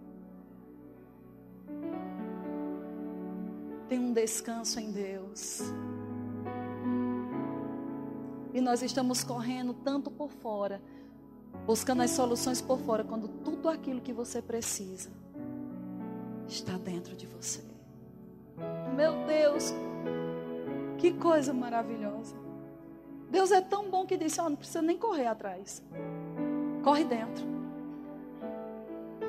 Tem 3.89 4.01
um 4.01 4.13
descanso 4.13 4.81
em 4.81 4.91
Deus. 4.91 5.63
E 8.59 8.61
nós 8.61 8.83
estamos 8.83 9.23
correndo 9.23 9.73
tanto 9.73 10.11
por 10.11 10.33
fora, 10.33 10.83
buscando 11.65 12.03
as 12.03 12.11
soluções 12.11 12.61
por 12.61 12.81
fora, 12.81 13.05
quando 13.05 13.29
tudo 13.29 13.69
aquilo 13.69 14.01
que 14.01 14.13
você 14.13 14.43
precisa 14.43 15.11
está 16.49 16.77
dentro 16.77 17.15
de 17.15 17.25
você. 17.25 17.63
Meu 18.97 19.25
Deus, 19.29 19.73
que 20.99 21.13
coisa 21.13 21.55
maravilhosa. 21.55 22.35
Deus 23.31 23.53
é 23.53 23.61
tão 23.61 23.89
bom 23.89 24.05
que 24.05 24.17
disse: 24.17 24.41
oh, 24.41 24.49
não 24.49 24.57
precisa 24.57 24.83
nem 24.83 24.99
correr 24.99 25.27
atrás. 25.27 25.81
Corre 26.83 27.05
dentro. 27.05 27.47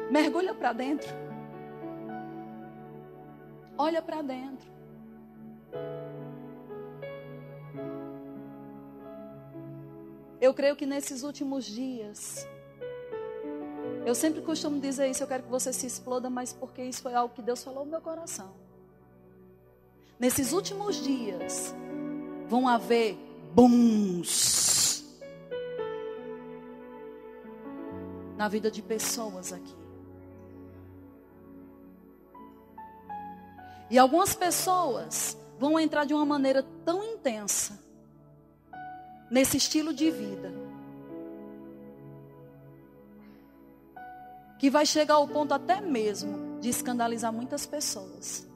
Mergulha 0.10 0.56
para 0.56 0.74
dentro. 0.74 1.08
Olha 3.78 4.02
para 4.02 4.24
dentro. 4.24 4.79
Eu 10.42 10.54
creio 10.54 10.76
que 10.76 10.86
nesses 10.86 11.24
últimos 11.24 11.66
dias, 11.66 12.48
eu 14.06 14.16
sempre 14.16 14.42
costumo 14.42 14.80
dizer 14.80 15.10
isso, 15.10 15.22
eu 15.22 15.28
quero 15.28 15.44
que 15.44 15.50
você 15.50 15.74
se 15.74 15.86
exploda, 15.86 16.30
mas 16.30 16.54
porque 16.54 16.82
isso 16.82 17.02
foi 17.02 17.14
algo 17.14 17.34
que 17.34 17.42
Deus 17.42 17.62
falou 17.62 17.84
no 17.84 17.92
meu 17.92 18.02
coração. 18.02 18.54
Nesses 20.18 20.54
últimos 20.54 21.04
dias, 21.04 21.76
vão 22.48 22.68
haver 22.68 23.18
booms 23.54 25.06
na 28.38 28.48
vida 28.48 28.72
de 28.72 28.82
pessoas 28.82 29.52
aqui. 29.52 29.76
E 33.90 33.98
algumas 33.98 34.34
pessoas 34.34 35.38
vão 35.58 35.78
entrar 35.78 36.06
de 36.06 36.14
uma 36.14 36.26
maneira 36.26 36.64
tão 36.86 37.04
intensa 37.04 37.89
nesse 39.30 39.58
estilo 39.58 39.94
de 39.94 40.10
vida. 40.10 40.52
Que 44.58 44.70
vai 44.70 44.86
chegar 44.86 45.16
ao 45.16 45.28
ponto 45.28 45.54
até 45.54 45.80
mesmo 45.80 46.60
de 46.60 46.70
escandalizar 46.70 47.32
muitas 47.32 47.66
pessoas. 47.66 48.48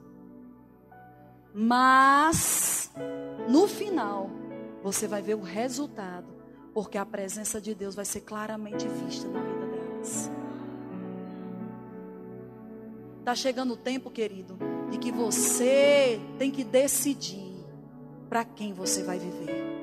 Mas, 1.54 2.90
no 3.48 3.66
final, 3.68 4.28
você 4.82 5.06
vai 5.06 5.22
ver 5.22 5.34
o 5.34 5.40
resultado, 5.40 6.26
porque 6.74 6.98
a 6.98 7.06
presença 7.06 7.60
de 7.60 7.74
Deus 7.74 7.94
vai 7.94 8.04
ser 8.04 8.20
claramente 8.22 8.86
vista 8.88 9.28
na 9.28 9.40
vida 9.40 9.66
delas. 9.66 10.30
Está 13.20 13.34
chegando 13.34 13.72
o 13.72 13.76
tempo, 13.76 14.10
querido, 14.10 14.58
de 14.90 14.98
que 14.98 15.10
você 15.10 16.20
tem 16.38 16.50
que 16.50 16.62
decidir 16.62 17.54
para 18.28 18.44
quem 18.44 18.74
você 18.74 19.02
vai 19.02 19.18
viver. 19.18 19.73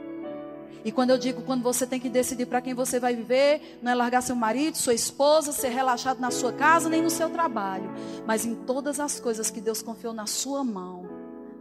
E 0.83 0.91
quando 0.91 1.11
eu 1.11 1.17
digo 1.17 1.41
quando 1.41 1.61
você 1.61 1.85
tem 1.85 1.99
que 1.99 2.09
decidir 2.09 2.45
para 2.45 2.61
quem 2.61 2.73
você 2.73 2.99
vai 2.99 3.15
viver, 3.15 3.79
não 3.81 3.91
é 3.91 3.95
largar 3.95 4.21
seu 4.21 4.35
marido, 4.35 4.77
sua 4.77 4.93
esposa, 4.93 5.51
ser 5.51 5.69
relaxado 5.69 6.19
na 6.19 6.31
sua 6.31 6.51
casa, 6.51 6.89
nem 6.89 7.01
no 7.01 7.09
seu 7.09 7.29
trabalho, 7.29 7.91
mas 8.25 8.45
em 8.45 8.55
todas 8.55 8.99
as 8.99 9.19
coisas 9.19 9.49
que 9.49 9.61
Deus 9.61 9.81
confiou 9.81 10.13
na 10.13 10.25
sua 10.25 10.63
mão. 10.63 11.09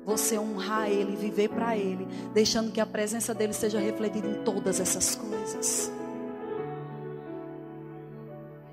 Você 0.05 0.39
honrar 0.39 0.91
Ele, 0.91 1.15
viver 1.15 1.49
para 1.49 1.77
Ele, 1.77 2.09
deixando 2.33 2.73
que 2.73 2.81
a 2.81 2.87
presença 2.87 3.35
dele 3.35 3.53
seja 3.53 3.79
refletida 3.79 4.27
em 4.27 4.43
todas 4.43 4.81
essas 4.81 5.15
coisas. 5.15 5.93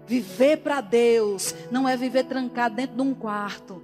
Viver 0.08 0.58
para 0.58 0.80
Deus 0.80 1.54
não 1.70 1.88
é 1.88 1.98
viver 1.98 2.24
trancado 2.24 2.76
dentro 2.76 2.96
de 2.96 3.02
um 3.02 3.14
quarto. 3.14 3.84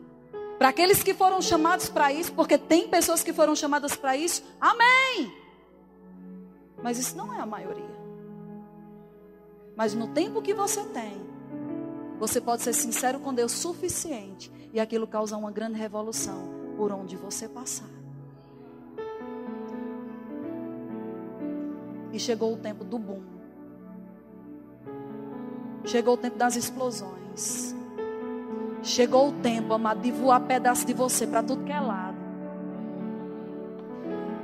Para 0.57 0.69
aqueles 0.69 1.03
que 1.03 1.13
foram 1.13 1.41
chamados 1.41 1.89
para 1.89 2.13
isso, 2.13 2.31
porque 2.31 2.57
tem 2.57 2.87
pessoas 2.87 3.21
que 3.21 3.33
foram 3.33 3.53
chamadas 3.53 3.97
para 3.97 4.15
isso, 4.15 4.41
amém. 4.61 5.42
Mas 6.83 6.99
isso 6.99 7.15
não 7.15 7.33
é 7.33 7.39
a 7.39 7.45
maioria. 7.45 8.03
Mas 9.75 9.95
no 9.95 10.09
tempo 10.09 10.41
que 10.41 10.53
você 10.53 10.83
tem, 10.83 11.19
você 12.19 12.41
pode 12.41 12.61
ser 12.61 12.73
sincero 12.73 13.19
com 13.19 13.33
Deus 13.33 13.53
suficiente 13.53 14.51
e 14.73 14.79
aquilo 14.79 15.07
causa 15.07 15.37
uma 15.37 15.49
grande 15.49 15.79
revolução 15.79 16.49
por 16.75 16.91
onde 16.91 17.15
você 17.15 17.47
passar. 17.47 17.89
E 22.11 22.19
chegou 22.19 22.53
o 22.53 22.57
tempo 22.57 22.83
do 22.83 22.99
boom. 22.99 23.23
Chegou 25.85 26.13
o 26.15 26.17
tempo 26.17 26.37
das 26.37 26.55
explosões. 26.55 27.73
Chegou 28.83 29.29
o 29.29 29.31
tempo, 29.41 29.73
amado, 29.73 30.01
de 30.01 30.11
voar 30.11 30.41
pedaço 30.41 30.85
de 30.85 30.93
você 30.93 31.25
para 31.25 31.41
tudo 31.41 31.63
que 31.63 31.71
é 31.71 31.79
lado 31.79 32.12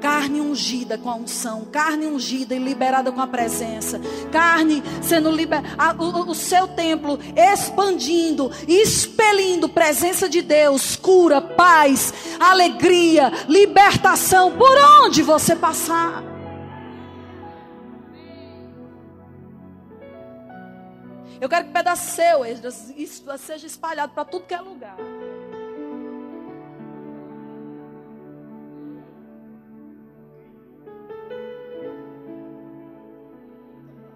carne 0.01 0.41
ungida 0.41 0.97
com 0.97 1.09
a 1.09 1.15
unção, 1.15 1.65
carne 1.65 2.05
ungida 2.05 2.55
e 2.55 2.59
liberada 2.59 3.11
com 3.11 3.21
a 3.21 3.27
presença, 3.27 3.99
carne 4.31 4.81
sendo 5.01 5.29
liberada, 5.29 6.01
o, 6.01 6.31
o, 6.31 6.35
seu 6.35 6.67
templo 6.67 7.19
expandindo, 7.35 8.51
expelindo 8.67 9.69
presença 9.69 10.27
de 10.27 10.41
Deus, 10.41 10.95
cura, 10.95 11.41
paz, 11.41 12.13
alegria, 12.39 13.31
libertação, 13.47 14.51
por 14.57 14.77
onde 15.03 15.21
você 15.21 15.55
passar. 15.55 16.23
Eu 21.41 21.47
quero 21.47 21.67
que 21.67 21.71
pedaço 21.71 22.15
seu, 22.15 22.41
seja 23.37 23.65
espalhado 23.65 24.13
para 24.13 24.25
tudo 24.25 24.45
que 24.45 24.53
é 24.53 24.59
lugar. 24.59 24.97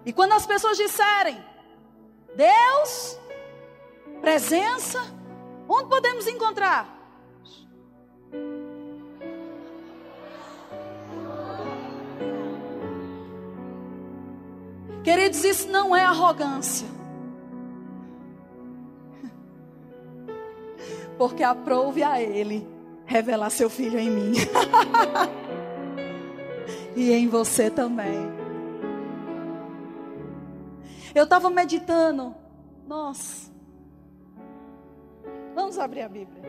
E 0.06 0.12
quando 0.12 0.32
as 0.32 0.46
pessoas 0.46 0.76
disserem, 0.76 1.42
Deus, 2.36 3.18
presença, 4.20 5.00
onde 5.68 5.88
podemos 5.88 6.26
encontrar? 6.26 6.92
Queridos, 15.02 15.44
isso 15.44 15.68
não 15.68 15.94
é 15.94 16.04
arrogância. 16.04 16.88
Porque 21.18 21.42
aprove 21.42 22.02
a 22.02 22.20
Ele 22.20 22.66
revelar 23.06 23.50
seu 23.50 23.68
filho 23.68 23.98
em 23.98 24.10
mim. 24.10 24.32
e 26.96 27.12
em 27.12 27.28
você 27.28 27.70
também. 27.70 28.43
Eu 31.14 31.24
estava 31.24 31.48
meditando. 31.48 32.34
Nossa. 32.86 33.52
Vamos 35.54 35.78
abrir 35.78 36.02
a 36.02 36.08
Bíblia. 36.08 36.42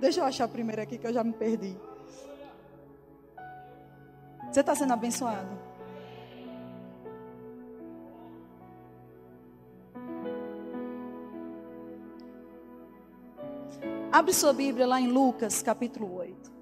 Deixa 0.00 0.20
eu 0.20 0.24
achar 0.24 0.48
primeiro 0.48 0.80
aqui 0.80 0.96
que 0.98 1.06
eu 1.06 1.12
já 1.12 1.22
me 1.22 1.32
perdi. 1.32 1.76
Você 4.50 4.60
está 4.60 4.74
sendo 4.74 4.92
abençoado? 4.92 5.48
Abre 14.10 14.34
sua 14.34 14.52
Bíblia 14.52 14.86
lá 14.86 15.00
em 15.00 15.08
Lucas, 15.08 15.62
capítulo 15.62 16.14
8. 16.16 16.61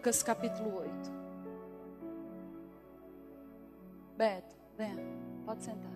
Lucas 0.00 0.22
capítulo 0.22 0.78
8. 0.78 0.92
Beto, 4.16 4.56
venha, 4.74 4.96
pode 5.44 5.62
sentar. 5.62 5.92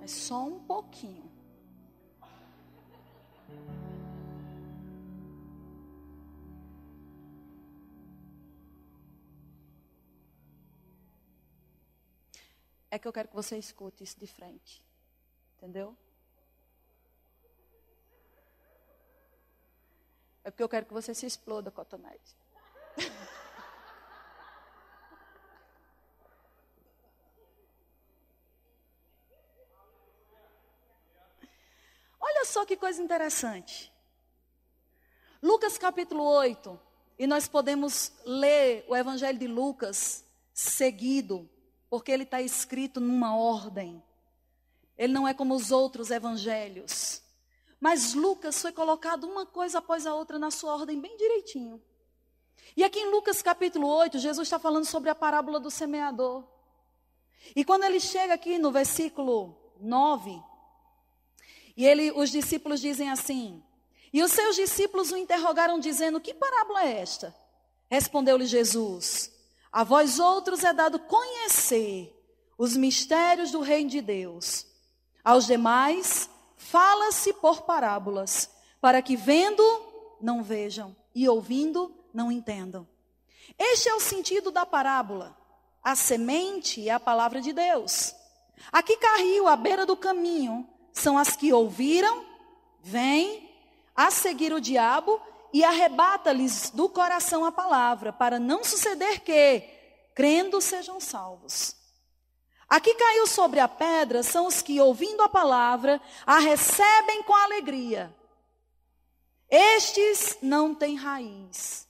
Mas 0.00 0.10
só 0.10 0.44
um 0.44 0.58
pouquinho. 0.58 1.30
É 12.90 12.98
que 12.98 13.06
eu 13.06 13.12
quero 13.12 13.28
que 13.28 13.36
você 13.36 13.56
escute 13.56 14.02
isso 14.02 14.18
de 14.18 14.26
frente. 14.26 14.82
Entendeu? 15.58 15.96
É 20.44 20.50
porque 20.50 20.62
eu 20.62 20.68
quero 20.68 20.86
que 20.86 20.92
você 20.92 21.14
se 21.14 21.24
exploda, 21.26 21.70
Cotonete. 21.70 22.36
Olha 32.20 32.44
só 32.44 32.66
que 32.66 32.76
coisa 32.76 33.02
interessante. 33.02 33.92
Lucas 35.42 35.78
capítulo 35.78 36.22
8, 36.24 36.78
e 37.18 37.26
nós 37.26 37.48
podemos 37.48 38.12
ler 38.24 38.84
o 38.88 38.96
Evangelho 38.96 39.38
de 39.38 39.46
Lucas 39.46 40.24
seguido, 40.52 41.48
porque 41.90 42.12
ele 42.12 42.22
está 42.22 42.40
escrito 42.40 43.00
numa 43.00 43.36
ordem. 43.36 44.02
Ele 44.96 45.12
não 45.12 45.26
é 45.26 45.34
como 45.34 45.54
os 45.54 45.70
outros 45.72 46.10
evangelhos. 46.10 47.22
Mas 47.82 48.14
Lucas 48.14 48.62
foi 48.62 48.70
colocado 48.70 49.24
uma 49.24 49.44
coisa 49.44 49.78
após 49.78 50.06
a 50.06 50.14
outra 50.14 50.38
na 50.38 50.52
sua 50.52 50.72
ordem 50.72 51.00
bem 51.00 51.16
direitinho. 51.16 51.82
E 52.76 52.84
aqui 52.84 53.00
em 53.00 53.10
Lucas 53.10 53.42
capítulo 53.42 53.88
8, 53.88 54.20
Jesus 54.20 54.46
está 54.46 54.56
falando 54.56 54.84
sobre 54.84 55.10
a 55.10 55.16
parábola 55.16 55.58
do 55.58 55.68
semeador. 55.68 56.44
E 57.56 57.64
quando 57.64 57.82
ele 57.82 57.98
chega 57.98 58.34
aqui 58.34 58.56
no 58.56 58.70
versículo 58.70 59.56
9, 59.80 60.40
e 61.76 61.84
ele, 61.84 62.12
os 62.12 62.30
discípulos 62.30 62.80
dizem 62.80 63.10
assim: 63.10 63.60
E 64.12 64.22
os 64.22 64.30
seus 64.30 64.54
discípulos 64.54 65.10
o 65.10 65.16
interrogaram, 65.16 65.80
dizendo: 65.80 66.20
Que 66.20 66.32
parábola 66.32 66.84
é 66.84 67.00
esta? 67.00 67.34
Respondeu-lhe 67.90 68.46
Jesus: 68.46 69.32
A 69.72 69.82
vós 69.82 70.20
outros 70.20 70.62
é 70.62 70.72
dado 70.72 71.00
conhecer 71.00 72.16
os 72.56 72.76
mistérios 72.76 73.50
do 73.50 73.60
reino 73.60 73.90
de 73.90 74.00
Deus. 74.00 74.68
Aos 75.24 75.48
demais, 75.48 76.30
fala-se 76.70 77.32
por 77.34 77.62
parábolas, 77.62 78.50
para 78.80 79.02
que 79.02 79.16
vendo, 79.16 79.62
não 80.20 80.42
vejam, 80.42 80.96
e 81.14 81.28
ouvindo, 81.28 81.94
não 82.12 82.30
entendam. 82.30 82.86
Este 83.58 83.88
é 83.88 83.94
o 83.94 84.00
sentido 84.00 84.50
da 84.50 84.64
parábola. 84.64 85.36
A 85.82 85.94
semente 85.94 86.88
é 86.88 86.92
a 86.92 87.00
palavra 87.00 87.40
de 87.40 87.52
Deus. 87.52 88.14
Aqui 88.70 88.96
caiu 88.96 89.48
à 89.48 89.56
beira 89.56 89.84
do 89.84 89.96
caminho 89.96 90.68
são 90.92 91.16
as 91.16 91.34
que 91.34 91.52
ouviram, 91.52 92.24
vêm 92.82 93.50
a 93.96 94.10
seguir 94.10 94.52
o 94.52 94.60
diabo 94.60 95.20
e 95.52 95.64
arrebata-lhes 95.64 96.70
do 96.70 96.88
coração 96.88 97.44
a 97.44 97.52
palavra, 97.52 98.12
para 98.12 98.38
não 98.38 98.62
suceder 98.62 99.20
que, 99.20 99.62
crendo, 100.14 100.60
sejam 100.60 101.00
salvos. 101.00 101.76
Aqui 102.72 102.94
caiu 102.94 103.26
sobre 103.26 103.60
a 103.60 103.68
pedra 103.68 104.22
são 104.22 104.46
os 104.46 104.62
que, 104.62 104.80
ouvindo 104.80 105.22
a 105.22 105.28
palavra, 105.28 106.00
a 106.24 106.38
recebem 106.38 107.22
com 107.24 107.34
alegria. 107.34 108.14
Estes 109.50 110.38
não 110.40 110.74
têm 110.74 110.96
raiz. 110.96 111.86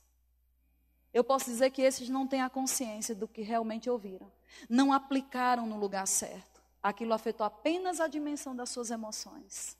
Eu 1.15 1.23
posso 1.23 1.45
dizer 1.45 1.71
que 1.71 1.83
esses 1.83 2.09
não 2.09 2.27
têm 2.27 2.43
a 2.43 2.51
consciência 2.51 3.15
do 3.15 3.29
que 3.29 3.43
realmente 3.43 3.89
ouviram. 3.89 4.33
Não 4.69 4.93
aplicaram 4.93 5.67
no 5.67 5.79
lugar 5.79 6.07
certo 6.09 6.53
aquilo 6.83 7.15
afetou 7.15 7.47
apenas 7.47 8.01
a 8.01 8.09
dimensão 8.09 8.57
das 8.57 8.71
suas 8.71 8.91
emoções. 8.91 9.77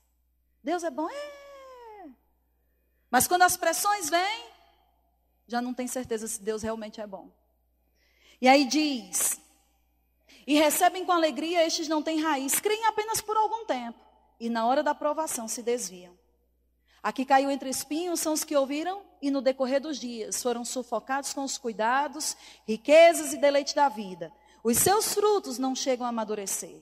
Deus 0.63 0.83
é 0.83 0.89
bom? 0.89 1.09
É. 1.09 2.09
Mas 3.11 3.27
quando 3.27 3.41
as 3.41 3.57
pressões 3.57 4.09
vêm, 4.09 4.45
já 5.45 5.61
não 5.61 5.73
tem 5.73 5.87
certeza 5.87 6.27
se 6.27 6.41
Deus 6.41 6.63
realmente 6.63 7.01
é 7.01 7.05
bom. 7.05 7.29
E 8.39 8.47
aí 8.47 8.65
diz: 8.65 9.39
E 10.45 10.55
recebem 10.55 11.05
com 11.05 11.11
alegria, 11.11 11.65
estes 11.65 11.87
não 11.87 12.01
têm 12.01 12.21
raiz, 12.21 12.59
creem 12.59 12.85
apenas 12.85 13.21
por 13.21 13.37
algum 13.37 13.65
tempo, 13.65 13.99
e 14.39 14.49
na 14.49 14.65
hora 14.65 14.83
da 14.83 14.91
aprovação 14.91 15.47
se 15.47 15.61
desviam. 15.61 16.17
Aqui 17.01 17.25
caiu 17.25 17.51
entre 17.51 17.69
espinhos 17.69 18.21
são 18.21 18.31
os 18.31 18.45
que 18.45 18.55
ouviram 18.55 19.01
e 19.21 19.29
no 19.29 19.41
decorrer 19.41 19.81
dos 19.81 19.99
dias 19.99 20.41
foram 20.41 20.63
sufocados 20.63 21.33
com 21.33 21.43
os 21.43 21.57
cuidados, 21.57 22.37
riquezas 22.65 23.33
e 23.33 23.37
deleite 23.37 23.75
da 23.75 23.89
vida. 23.89 24.31
Os 24.63 24.77
seus 24.77 25.13
frutos 25.13 25.57
não 25.57 25.75
chegam 25.75 26.05
a 26.05 26.09
amadurecer. 26.09 26.81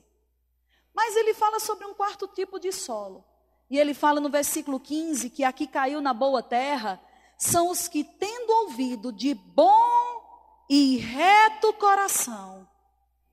Mas 0.94 1.16
ele 1.16 1.34
fala 1.34 1.58
sobre 1.58 1.84
um 1.86 1.94
quarto 1.94 2.28
tipo 2.28 2.60
de 2.60 2.70
solo. 2.70 3.24
E 3.68 3.78
ele 3.78 3.94
fala 3.94 4.20
no 4.20 4.28
versículo 4.28 4.78
15 4.78 5.30
que 5.30 5.42
aqui 5.42 5.66
caiu 5.66 6.00
na 6.00 6.14
boa 6.14 6.42
terra 6.42 7.00
são 7.36 7.70
os 7.70 7.88
que, 7.88 8.04
tendo 8.04 8.50
ouvido 8.50 9.10
de 9.12 9.34
bom 9.34 10.22
e 10.70 10.98
reto 10.98 11.72
coração, 11.72 12.68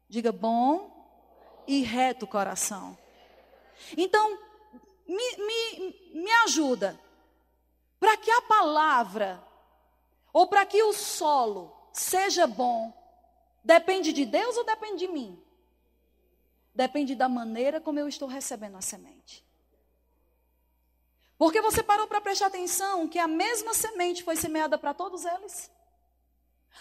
diga 0.10 0.32
bom 0.32 0.92
e 1.68 1.84
reto 1.84 2.26
coração. 2.26 2.98
Então, 3.96 4.38
me, 5.08 5.38
me, 5.38 6.22
me 6.22 6.32
ajuda, 6.44 7.00
para 8.00 8.18
que 8.18 8.32
a 8.32 8.42
palavra, 8.42 9.42
ou 10.34 10.48
para 10.48 10.66
que 10.66 10.82
o 10.82 10.94
solo 10.94 11.74
seja 11.94 12.48
bom, 12.48 12.94
depende 13.64 14.12
de 14.12 14.26
Deus 14.26 14.58
ou 14.58 14.66
depende 14.66 15.06
de 15.06 15.08
mim? 15.08 15.42
Depende 16.74 17.14
da 17.14 17.30
maneira 17.30 17.80
como 17.80 18.00
eu 18.00 18.08
estou 18.08 18.28
recebendo 18.28 18.78
a 18.78 18.82
semente. 18.82 19.46
Porque 21.38 21.62
você 21.62 21.82
parou 21.82 22.08
para 22.08 22.20
prestar 22.20 22.48
atenção 22.48 23.08
que 23.08 23.20
a 23.20 23.28
mesma 23.28 23.74
semente 23.74 24.24
foi 24.24 24.36
semeada 24.36 24.78
para 24.78 24.94
todos 24.94 25.24
eles? 25.24 25.72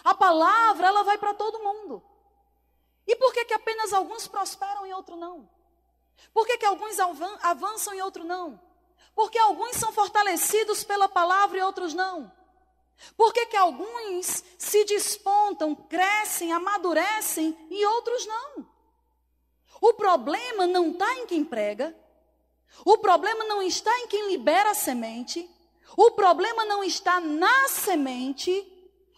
A 0.02 0.14
palavra, 0.14 0.88
ela 0.88 1.04
vai 1.04 1.18
para 1.18 1.34
todo 1.34 1.62
mundo. 1.62 2.02
E 3.08 3.16
por 3.16 3.32
que, 3.32 3.46
que 3.46 3.54
apenas 3.54 3.94
alguns 3.94 4.28
prosperam 4.28 4.86
e 4.86 4.92
outros 4.92 5.18
não? 5.18 5.48
Por 6.32 6.46
que, 6.46 6.58
que 6.58 6.66
alguns 6.66 6.98
avançam 7.42 7.94
e 7.94 8.02
outros 8.02 8.26
não? 8.26 8.60
Porque 9.14 9.38
alguns 9.38 9.76
são 9.76 9.90
fortalecidos 9.90 10.84
pela 10.84 11.08
palavra 11.08 11.58
e 11.58 11.62
outros 11.62 11.94
não? 11.94 12.30
Por 13.16 13.32
que, 13.32 13.46
que 13.46 13.56
alguns 13.56 14.44
se 14.58 14.84
despontam, 14.84 15.74
crescem, 15.74 16.52
amadurecem 16.52 17.56
e 17.70 17.84
outros 17.86 18.26
não? 18.26 18.68
O 19.80 19.94
problema 19.94 20.66
não 20.66 20.90
está 20.90 21.14
em 21.14 21.26
quem 21.26 21.42
prega. 21.42 21.96
O 22.84 22.98
problema 22.98 23.44
não 23.44 23.62
está 23.62 23.96
em 24.00 24.08
quem 24.08 24.28
libera 24.28 24.72
a 24.72 24.74
semente. 24.74 25.48
O 25.96 26.10
problema 26.10 26.66
não 26.66 26.84
está 26.84 27.20
na 27.20 27.68
semente. 27.68 28.70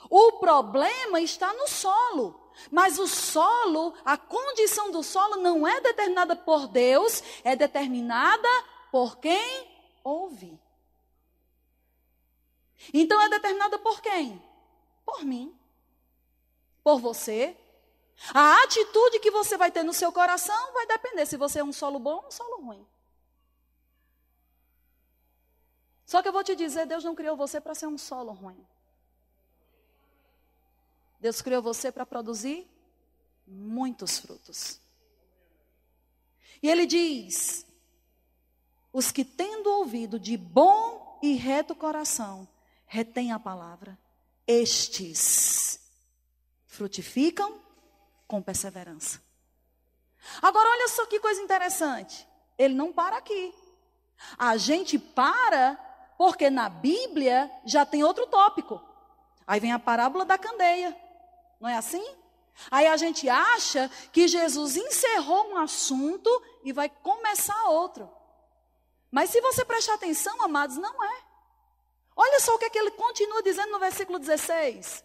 O 0.08 0.32
problema 0.38 1.20
está 1.20 1.52
no 1.54 1.66
solo. 1.66 2.39
Mas 2.70 2.98
o 2.98 3.06
solo, 3.06 3.94
a 4.04 4.16
condição 4.16 4.90
do 4.90 5.02
solo 5.02 5.36
não 5.36 5.66
é 5.66 5.80
determinada 5.80 6.36
por 6.36 6.68
Deus, 6.68 7.22
é 7.44 7.56
determinada 7.56 8.48
por 8.90 9.18
quem 9.18 9.68
ouve. 10.04 10.58
Então 12.92 13.20
é 13.20 13.28
determinada 13.28 13.78
por 13.78 14.00
quem? 14.00 14.42
Por 15.04 15.24
mim. 15.24 15.56
Por 16.82 16.98
você, 16.98 17.56
a 18.34 18.62
atitude 18.62 19.20
que 19.20 19.30
você 19.30 19.56
vai 19.56 19.70
ter 19.70 19.82
no 19.82 19.92
seu 19.92 20.12
coração 20.12 20.72
vai 20.72 20.86
depender 20.86 21.26
se 21.26 21.36
você 21.36 21.60
é 21.60 21.64
um 21.64 21.72
solo 21.72 21.98
bom 21.98 22.16
ou 22.16 22.26
um 22.26 22.30
solo 22.30 22.62
ruim. 22.62 22.86
Só 26.04 26.22
que 26.22 26.28
eu 26.28 26.32
vou 26.32 26.42
te 26.42 26.56
dizer, 26.56 26.86
Deus 26.86 27.04
não 27.04 27.14
criou 27.14 27.36
você 27.36 27.60
para 27.60 27.74
ser 27.74 27.86
um 27.86 27.96
solo 27.96 28.32
ruim. 28.32 28.66
Deus 31.20 31.42
criou 31.42 31.62
você 31.62 31.92
para 31.92 32.06
produzir 32.06 32.66
muitos 33.46 34.18
frutos. 34.18 34.80
E 36.62 36.68
ele 36.68 36.86
diz: 36.86 37.66
os 38.92 39.12
que 39.12 39.24
tendo 39.24 39.70
ouvido 39.70 40.18
de 40.18 40.36
bom 40.36 41.18
e 41.22 41.34
reto 41.34 41.74
coração, 41.74 42.48
retém 42.86 43.32
a 43.32 43.38
palavra, 43.38 43.98
estes 44.46 45.80
frutificam 46.66 47.60
com 48.26 48.40
perseverança. 48.40 49.20
Agora, 50.40 50.70
olha 50.70 50.88
só 50.88 51.06
que 51.06 51.20
coisa 51.20 51.40
interessante. 51.40 52.26
Ele 52.56 52.74
não 52.74 52.92
para 52.92 53.16
aqui. 53.16 53.54
A 54.38 54.56
gente 54.56 54.98
para 54.98 55.74
porque 56.16 56.50
na 56.50 56.68
Bíblia 56.68 57.50
já 57.64 57.86
tem 57.86 58.04
outro 58.04 58.26
tópico. 58.26 58.80
Aí 59.46 59.58
vem 59.58 59.72
a 59.72 59.78
parábola 59.78 60.24
da 60.24 60.36
candeia. 60.36 60.94
Não 61.60 61.68
é 61.68 61.76
assim? 61.76 62.04
Aí 62.70 62.86
a 62.86 62.96
gente 62.96 63.28
acha 63.28 63.90
que 64.12 64.26
Jesus 64.26 64.76
encerrou 64.76 65.50
um 65.50 65.58
assunto 65.58 66.30
e 66.64 66.72
vai 66.72 66.88
começar 66.88 67.68
outro. 67.68 68.10
Mas 69.10 69.30
se 69.30 69.40
você 69.40 69.64
prestar 69.64 69.94
atenção, 69.94 70.42
amados, 70.42 70.76
não 70.76 71.04
é. 71.04 71.22
Olha 72.16 72.40
só 72.40 72.54
o 72.54 72.58
que, 72.58 72.64
é 72.64 72.70
que 72.70 72.78
ele 72.78 72.90
continua 72.92 73.42
dizendo 73.42 73.72
no 73.72 73.78
versículo 73.78 74.18
16. 74.18 75.04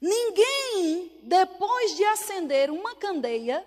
Ninguém, 0.00 1.20
depois 1.24 1.96
de 1.96 2.04
acender 2.04 2.70
uma 2.70 2.94
candeia, 2.94 3.66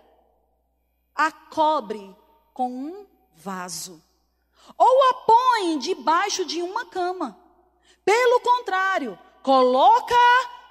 a 1.16 1.32
cobre 1.32 2.16
com 2.54 2.70
um 2.70 3.08
vaso, 3.36 4.02
ou 4.78 5.10
a 5.10 5.14
põe 5.26 5.80
debaixo 5.80 6.46
de 6.46 6.62
uma 6.62 6.86
cama. 6.86 7.38
Pelo 8.06 8.40
contrário, 8.42 9.18
coloca 9.42 10.16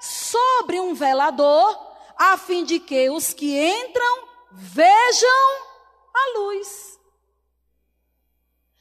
sobre 0.00 0.80
um 0.80 0.94
velador, 0.94 1.78
a 2.16 2.36
fim 2.36 2.64
de 2.64 2.80
que 2.80 3.10
os 3.10 3.32
que 3.32 3.58
entram 3.58 4.28
vejam 4.50 5.68
a 6.14 6.38
luz. 6.38 6.98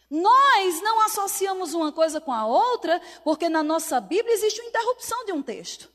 Nós 0.09 0.81
não 0.81 1.01
associamos 1.01 1.73
uma 1.73 1.91
coisa 1.91 2.21
com 2.21 2.31
a 2.31 2.45
outra, 2.45 3.01
porque 3.23 3.49
na 3.49 3.61
nossa 3.61 3.99
Bíblia 3.99 4.33
existe 4.33 4.61
uma 4.61 4.69
interrupção 4.69 5.25
de 5.25 5.33
um 5.33 5.41
texto. 5.41 5.89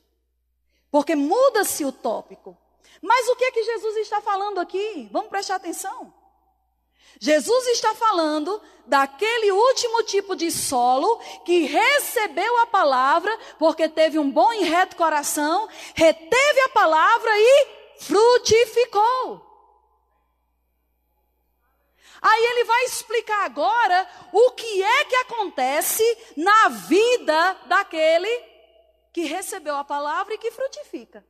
Porque 0.91 1.15
muda-se 1.15 1.83
o 1.83 1.91
tópico. 1.91 2.55
Mas 3.01 3.27
o 3.27 3.35
que 3.35 3.45
é 3.45 3.51
que 3.51 3.63
Jesus 3.63 3.97
está 3.97 4.21
falando 4.21 4.59
aqui? 4.59 5.09
Vamos 5.11 5.29
prestar 5.29 5.55
atenção. 5.55 6.13
Jesus 7.19 7.67
está 7.67 7.93
falando 7.95 8.61
daquele 8.85 9.51
último 9.51 10.03
tipo 10.03 10.35
de 10.35 10.51
solo 10.51 11.17
que 11.45 11.65
recebeu 11.65 12.59
a 12.59 12.67
palavra, 12.67 13.37
porque 13.57 13.87
teve 13.87 14.19
um 14.19 14.29
bom 14.29 14.51
e 14.53 14.63
reto 14.63 14.95
coração, 14.95 15.69
reteve 15.95 16.59
a 16.61 16.69
palavra 16.69 17.31
e 17.35 17.67
frutificou. 17.99 19.53
Aí 22.21 22.45
ele 22.51 22.63
vai 22.63 22.85
explicar 22.85 23.43
agora 23.43 24.07
o 24.31 24.51
que 24.51 24.81
é 24.81 25.05
que 25.05 25.15
acontece 25.17 26.17
na 26.37 26.69
vida 26.69 27.53
daquele 27.65 28.29
que 29.11 29.25
recebeu 29.25 29.75
a 29.75 29.83
palavra 29.83 30.33
e 30.33 30.37
que 30.37 30.49
frutifica. 30.49 31.25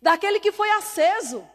Daquele 0.00 0.40
que 0.40 0.52
foi 0.52 0.70
aceso. 0.72 1.48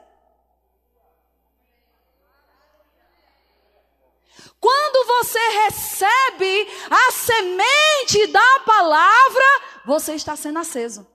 Quando 4.62 5.08
você 5.08 5.40
recebe 5.66 6.68
a 6.88 7.12
semente 7.12 8.28
da 8.28 8.60
palavra, 8.64 9.44
você 9.84 10.14
está 10.14 10.36
sendo 10.36 10.60
aceso. 10.60 11.08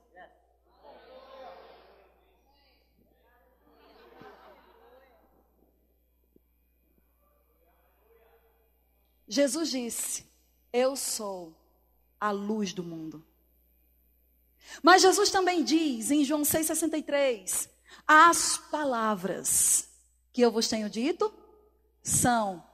Jesus 9.29 9.69
disse: 9.69 10.25
Eu 10.73 10.97
sou 10.97 11.55
a 12.19 12.31
luz 12.31 12.73
do 12.73 12.83
mundo. 12.83 13.25
Mas 14.83 15.01
Jesus 15.01 15.29
também 15.29 15.63
diz 15.63 16.11
em 16.11 16.25
João 16.25 16.41
6,63: 16.41 17.69
As 18.05 18.57
palavras 18.57 19.87
que 20.33 20.41
eu 20.41 20.51
vos 20.51 20.67
tenho 20.67 20.89
dito 20.89 21.33
são 22.03 22.66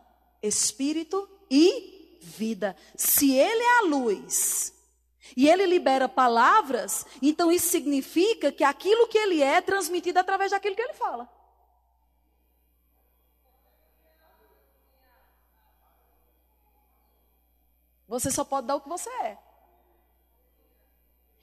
espírito 0.43 1.27
e 1.49 2.19
vida. 2.21 2.75
Se 2.95 3.33
ele 3.33 3.63
é 3.63 3.77
a 3.79 3.81
luz 3.83 4.73
e 5.35 5.49
ele 5.49 5.65
libera 5.65 6.07
palavras, 6.09 7.05
então 7.21 7.51
isso 7.51 7.69
significa 7.69 8.51
que 8.51 8.63
aquilo 8.63 9.07
que 9.07 9.17
ele 9.17 9.41
é 9.41 9.55
é 9.55 9.61
transmitido 9.61 10.19
através 10.19 10.51
daquilo 10.51 10.75
que 10.75 10.81
ele 10.81 10.93
fala. 10.93 11.29
Você 18.07 18.29
só 18.29 18.43
pode 18.43 18.67
dar 18.67 18.75
o 18.75 18.81
que 18.81 18.89
você 18.89 19.09
é. 19.09 19.39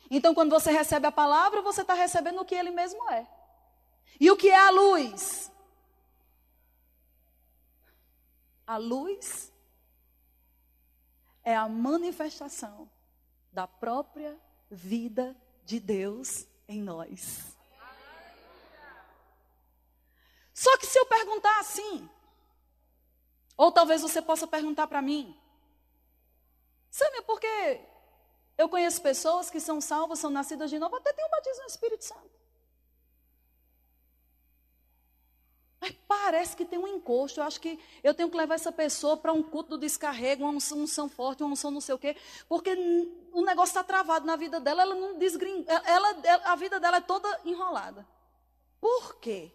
Então, 0.09 0.35
quando 0.35 0.51
você 0.51 0.71
recebe 0.71 1.07
a 1.07 1.13
palavra, 1.13 1.63
você 1.63 1.83
está 1.83 1.95
recebendo 1.95 2.41
o 2.41 2.45
que 2.45 2.55
ele 2.55 2.71
mesmo 2.71 3.11
é. 3.11 3.27
E 4.21 4.31
o 4.31 4.37
que 4.37 4.49
é 4.49 4.59
a 4.59 4.71
luz? 4.71 5.51
A 8.71 8.77
luz 8.77 9.53
é 11.43 11.57
a 11.57 11.69
manifestação 11.69 12.89
da 13.51 13.67
própria 13.67 14.39
vida 14.71 15.37
de 15.65 15.81
Deus 15.81 16.47
em 16.69 16.81
nós. 16.81 17.57
Só 20.55 20.77
que 20.77 20.87
se 20.87 20.97
eu 20.97 21.07
perguntar 21.07 21.59
assim, 21.59 22.09
ou 23.57 23.73
talvez 23.73 24.03
você 24.03 24.23
possa 24.23 24.47
perguntar 24.47 24.87
para 24.87 25.03
mim, 25.03 25.37
Sabe, 26.91 27.23
porque 27.23 27.81
eu 28.59 28.69
conheço 28.69 29.01
pessoas 29.01 29.49
que 29.49 29.61
são 29.61 29.81
salvas, 29.81 30.19
são 30.19 30.31
nascidas 30.31 30.69
de 30.69 30.79
novo, 30.79 30.95
até 30.97 31.13
tem 31.13 31.25
um 31.25 31.31
batismo 31.31 31.63
no 31.63 31.69
Espírito 31.69 32.05
Santo. 32.05 32.40
Mas 35.81 35.95
parece 36.07 36.55
que 36.55 36.65
tem 36.65 36.79
um 36.79 36.87
encosto. 36.87 37.41
Eu 37.41 37.45
acho 37.45 37.61
que 37.61 37.79
eu 38.05 38.13
tenho 38.13 38.29
que 38.29 38.37
levar 38.37 38.57
essa 38.57 38.71
pessoa 38.71 39.17
para 39.17 39.33
um 39.33 39.43
culto 39.43 39.71
do 39.71 39.79
descarrego, 39.79 40.45
uma 40.45 40.53
unção, 40.53 40.79
unção 40.79 41.09
forte, 41.09 41.43
uma 41.43 41.53
unção 41.53 41.71
não 41.71 41.81
sei 41.81 41.95
o 41.95 41.99
quê, 41.99 42.15
porque 42.49 42.77
o 43.33 43.43
negócio 43.43 43.71
está 43.71 43.83
travado 43.83 44.27
na 44.27 44.37
vida 44.37 44.61
dela, 44.61 44.83
ela 44.83 44.95
não 44.95 45.19
desgring... 45.19 45.65
ela, 45.67 46.21
ela, 46.23 46.53
a 46.53 46.57
vida 46.57 46.79
dela 46.79 46.99
é 46.99 47.01
toda 47.01 47.41
enrolada. 47.45 48.07
Por 48.81 49.17
quê? 49.17 49.51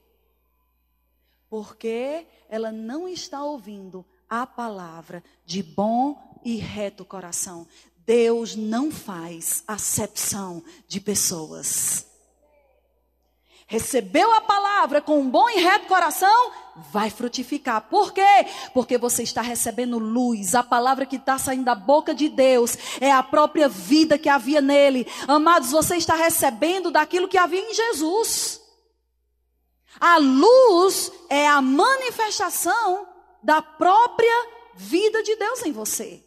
Porque 1.48 2.26
ela 2.50 2.72
não 2.72 3.08
está 3.08 3.44
ouvindo 3.44 4.04
a 4.28 4.48
palavra 4.48 5.24
de 5.46 5.62
bom 5.62 6.40
e 6.44 6.56
reto 6.58 7.06
coração. 7.06 7.68
Deus 8.06 8.56
não 8.56 8.92
faz 8.92 9.64
acepção 9.68 10.64
de 10.88 11.00
pessoas. 11.00 12.15
Recebeu 13.68 14.32
a 14.32 14.42
palavra 14.42 15.02
com 15.02 15.20
um 15.20 15.30
bom 15.30 15.50
e 15.50 15.60
reto 15.60 15.88
coração, 15.88 16.52
vai 16.92 17.10
frutificar. 17.10 17.82
Por 17.90 18.14
quê? 18.14 18.46
Porque 18.74 18.96
você 18.96 19.24
está 19.24 19.42
recebendo 19.42 19.98
luz. 19.98 20.54
A 20.54 20.62
palavra 20.62 21.06
que 21.06 21.16
está 21.16 21.38
saindo 21.40 21.66
da 21.66 21.74
boca 21.74 22.14
de 22.14 22.30
Deus 22.30 22.78
é 23.02 23.12
a 23.12 23.24
própria 23.24 23.68
vida 23.68 24.20
que 24.20 24.30
havia 24.30 24.62
nele. 24.62 25.08
Amados, 25.28 25.72
você 25.72 25.96
está 25.98 26.14
recebendo 26.14 26.92
daquilo 26.92 27.28
que 27.28 27.40
havia 27.40 27.60
em 27.60 27.74
Jesus. 27.74 28.62
A 30.00 30.18
luz 30.18 31.12
é 31.28 31.48
a 31.48 31.60
manifestação 31.60 33.08
da 33.42 33.64
própria 33.64 34.48
vida 34.76 35.24
de 35.24 35.36
Deus 35.38 35.64
em 35.64 35.72
você. 35.72 36.24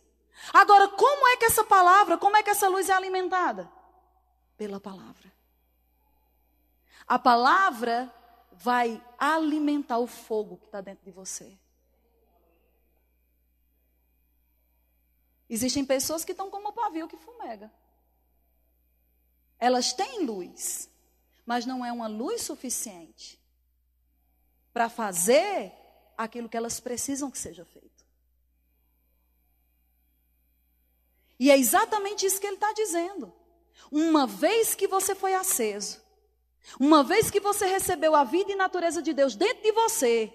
Agora, 0.53 0.89
como 0.89 1.29
é 1.29 1.37
que 1.37 1.45
essa 1.45 1.63
palavra, 1.63 2.17
como 2.17 2.37
é 2.37 2.43
que 2.43 2.51
essa 2.51 2.69
luz 2.69 2.89
é 2.89 2.95
alimentada? 2.95 3.71
Pela 4.57 4.81
palavra. 4.81 5.38
A 7.09 7.19
palavra 7.19 8.13
vai 8.53 9.03
alimentar 9.19 9.99
o 9.99 10.07
fogo 10.07 10.59
que 10.59 10.67
está 10.67 10.81
dentro 10.83 11.05
de 11.05 11.11
você. 11.11 11.59
Existem 15.49 15.85
pessoas 15.85 16.25
que 16.25 16.33
estão 16.33 16.51
como 16.51 16.69
o 16.69 16.73
pavio 16.73 17.09
que 17.09 17.17
fumega. 17.17 17.73
Elas 19.59 19.95
têm 19.95 20.27
luz, 20.27 20.91
mas 21.47 21.65
não 21.65 21.85
é 21.85 21.91
uma 21.91 22.07
luz 22.07 22.43
suficiente 22.43 23.41
para 24.73 24.91
fazer 24.91 25.73
aquilo 26.17 26.49
que 26.49 26.57
elas 26.57 26.79
precisam 26.79 27.31
que 27.31 27.39
seja 27.39 27.65
feito. 27.65 28.07
E 31.41 31.51
é 31.51 31.57
exatamente 31.57 32.27
isso 32.27 32.41
que 32.41 32.47
ele 32.47 32.57
está 32.57 32.73
dizendo. 32.73 33.33
Uma 33.91 34.27
vez 34.27 34.75
que 34.75 34.87
você 34.87 35.15
foi 35.15 35.33
aceso, 35.33 36.03
uma 36.79 37.03
vez 37.03 37.31
que 37.31 37.41
você 37.41 37.67
recebeu 37.67 38.15
a 38.15 38.25
vida 38.25 38.53
e 38.53 38.57
natureza 38.57 39.01
de 39.01 39.13
Deus 39.13 39.35
dentro 39.35 39.63
de 39.63 39.73
você, 39.73 40.33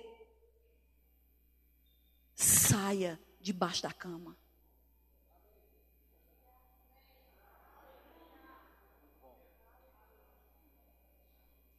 saia 2.33 3.19
debaixo 3.39 3.83
da 3.83 3.91
cama. 3.91 4.35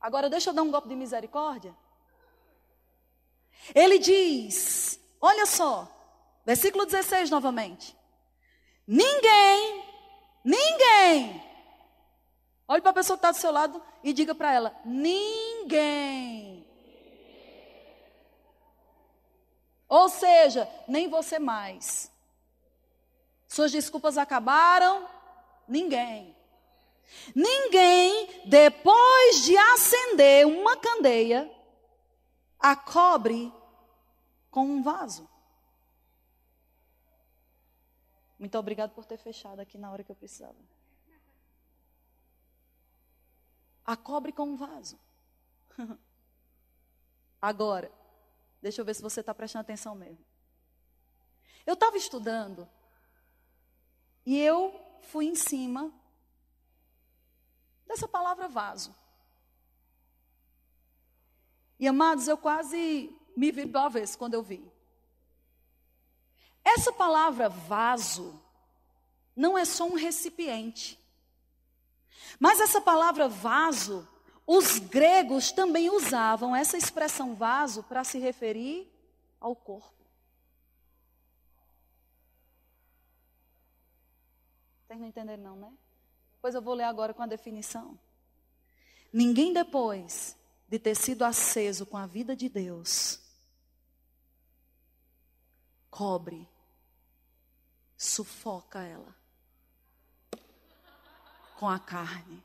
Agora 0.01 0.29
deixa 0.29 0.51
eu 0.51 0.55
dar 0.55 0.63
um 0.63 0.71
golpe 0.71 0.89
de 0.89 0.95
misericórdia. 0.95 1.75
Ele 3.75 3.99
diz, 3.99 5.01
olha 5.19 5.47
só, 5.47 5.89
versículo 6.45 6.85
16 6.85 7.31
novamente. 7.31 7.97
Ninguém, 8.87 9.83
ninguém. 10.45 11.43
Olhe 12.69 12.83
para 12.83 12.91
a 12.91 12.95
pessoa 12.95 13.17
que 13.17 13.21
está 13.21 13.31
do 13.31 13.39
seu 13.39 13.51
lado 13.51 13.83
e 14.05 14.13
diga 14.13 14.35
para 14.35 14.53
ela: 14.53 14.77
ninguém. 14.85 16.65
Ou 19.89 20.09
seja, 20.09 20.69
nem 20.87 21.09
você 21.09 21.39
mais. 21.39 22.13
Suas 23.49 23.73
desculpas 23.73 24.19
acabaram? 24.19 25.09
Ninguém. 25.67 26.37
Ninguém, 27.35 28.43
depois 28.47 29.45
de 29.45 29.57
acender 29.57 30.47
uma 30.47 30.77
candeia, 30.77 31.51
a 32.59 32.75
cobre 32.75 33.53
com 34.51 34.65
um 34.65 34.83
vaso. 34.83 35.29
Muito 38.39 38.59
obrigado 38.59 38.91
por 38.91 39.05
ter 39.05 39.17
fechado 39.17 39.61
aqui 39.61 39.79
na 39.79 39.91
hora 39.91 40.03
que 40.03 40.11
eu 40.11 40.17
precisava. 40.17 40.57
A 43.85 43.97
cobre 43.97 44.33
com 44.33 44.45
um 44.45 44.57
vaso. 44.57 44.99
Agora, 47.41 47.91
deixa 48.63 48.81
eu 48.81 48.85
ver 48.85 48.95
se 48.95 49.03
você 49.03 49.21
está 49.21 49.35
prestando 49.35 49.63
atenção 49.63 49.95
mesmo. 49.95 50.25
Eu 51.67 51.75
estava 51.75 51.97
estudando 51.97 52.69
e 54.25 54.39
eu 54.39 54.75
fui 55.03 55.27
em 55.27 55.35
cima 55.35 55.93
dessa 57.87 58.09
palavra 58.09 58.49
vaso. 58.49 58.95
E 61.79 61.87
amados, 61.87 62.29
eu 62.29 62.39
quase 62.39 63.15
me 63.37 63.51
vi 63.51 63.65
do 63.65 63.79
avesso 63.79 64.17
quando 64.17 64.35
eu 64.35 64.43
vi. 64.43 64.73
Essa 66.65 66.93
palavra 66.93 67.49
vaso 67.49 68.41
não 69.37 69.59
é 69.59 69.65
só 69.65 69.85
um 69.85 69.95
recipiente. 69.95 70.99
Mas 72.39 72.61
essa 72.61 72.81
palavra 72.81 73.29
vaso, 73.29 74.07
os 74.47 74.79
gregos 74.79 75.53
também 75.53 75.91
usavam 75.91 76.55
essa 76.55 76.77
expressão 76.77 77.35
vaso 77.35 77.83
para 77.85 78.05
se 78.05 78.19
referir 78.19 78.91
ao 79.41 79.55
corpo. 79.55 79.93
Vocês 84.87 85.01
não 85.01 85.09
entenderam, 85.09 85.43
não, 85.43 85.57
né? 85.57 85.73
Pois 86.41 86.55
eu 86.55 86.63
vou 86.63 86.75
ler 86.75 86.85
agora 86.85 87.15
com 87.15 87.23
a 87.23 87.27
definição. 87.27 87.99
Ninguém 89.13 89.53
depois 89.53 90.37
de 90.69 90.79
ter 90.79 90.95
sido 90.95 91.25
aceso 91.25 91.87
com 91.87 91.97
a 91.97 92.07
vida 92.07 92.35
de 92.37 92.49
Deus, 92.49 93.21
cobre, 95.91 96.49
sufoca 97.97 98.83
ela 98.83 99.24
com 101.59 101.69
a 101.69 101.79
carne. 101.79 102.43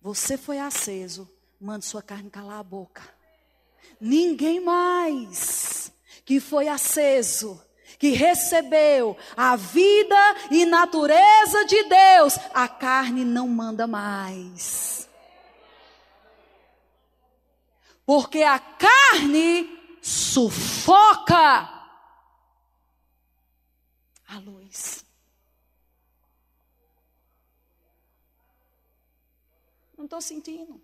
Você 0.00 0.38
foi 0.38 0.58
aceso, 0.58 1.28
mande 1.60 1.84
sua 1.84 2.00
carne 2.00 2.30
calar 2.30 2.60
a 2.60 2.62
boca. 2.62 3.02
Ninguém 4.00 4.60
mais 4.60 5.90
que 6.24 6.38
foi 6.38 6.68
aceso 6.68 7.60
que 7.98 8.10
recebeu 8.10 9.16
a 9.36 9.56
vida 9.56 10.36
e 10.50 10.64
natureza 10.64 11.64
de 11.64 11.82
Deus, 11.84 12.38
a 12.52 12.68
carne 12.68 13.24
não 13.24 13.48
manda 13.48 13.86
mais. 13.86 15.05
Porque 18.06 18.42
a 18.42 18.58
carne 18.58 19.98
sufoca 20.00 21.68
a 24.26 24.38
luz. 24.38 25.04
Não 29.98 30.06
estou 30.06 30.22
sentindo. 30.22 30.80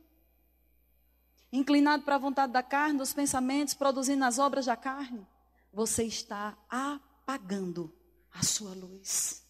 Inclinado 1.50 2.02
para 2.02 2.16
a 2.16 2.18
vontade 2.18 2.52
da 2.52 2.62
carne, 2.62 2.98
dos 2.98 3.14
pensamentos, 3.14 3.72
produzindo 3.72 4.24
as 4.24 4.38
obras 4.38 4.66
da 4.66 4.76
carne 4.76 5.26
você 5.72 6.04
está 6.04 6.56
apagando 6.68 7.92
a 8.30 8.42
sua 8.42 8.74
luz. 8.74 9.42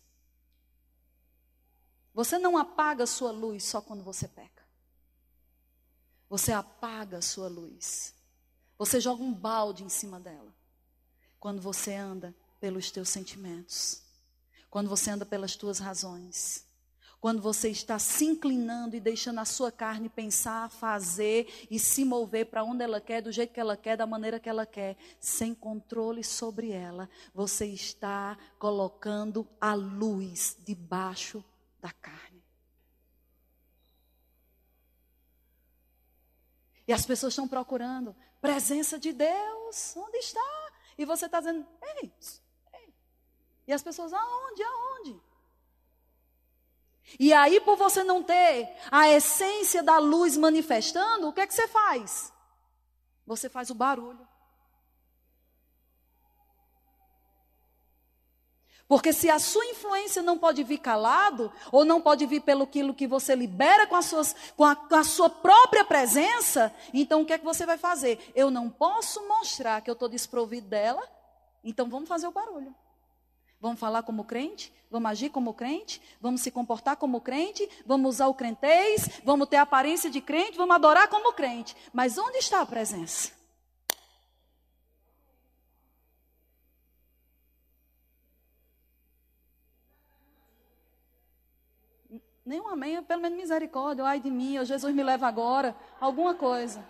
Você 2.14 2.38
não 2.38 2.56
apaga 2.56 3.04
a 3.04 3.06
sua 3.06 3.32
luz 3.32 3.64
só 3.64 3.80
quando 3.80 4.04
você 4.04 4.28
peca. 4.28 4.61
Você 6.32 6.50
apaga 6.50 7.18
a 7.18 7.20
sua 7.20 7.46
luz. 7.46 8.14
Você 8.78 8.98
joga 8.98 9.22
um 9.22 9.34
balde 9.34 9.84
em 9.84 9.90
cima 9.90 10.18
dela. 10.18 10.50
Quando 11.38 11.60
você 11.60 11.92
anda 11.92 12.34
pelos 12.58 12.90
teus 12.90 13.10
sentimentos. 13.10 14.02
Quando 14.70 14.88
você 14.88 15.10
anda 15.10 15.26
pelas 15.26 15.56
tuas 15.56 15.78
razões. 15.78 16.66
Quando 17.20 17.42
você 17.42 17.68
está 17.68 17.98
se 17.98 18.24
inclinando 18.24 18.96
e 18.96 19.00
deixando 19.00 19.40
a 19.40 19.44
sua 19.44 19.70
carne 19.70 20.08
pensar, 20.08 20.70
fazer 20.70 21.66
e 21.70 21.78
se 21.78 22.02
mover 22.02 22.46
para 22.46 22.64
onde 22.64 22.82
ela 22.82 22.98
quer, 22.98 23.20
do 23.20 23.30
jeito 23.30 23.52
que 23.52 23.60
ela 23.60 23.76
quer, 23.76 23.98
da 23.98 24.06
maneira 24.06 24.40
que 24.40 24.48
ela 24.48 24.64
quer, 24.64 24.96
sem 25.20 25.54
controle 25.54 26.24
sobre 26.24 26.70
ela, 26.70 27.10
você 27.34 27.66
está 27.66 28.38
colocando 28.58 29.46
a 29.60 29.74
luz 29.74 30.56
debaixo 30.64 31.44
da 31.78 31.92
carne. 31.92 32.31
E 36.92 36.94
as 36.94 37.06
pessoas 37.06 37.32
estão 37.32 37.48
procurando 37.48 38.14
presença 38.38 38.98
de 38.98 39.14
Deus, 39.14 39.96
onde 39.96 40.18
está? 40.18 40.72
E 40.98 41.06
você 41.06 41.24
está 41.24 41.40
dizendo, 41.40 41.66
ei, 41.96 42.12
ei. 42.74 42.94
E 43.66 43.72
as 43.72 43.82
pessoas, 43.82 44.12
aonde, 44.12 44.62
aonde? 44.62 45.22
E 47.18 47.32
aí, 47.32 47.62
por 47.62 47.78
você 47.78 48.04
não 48.04 48.22
ter 48.22 48.76
a 48.90 49.08
essência 49.08 49.82
da 49.82 49.96
luz 49.96 50.36
manifestando, 50.36 51.28
o 51.28 51.32
que 51.32 51.40
é 51.40 51.46
que 51.46 51.54
você 51.54 51.66
faz? 51.66 52.30
Você 53.26 53.48
faz 53.48 53.70
o 53.70 53.74
barulho. 53.74 54.28
Porque 58.92 59.10
se 59.10 59.30
a 59.30 59.38
sua 59.38 59.64
influência 59.64 60.20
não 60.20 60.36
pode 60.36 60.62
vir 60.62 60.76
calado, 60.76 61.50
ou 61.72 61.82
não 61.82 61.98
pode 61.98 62.26
vir 62.26 62.42
pelo 62.42 62.64
aquilo 62.64 62.92
que 62.92 63.06
você 63.06 63.34
libera 63.34 63.86
com, 63.86 63.96
as 63.96 64.04
suas, 64.04 64.36
com, 64.54 64.66
a, 64.66 64.76
com 64.76 64.94
a 64.94 65.02
sua 65.02 65.30
própria 65.30 65.82
presença, 65.82 66.70
então 66.92 67.22
o 67.22 67.24
que 67.24 67.32
é 67.32 67.38
que 67.38 67.44
você 67.44 67.64
vai 67.64 67.78
fazer? 67.78 68.18
Eu 68.34 68.50
não 68.50 68.68
posso 68.68 69.26
mostrar 69.26 69.80
que 69.80 69.88
eu 69.88 69.94
estou 69.94 70.10
desprovido 70.10 70.68
dela, 70.68 71.02
então 71.64 71.88
vamos 71.88 72.06
fazer 72.06 72.26
o 72.26 72.32
barulho. 72.32 72.74
Vamos 73.58 73.80
falar 73.80 74.02
como 74.02 74.24
crente? 74.24 74.70
Vamos 74.90 75.10
agir 75.10 75.30
como 75.30 75.54
crente? 75.54 75.98
Vamos 76.20 76.42
se 76.42 76.50
comportar 76.50 76.96
como 76.96 77.18
crente? 77.22 77.66
Vamos 77.86 78.16
usar 78.16 78.26
o 78.26 78.34
crentez? 78.34 79.22
Vamos 79.24 79.48
ter 79.48 79.56
aparência 79.56 80.10
de 80.10 80.20
crente? 80.20 80.58
Vamos 80.58 80.76
adorar 80.76 81.08
como 81.08 81.32
crente? 81.32 81.74
Mas 81.94 82.18
onde 82.18 82.36
está 82.36 82.60
a 82.60 82.66
presença? 82.66 83.41
Nenhum 92.44 92.68
amém, 92.68 93.02
pelo 93.02 93.22
menos 93.22 93.38
misericórdia, 93.38 94.04
ai 94.04 94.20
de 94.20 94.30
mim, 94.30 94.58
oh, 94.58 94.64
Jesus 94.64 94.92
me 94.94 95.02
leva 95.02 95.28
agora, 95.28 95.76
alguma 96.00 96.34
coisa. 96.34 96.84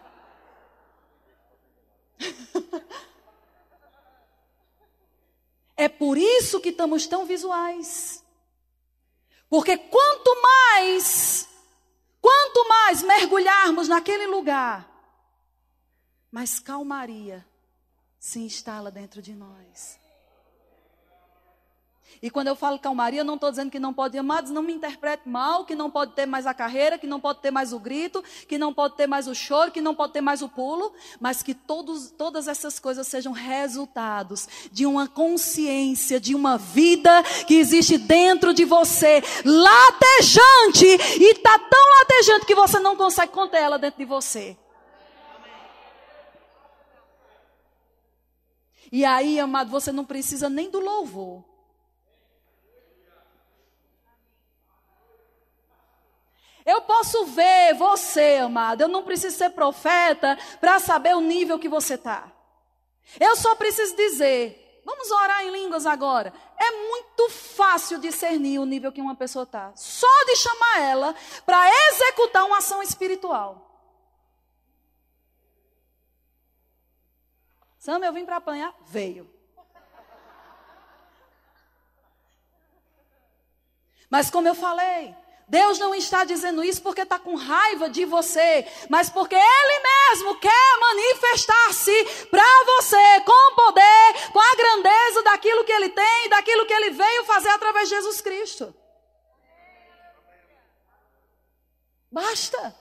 É 5.75 5.89
por 5.89 6.17
isso 6.17 6.61
que 6.61 6.69
estamos 6.69 7.09
tão 7.09 7.27
visuais. 7.27 8.25
Porque 9.49 9.77
quanto 9.77 10.41
mais, 10.41 11.49
quanto 12.21 12.69
mais 12.69 13.03
mergulharmos 13.03 13.89
naquele 13.89 14.29
lugar, 14.29 14.89
mais 16.31 16.61
calmaria 16.61 17.45
se 18.17 18.39
instala 18.39 18.93
dentro 18.93 19.21
de 19.21 19.35
nós. 19.35 19.99
E 22.23 22.31
quando 22.31 22.47
eu 22.47 22.55
falo 22.55 22.79
calmaria, 22.79 23.25
não 23.25 23.35
estou 23.35 23.51
dizendo 23.51 23.69
que 23.69 23.81
não 23.81 23.93
pode, 23.93 24.17
amados, 24.17 24.53
não 24.53 24.63
me 24.63 24.73
interprete 24.73 25.29
mal, 25.29 25.65
que 25.65 25.75
não 25.75 25.91
pode 25.91 26.13
ter 26.13 26.25
mais 26.25 26.47
a 26.47 26.55
carreira, 26.55 26.97
que 26.97 27.07
não 27.07 27.19
pode 27.19 27.41
ter 27.41 27.51
mais 27.51 27.73
o 27.73 27.81
grito, 27.81 28.23
que 28.47 28.57
não 28.57 28.73
pode 28.73 28.95
ter 28.95 29.09
mais 29.09 29.27
o 29.27 29.35
choro, 29.35 29.73
que 29.73 29.81
não 29.81 29.93
pode 29.93 30.13
ter 30.13 30.21
mais 30.21 30.41
o 30.41 30.49
pulo, 30.49 30.93
mas 31.19 31.43
que 31.43 31.53
todos, 31.53 32.13
todas 32.13 32.47
essas 32.47 32.79
coisas 32.79 33.09
sejam 33.09 33.33
resultados 33.33 34.49
de 34.71 34.87
uma 34.87 35.09
consciência, 35.09 36.21
de 36.21 36.33
uma 36.33 36.57
vida 36.57 37.25
que 37.49 37.57
existe 37.57 37.99
dentro 37.99 38.55
de 38.55 38.65
você, 38.65 39.21
latejante, 39.45 40.87
e 41.21 41.33
está 41.33 41.59
tão 41.59 41.99
latejante 41.99 42.47
que 42.47 42.55
você 42.55 42.79
não 42.79 42.95
consegue 42.95 43.33
conter 43.33 43.63
ela 43.63 43.81
dentro 43.81 43.99
de 43.99 44.05
você. 44.05 44.57
E 48.93 49.05
aí, 49.05 49.41
amado, 49.41 49.73
você 49.73 49.91
não 49.91 50.05
precisa 50.05 50.49
nem 50.49 50.71
do 50.71 50.79
louvor. 50.79 51.52
Eu 56.65 56.83
posso 56.83 57.27
ver 57.27 57.75
você, 57.75 58.37
amado. 58.37 58.83
Eu 58.83 58.89
não 58.89 59.03
preciso 59.03 59.37
ser 59.37 59.51
profeta 59.51 60.39
para 60.61 60.79
saber 60.79 61.15
o 61.15 61.21
nível 61.21 61.59
que 61.59 61.69
você 61.69 61.95
está. 61.95 62.31
Eu 63.19 63.37
só 63.37 63.55
preciso 63.55 63.97
dizer. 63.97 64.83
Vamos 64.85 65.11
orar 65.11 65.45
em 65.45 65.51
línguas 65.51 65.87
agora. 65.87 66.33
É 66.57 66.71
muito 66.71 67.29
fácil 67.31 67.99
discernir 67.99 68.59
o 68.59 68.67
nível 68.67 68.93
que 68.93 69.01
uma 69.01 69.15
pessoa 69.15 69.45
está. 69.45 69.73
Só 69.77 70.25
de 70.27 70.37
chamar 70.37 70.81
ela 70.81 71.15
para 71.47 71.69
executar 71.89 72.45
uma 72.45 72.59
ação 72.59 72.83
espiritual. 72.83 73.69
Sam, 77.79 77.99
eu 78.05 78.13
vim 78.13 78.25
para 78.25 78.37
apanhar? 78.37 78.75
Veio. 78.87 79.29
Mas 84.09 84.31
como 84.31 84.47
eu 84.47 84.55
falei, 84.55 85.17
Deus 85.53 85.79
não 85.79 85.95
está 85.95 86.25
dizendo 86.25 86.65
isso 86.65 86.81
porque 86.81 87.03
está 87.03 87.19
com 87.19 87.35
raiva 87.35 87.91
de 87.91 88.07
você, 88.07 88.67
mas 88.89 89.11
porque 89.11 89.35
Ele 89.35 89.83
mesmo 89.83 90.35
quer 90.37 90.79
manifestar-se 90.81 92.27
para 92.31 92.43
você 92.65 93.21
com 93.21 93.55
poder, 93.55 94.31
com 94.33 94.41
a 94.41 94.57
grandeza 94.57 95.23
daquilo 95.25 95.63
que 95.63 95.73
Ele 95.73 95.91
tem, 95.91 96.29
daquilo 96.31 96.65
que 96.65 96.73
Ele 96.73 96.93
veio 96.93 97.25
fazer 97.25 97.51
através 97.51 97.87
de 97.91 97.97
Jesus 97.97 98.23
Cristo. 98.23 98.75
Basta. 102.11 102.75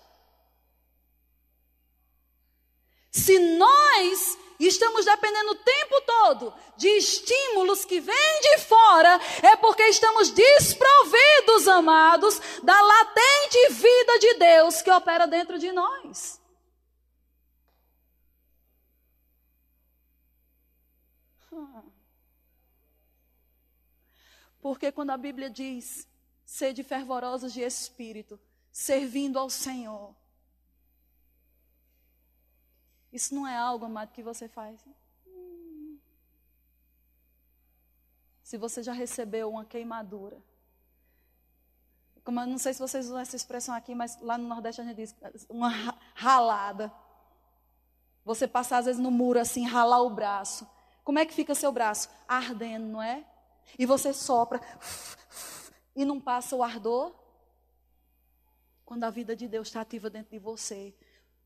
Se 3.12 3.38
nós 3.38 4.38
estamos 4.68 5.06
dependendo 5.06 5.52
o 5.52 5.56
tempo 5.56 6.02
todo 6.02 6.54
de 6.78 6.88
estímulos 6.90 7.86
que 7.86 8.00
vêm 8.00 8.42
de 8.42 8.58
fora, 8.60 9.20
é 9.44 9.56
porque 9.56 9.84
estamos 9.84 10.30
desprovidos, 10.30 11.68
amados, 11.68 12.40
da 12.62 12.80
latente 12.82 13.70
vida 13.72 14.20
de 14.20 14.34
Deus 14.36 14.82
que 14.82 14.92
opera 14.92 15.26
dentro 15.26 15.58
de 15.58 15.72
nós. 15.72 16.42
Porque 24.62 24.92
quando 24.92 25.10
a 25.10 25.18
Bíblia 25.18 25.50
diz, 25.50 26.08
sede 26.46 26.84
fervorosos 26.84 27.52
de 27.52 27.62
espírito, 27.62 28.40
servindo 28.72 29.40
ao 29.40 29.50
Senhor, 29.50 30.16
isso 33.12 33.36
não 33.36 33.46
é 33.48 33.58
algo, 33.58 33.86
amado, 33.86 34.12
que 34.12 34.24
você 34.24 34.48
faz. 34.48 34.80
Se 38.42 38.58
você 38.58 38.82
já 38.82 38.94
recebeu 38.94 39.50
uma 39.50 39.66
queimadura. 39.66 40.42
Como 42.24 42.40
eu 42.40 42.48
não 42.48 42.58
sei 42.58 42.74
se 42.74 42.80
vocês 42.80 43.08
usam 43.08 43.20
essa 43.20 43.36
expressão 43.36 43.74
aqui, 43.74 43.96
mas 43.96 44.20
lá 44.22 44.38
no 44.38 44.48
Nordeste 44.48 44.82
a 44.82 44.84
gente 44.84 44.96
diz 44.96 45.16
uma 45.50 45.70
ralada. 46.14 46.92
Você 48.24 48.48
passar 48.48 48.78
às 48.78 48.86
vezes 48.86 49.02
no 49.02 49.10
muro 49.10 49.40
assim, 49.40 49.66
ralar 49.66 50.02
o 50.02 50.10
braço. 50.10 50.68
Como 51.04 51.18
é 51.18 51.26
que 51.26 51.34
fica 51.34 51.56
seu 51.56 51.72
braço? 51.72 52.10
Ardendo, 52.28 52.86
não 52.86 53.02
é? 53.02 53.26
E 53.78 53.86
você 53.86 54.14
sopra 54.14 54.62
e 55.96 56.06
não 56.06 56.20
passa 56.20 56.56
o 56.56 56.64
ardor. 56.64 57.16
Quando 58.86 59.04
a 59.04 59.10
vida 59.10 59.36
de 59.36 59.48
Deus 59.48 59.68
está 59.70 59.82
ativa 59.82 60.10
dentro 60.10 60.32
de 60.32 60.40
você, 60.40 60.94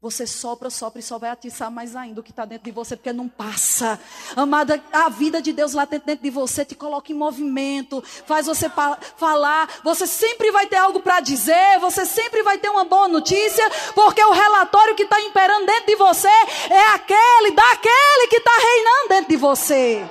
você 0.02 0.28
sopra, 0.28 0.70
sopra 0.70 1.00
e 1.00 1.04
só 1.04 1.18
vai 1.18 1.32
atiçar 1.32 1.72
mais 1.72 1.96
ainda 1.96 2.20
o 2.20 2.24
que 2.24 2.30
está 2.30 2.46
dentro 2.46 2.66
de 2.66 2.72
você, 2.72 2.96
porque 2.96 3.12
não 3.12 3.28
passa. 3.28 4.00
Amada, 4.36 4.82
a 4.92 5.10
vida 5.10 5.42
de 5.42 5.52
Deus 5.52 5.74
lá 5.74 5.86
dentro 5.86 6.16
de 6.16 6.30
você 6.30 6.64
te 6.64 6.76
coloca 6.76 7.12
em 7.12 7.16
movimento, 7.16 8.04
faz 8.26 8.46
você 8.46 8.70
falar. 9.18 9.82
Você 9.84 10.06
sempre 10.06 10.52
vai 10.52 10.68
ter 10.68 10.76
algo 10.76 11.00
para 11.00 11.22
dizer, 11.22 11.80
você 11.80 12.06
sempre 12.06 12.44
vai 12.44 12.58
ter 12.58 12.70
uma 12.70 12.84
boa 12.86 13.08
notícia, 13.08 13.68
porque 13.96 14.24
o 14.24 14.32
relatório 14.32 14.96
que 14.96 15.04
está 15.04 15.20
imperando 15.22 15.66
dentro 15.66 15.88
de 15.88 15.96
você 15.96 16.28
é 16.28 16.94
aquele, 16.94 17.52
daquele 17.52 18.28
que 18.28 18.38
está 18.38 18.52
reinando 18.52 19.10
dentro 19.10 19.30
de 19.30 19.38
você. 19.38 20.08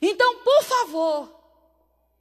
Então, 0.00 0.36
por 0.36 0.62
favor, 0.62 1.32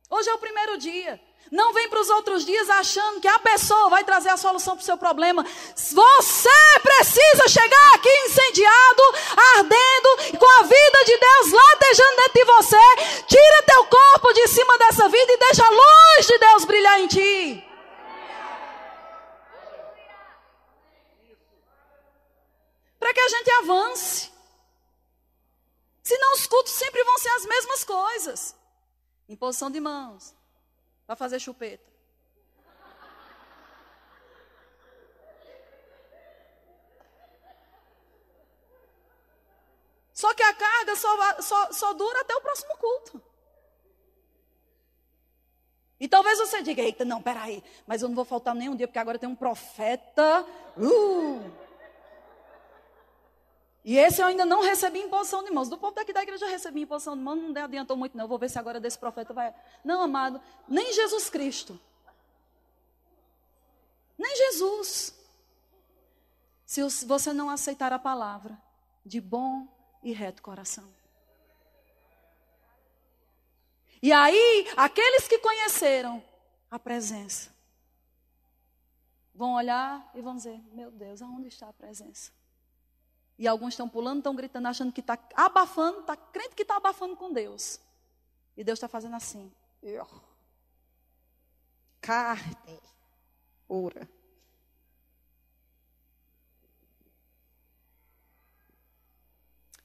hoje 0.10 0.30
é 0.30 0.34
o 0.34 0.40
primeiro 0.40 0.78
dia. 0.78 1.22
Não 1.52 1.74
vem 1.74 1.88
para 1.90 2.02
os 2.02 2.10
outros 2.10 2.44
dias 2.44 2.70
achando 2.70 3.22
que 3.22 3.28
a 3.28 3.38
pessoa 3.40 3.90
vai 3.90 4.04
trazer 4.04 4.30
a 4.30 4.38
solução 4.38 4.76
para 4.76 4.82
o 4.82 4.86
seu 4.86 4.98
problema. 4.98 5.46
Você 5.76 6.80
precisa 6.82 7.48
chegar 7.48 7.94
aqui 7.94 8.10
incendiado, 8.26 9.02
ardendo, 9.58 10.40
com 10.40 10.60
a 10.60 10.64
vida 10.64 11.04
de 11.06 11.18
Deus 11.18 11.52
latejando 11.52 12.16
dentro 12.18 12.34
de 12.34 12.46
você. 12.46 13.24
Tira 13.28 13.64
teu 13.64 13.86
corpo 13.86 14.34
de 14.34 14.48
cima 14.48 14.78
dessa 14.80 15.08
vida 15.08 15.34
e 15.34 15.38
deixa 15.38 15.66
a 15.66 15.70
luz 15.70 16.28
de 16.28 16.38
Deus 16.38 16.66
brilhar 16.66 17.00
em 17.00 17.08
ti. 17.08 17.64
Para 23.00 23.14
que 23.14 23.20
a 23.20 23.30
gente 23.30 23.50
avance. 23.52 24.32
Senão 26.02 26.34
os 26.34 26.48
cultos 26.48 26.74
sempre 26.74 27.04
vão 27.04 27.18
ser 27.20 27.30
as 27.30 27.46
mesmas 27.46 27.84
coisas. 27.84 28.56
Imposição 29.30 29.70
de 29.70 29.80
mãos, 29.80 30.36
para 31.06 31.16
fazer 31.16 31.40
chupeta. 31.40 31.96
Só 40.14 40.34
que 40.34 40.42
a 40.42 40.54
carga 40.54 40.96
só, 40.96 41.42
só, 41.42 41.72
só 41.74 41.94
dura 41.94 42.22
até 42.22 42.34
o 42.36 42.42
próximo 42.42 42.78
culto. 42.78 43.22
E 46.00 46.08
talvez 46.08 46.38
você 46.40 46.62
diga, 46.62 46.82
eita, 46.82 47.06
não, 47.06 47.22
peraí, 47.22 47.64
mas 47.86 48.02
eu 48.02 48.08
não 48.08 48.16
vou 48.16 48.26
faltar 48.26 48.56
nenhum 48.56 48.76
dia, 48.76 48.88
porque 48.88 49.00
agora 49.00 49.20
tem 49.20 49.30
um 49.30 49.36
profeta. 49.36 50.46
Uh! 50.78 51.65
E 53.86 54.00
esse 54.00 54.20
eu 54.20 54.26
ainda 54.26 54.44
não 54.44 54.64
recebi 54.64 55.00
imposição 55.00 55.44
de 55.44 55.52
mãos. 55.52 55.70
Do 55.70 55.78
povo 55.78 55.94
daqui 55.94 56.12
da 56.12 56.24
igreja 56.24 56.44
eu 56.44 56.50
recebi 56.50 56.82
imposição 56.82 57.16
de 57.16 57.22
mãos, 57.22 57.36
não 57.36 57.64
adiantou 57.64 57.96
muito, 57.96 58.18
não. 58.18 58.28
Vou 58.28 58.40
ver 58.40 58.50
se 58.50 58.58
agora 58.58 58.80
desse 58.80 58.98
profeta 58.98 59.32
vai. 59.32 59.54
Não, 59.84 60.02
amado, 60.02 60.42
nem 60.68 60.92
Jesus 60.92 61.30
Cristo. 61.30 61.80
Nem 64.18 64.36
Jesus. 64.38 65.14
Se 66.66 66.82
você 67.06 67.32
não 67.32 67.48
aceitar 67.48 67.94
a 67.94 68.00
palavra 68.00 68.58
de 69.06 69.22
bom 69.22 69.68
e 70.02 70.12
reto 70.12 70.42
coração. 70.42 70.92
E 74.02 74.12
aí, 74.12 74.68
aqueles 74.76 75.28
que 75.28 75.38
conheceram 75.38 76.24
a 76.72 76.80
presença 76.80 77.54
vão 79.32 79.54
olhar 79.54 80.10
e 80.16 80.22
vão 80.22 80.36
dizer: 80.36 80.60
Meu 80.72 80.90
Deus, 80.90 81.22
aonde 81.22 81.50
está 81.50 81.70
a 81.70 81.74
presença? 81.74 82.32
E 83.38 83.48
alguns 83.48 83.74
estão 83.74 83.90
pulando, 83.90 84.20
estão 84.20 84.36
gritando, 84.36 84.68
achando 84.68 84.94
que 84.94 85.02
está 85.02 85.20
abafando, 85.36 86.00
está 86.00 86.16
crente 86.16 86.56
que 86.56 86.62
está 86.62 86.78
abafando 86.78 87.16
com 87.18 87.34
Deus. 87.34 87.80
E 88.56 88.64
Deus 88.64 88.78
está 88.78 88.88
fazendo 88.88 89.16
assim. 89.16 89.52
Carne. 92.00 92.80
Ora. 93.68 94.08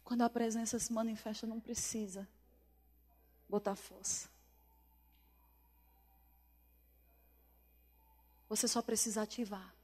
Quando 0.05 0.22
a 0.22 0.30
presença 0.30 0.78
se 0.78 0.92
manifesta, 0.92 1.46
não 1.46 1.61
precisa 1.61 2.28
botar 3.48 3.74
força. 3.74 4.28
Você 8.48 8.66
só 8.66 8.82
precisa 8.82 9.22
ativar. 9.22 9.74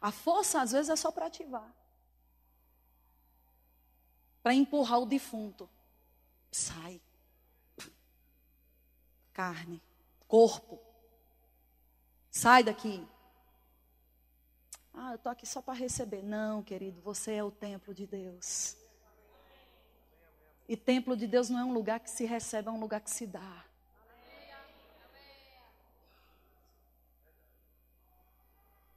A 0.00 0.10
força, 0.10 0.60
às 0.60 0.72
vezes, 0.72 0.88
é 0.88 0.96
só 0.96 1.10
para 1.12 1.26
ativar 1.26 1.79
para 4.42 4.54
empurrar 4.54 5.00
o 5.00 5.06
defunto. 5.06 5.68
Sai. 6.50 7.00
Carne, 9.32 9.82
corpo. 10.26 10.80
Sai 12.30 12.62
daqui. 12.62 13.06
Ah, 14.92 15.12
eu 15.12 15.16
estou 15.16 15.32
aqui 15.32 15.46
só 15.46 15.62
para 15.62 15.74
receber. 15.74 16.22
Não, 16.22 16.62
querido, 16.62 17.00
você 17.00 17.34
é 17.34 17.44
o 17.44 17.50
templo 17.50 17.94
de 17.94 18.06
Deus. 18.06 18.76
E 20.68 20.76
templo 20.76 21.16
de 21.16 21.26
Deus 21.26 21.48
não 21.48 21.58
é 21.58 21.64
um 21.64 21.72
lugar 21.72 22.00
que 22.00 22.10
se 22.10 22.24
recebe, 22.24 22.68
é 22.68 22.70
um 22.70 22.80
lugar 22.80 23.00
que 23.00 23.10
se 23.10 23.26
dá. 23.26 23.64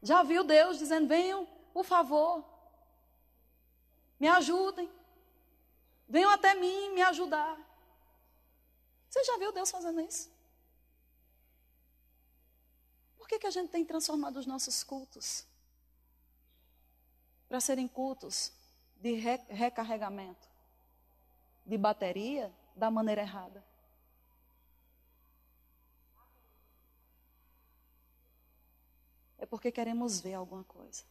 Já 0.02 0.22
viu 0.22 0.44
Deus 0.44 0.78
dizendo: 0.78 1.08
venham, 1.08 1.48
por 1.74 1.86
favor, 1.86 2.44
me 4.20 4.28
ajudem. 4.28 4.92
Venham 6.14 6.30
até 6.30 6.54
mim 6.54 6.92
me 6.92 7.02
ajudar. 7.02 7.58
Você 9.10 9.24
já 9.24 9.36
viu 9.40 9.52
Deus 9.52 9.72
fazendo 9.72 10.00
isso? 10.00 10.32
Por 13.18 13.28
que, 13.28 13.40
que 13.40 13.48
a 13.48 13.50
gente 13.50 13.72
tem 13.72 13.84
transformado 13.84 14.38
os 14.38 14.46
nossos 14.46 14.84
cultos 14.84 15.44
para 17.50 17.60
serem 17.60 17.88
cultos 17.88 18.54
de 18.98 19.14
recarregamento, 19.16 20.48
de 21.66 21.80
bateria, 21.80 22.54
da 22.76 22.92
maneira 22.92 23.22
errada? 23.22 23.66
É 29.40 29.48
porque 29.48 29.72
queremos 29.72 30.22
ver 30.22 30.36
alguma 30.36 30.64
coisa. 30.64 31.04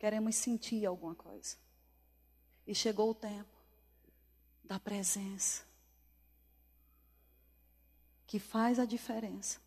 Queremos 0.00 0.34
sentir 0.34 0.84
alguma 0.84 1.14
coisa. 1.14 1.64
E 2.66 2.74
chegou 2.74 3.10
o 3.10 3.14
tempo 3.14 3.56
da 4.64 4.80
presença 4.80 5.64
que 8.26 8.40
faz 8.40 8.78
a 8.78 8.84
diferença 8.84 9.60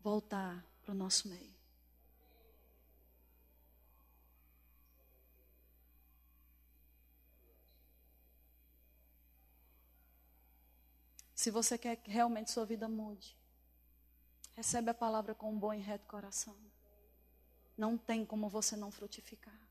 voltar 0.00 0.64
para 0.82 0.92
o 0.92 0.94
nosso 0.94 1.28
meio. 1.28 1.60
Se 11.40 11.50
você 11.50 11.78
quer 11.78 11.96
que 11.96 12.10
realmente 12.10 12.50
sua 12.50 12.66
vida 12.66 12.86
mude, 12.86 13.34
recebe 14.54 14.90
a 14.90 14.94
palavra 14.94 15.34
com 15.34 15.50
um 15.50 15.58
bom 15.58 15.72
e 15.72 15.80
reto 15.80 16.06
coração. 16.06 16.54
Não 17.78 17.96
tem 17.96 18.26
como 18.26 18.46
você 18.50 18.76
não 18.76 18.90
frutificar. 18.90 19.69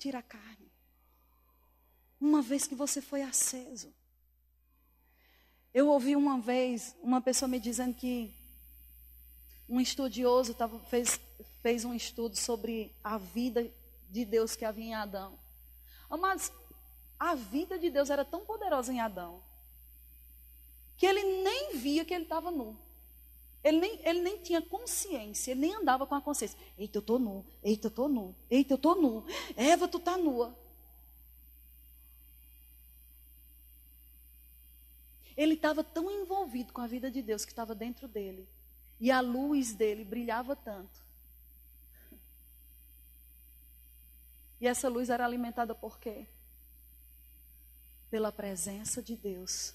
Tira 0.00 0.20
a 0.20 0.22
carne. 0.22 0.72
Uma 2.18 2.40
vez 2.40 2.66
que 2.66 2.74
você 2.74 3.02
foi 3.02 3.20
aceso. 3.20 3.92
Eu 5.74 5.88
ouvi 5.88 6.16
uma 6.16 6.40
vez 6.40 6.96
uma 7.02 7.20
pessoa 7.20 7.48
me 7.48 7.60
dizendo 7.60 7.94
que 7.94 8.34
um 9.68 9.78
estudioso 9.78 10.54
tava, 10.54 10.80
fez, 10.80 11.20
fez 11.62 11.84
um 11.84 11.92
estudo 11.92 12.34
sobre 12.34 12.92
a 13.04 13.18
vida 13.18 13.70
de 14.08 14.24
Deus 14.24 14.56
que 14.56 14.64
havia 14.64 14.84
em 14.86 14.94
Adão. 14.94 15.38
Mas 16.08 16.50
a 17.18 17.34
vida 17.34 17.78
de 17.78 17.90
Deus 17.90 18.08
era 18.08 18.24
tão 18.24 18.40
poderosa 18.40 18.90
em 18.90 19.00
Adão 19.00 19.42
que 20.96 21.04
ele 21.04 21.42
nem 21.42 21.76
via 21.76 22.06
que 22.06 22.14
ele 22.14 22.24
estava 22.24 22.50
nu. 22.50 22.74
Ele 23.62 23.78
nem, 23.78 24.00
ele 24.08 24.20
nem 24.22 24.38
tinha 24.38 24.62
consciência, 24.62 25.50
ele 25.50 25.60
nem 25.60 25.74
andava 25.74 26.06
com 26.06 26.14
a 26.14 26.20
consciência. 26.20 26.58
Eita, 26.78 26.98
eu 26.98 27.00
estou 27.00 27.18
nu, 27.18 27.44
eita, 27.62 27.86
eu 27.86 27.90
estou 27.90 28.08
nu, 28.08 28.34
eita, 28.50 28.72
eu 28.72 28.76
estou 28.76 29.00
nu. 29.00 29.24
Eva, 29.54 29.86
tu 29.86 29.98
está 29.98 30.16
nua. 30.16 30.58
Ele 35.36 35.54
estava 35.54 35.84
tão 35.84 36.10
envolvido 36.10 36.72
com 36.72 36.80
a 36.80 36.86
vida 36.86 37.10
de 37.10 37.22
Deus 37.22 37.44
que 37.44 37.52
estava 37.52 37.74
dentro 37.74 38.08
dele. 38.08 38.48
E 38.98 39.10
a 39.10 39.20
luz 39.20 39.72
dele 39.74 40.04
brilhava 40.04 40.54
tanto. 40.56 41.02
E 44.60 44.66
essa 44.66 44.88
luz 44.88 45.08
era 45.08 45.24
alimentada 45.24 45.74
por 45.74 45.98
quê? 45.98 46.26
Pela 48.10 48.30
presença 48.30 49.02
de 49.02 49.16
Deus, 49.16 49.74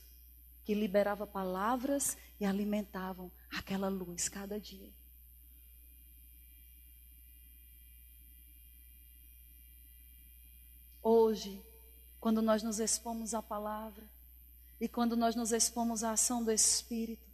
que 0.64 0.76
liberava 0.76 1.26
palavras 1.26 2.16
e 2.40 2.46
alimentavam 2.46 3.32
aquela 3.58 3.90
luz 3.90 4.30
cada 4.30 4.60
dia. 4.60 4.92
Hoje, 11.02 11.64
quando 12.20 12.42
nós 12.42 12.64
nos 12.64 12.80
expomos 12.80 13.34
à 13.34 13.42
palavra 13.42 14.04
e 14.80 14.88
quando 14.88 15.16
nós 15.16 15.36
nos 15.36 15.52
expomos 15.52 16.04
à 16.04 16.12
ação 16.12 16.44
do 16.44 16.52
Espírito, 16.52 17.30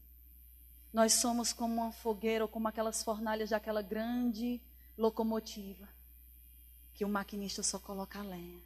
nós 0.92 1.14
somos 1.14 1.54
como 1.54 1.76
uma 1.76 1.92
fogueira 1.92 2.44
ou 2.44 2.50
como 2.50 2.68
aquelas 2.68 3.02
fornalhas 3.02 3.50
daquela 3.52 3.82
grande 3.82 4.62
locomotiva 4.98 5.88
que 6.94 7.06
o 7.06 7.10
maquinista 7.10 7.64
só 7.64 7.80
coloca 7.80 8.20
a 8.20 8.24
lenha. 8.24 8.62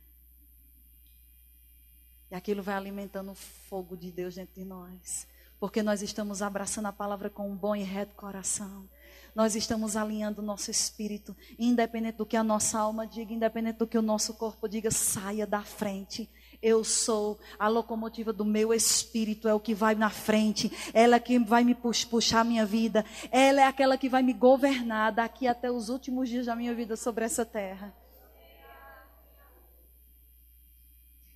E 2.32 2.36
aquilo 2.36 2.64
vai 2.64 2.76
alimentando 2.76 3.32
o 3.32 3.36
fogo 3.36 3.96
de 3.96 4.12
Deus 4.12 4.34
dentro 4.34 4.56
de 4.56 4.66
nós. 4.66 5.28
Porque 5.66 5.82
nós 5.82 6.04
estamos 6.04 6.44
abraçando 6.44 6.86
a 6.86 6.94
palavra 6.94 7.28
com 7.28 7.50
um 7.50 7.56
bom 7.56 7.76
e 7.76 7.82
reto 7.82 8.14
coração. 8.14 8.88
Nós 9.34 9.56
estamos 9.56 9.98
alinhando 9.98 10.40
o 10.40 10.46
nosso 10.46 10.70
espírito, 10.70 11.36
independente 11.58 12.20
do 12.20 12.26
que 12.26 12.38
a 12.38 12.44
nossa 12.44 12.78
alma 12.78 13.08
diga, 13.08 13.34
independente 13.34 13.80
do 13.80 13.88
que 13.88 13.98
o 13.98 14.02
nosso 14.04 14.36
corpo 14.36 14.70
diga, 14.70 14.92
saia 14.92 15.48
da 15.48 15.64
frente. 15.64 16.30
Eu 16.62 16.84
sou 16.84 17.40
a 17.58 17.68
locomotiva 17.68 18.32
do 18.32 18.46
meu 18.46 18.72
espírito, 18.72 19.48
é 19.48 19.56
o 19.56 19.60
que 19.60 19.74
vai 19.74 19.96
na 19.96 20.12
frente. 20.12 20.72
Ela 20.94 21.16
é 21.16 21.20
que 21.20 21.40
vai 21.40 21.64
me 21.64 21.74
puxar 21.74 22.42
a 22.42 22.44
minha 22.44 22.64
vida. 22.64 23.04
Ela 23.32 23.62
é 23.62 23.64
aquela 23.64 23.98
que 23.98 24.08
vai 24.08 24.22
me 24.22 24.34
governar 24.34 25.14
daqui 25.14 25.48
até 25.48 25.72
os 25.72 25.90
últimos 25.90 26.30
dias 26.30 26.46
da 26.46 26.56
minha 26.56 26.76
vida 26.76 26.96
sobre 26.96 27.26
essa 27.26 27.44
terra. 27.44 27.92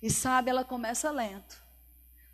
E 0.00 0.08
sabe, 0.08 0.50
ela 0.50 0.62
começa 0.62 1.10
lento. 1.10 1.68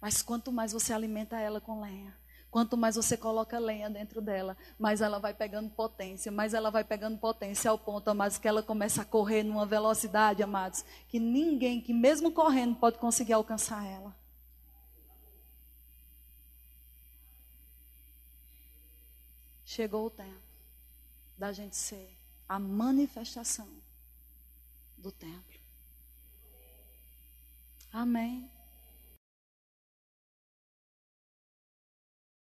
Mas 0.00 0.22
quanto 0.22 0.52
mais 0.52 0.72
você 0.72 0.92
alimenta 0.92 1.38
ela 1.38 1.60
com 1.60 1.80
lenha, 1.80 2.16
quanto 2.50 2.76
mais 2.76 2.96
você 2.96 3.16
coloca 3.16 3.58
lenha 3.58 3.90
dentro 3.90 4.20
dela, 4.20 4.56
mais 4.78 5.00
ela 5.00 5.18
vai 5.18 5.34
pegando 5.34 5.70
potência, 5.70 6.30
mais 6.30 6.54
ela 6.54 6.70
vai 6.70 6.84
pegando 6.84 7.18
potência 7.18 7.70
ao 7.70 7.78
ponto, 7.78 8.08
amados, 8.08 8.38
que 8.38 8.48
ela 8.48 8.62
começa 8.62 9.02
a 9.02 9.04
correr 9.04 9.42
numa 9.42 9.66
velocidade, 9.66 10.42
amados, 10.42 10.84
que 11.08 11.18
ninguém, 11.18 11.80
que 11.80 11.92
mesmo 11.92 12.32
correndo, 12.32 12.76
pode 12.76 12.98
conseguir 12.98 13.32
alcançar 13.32 13.84
ela. 13.86 14.14
Chegou 19.64 20.06
o 20.06 20.10
tempo 20.10 20.46
da 21.36 21.52
gente 21.52 21.76
ser 21.76 22.16
a 22.48 22.58
manifestação 22.58 23.68
do 24.96 25.12
templo. 25.12 25.60
Amém. 27.92 28.55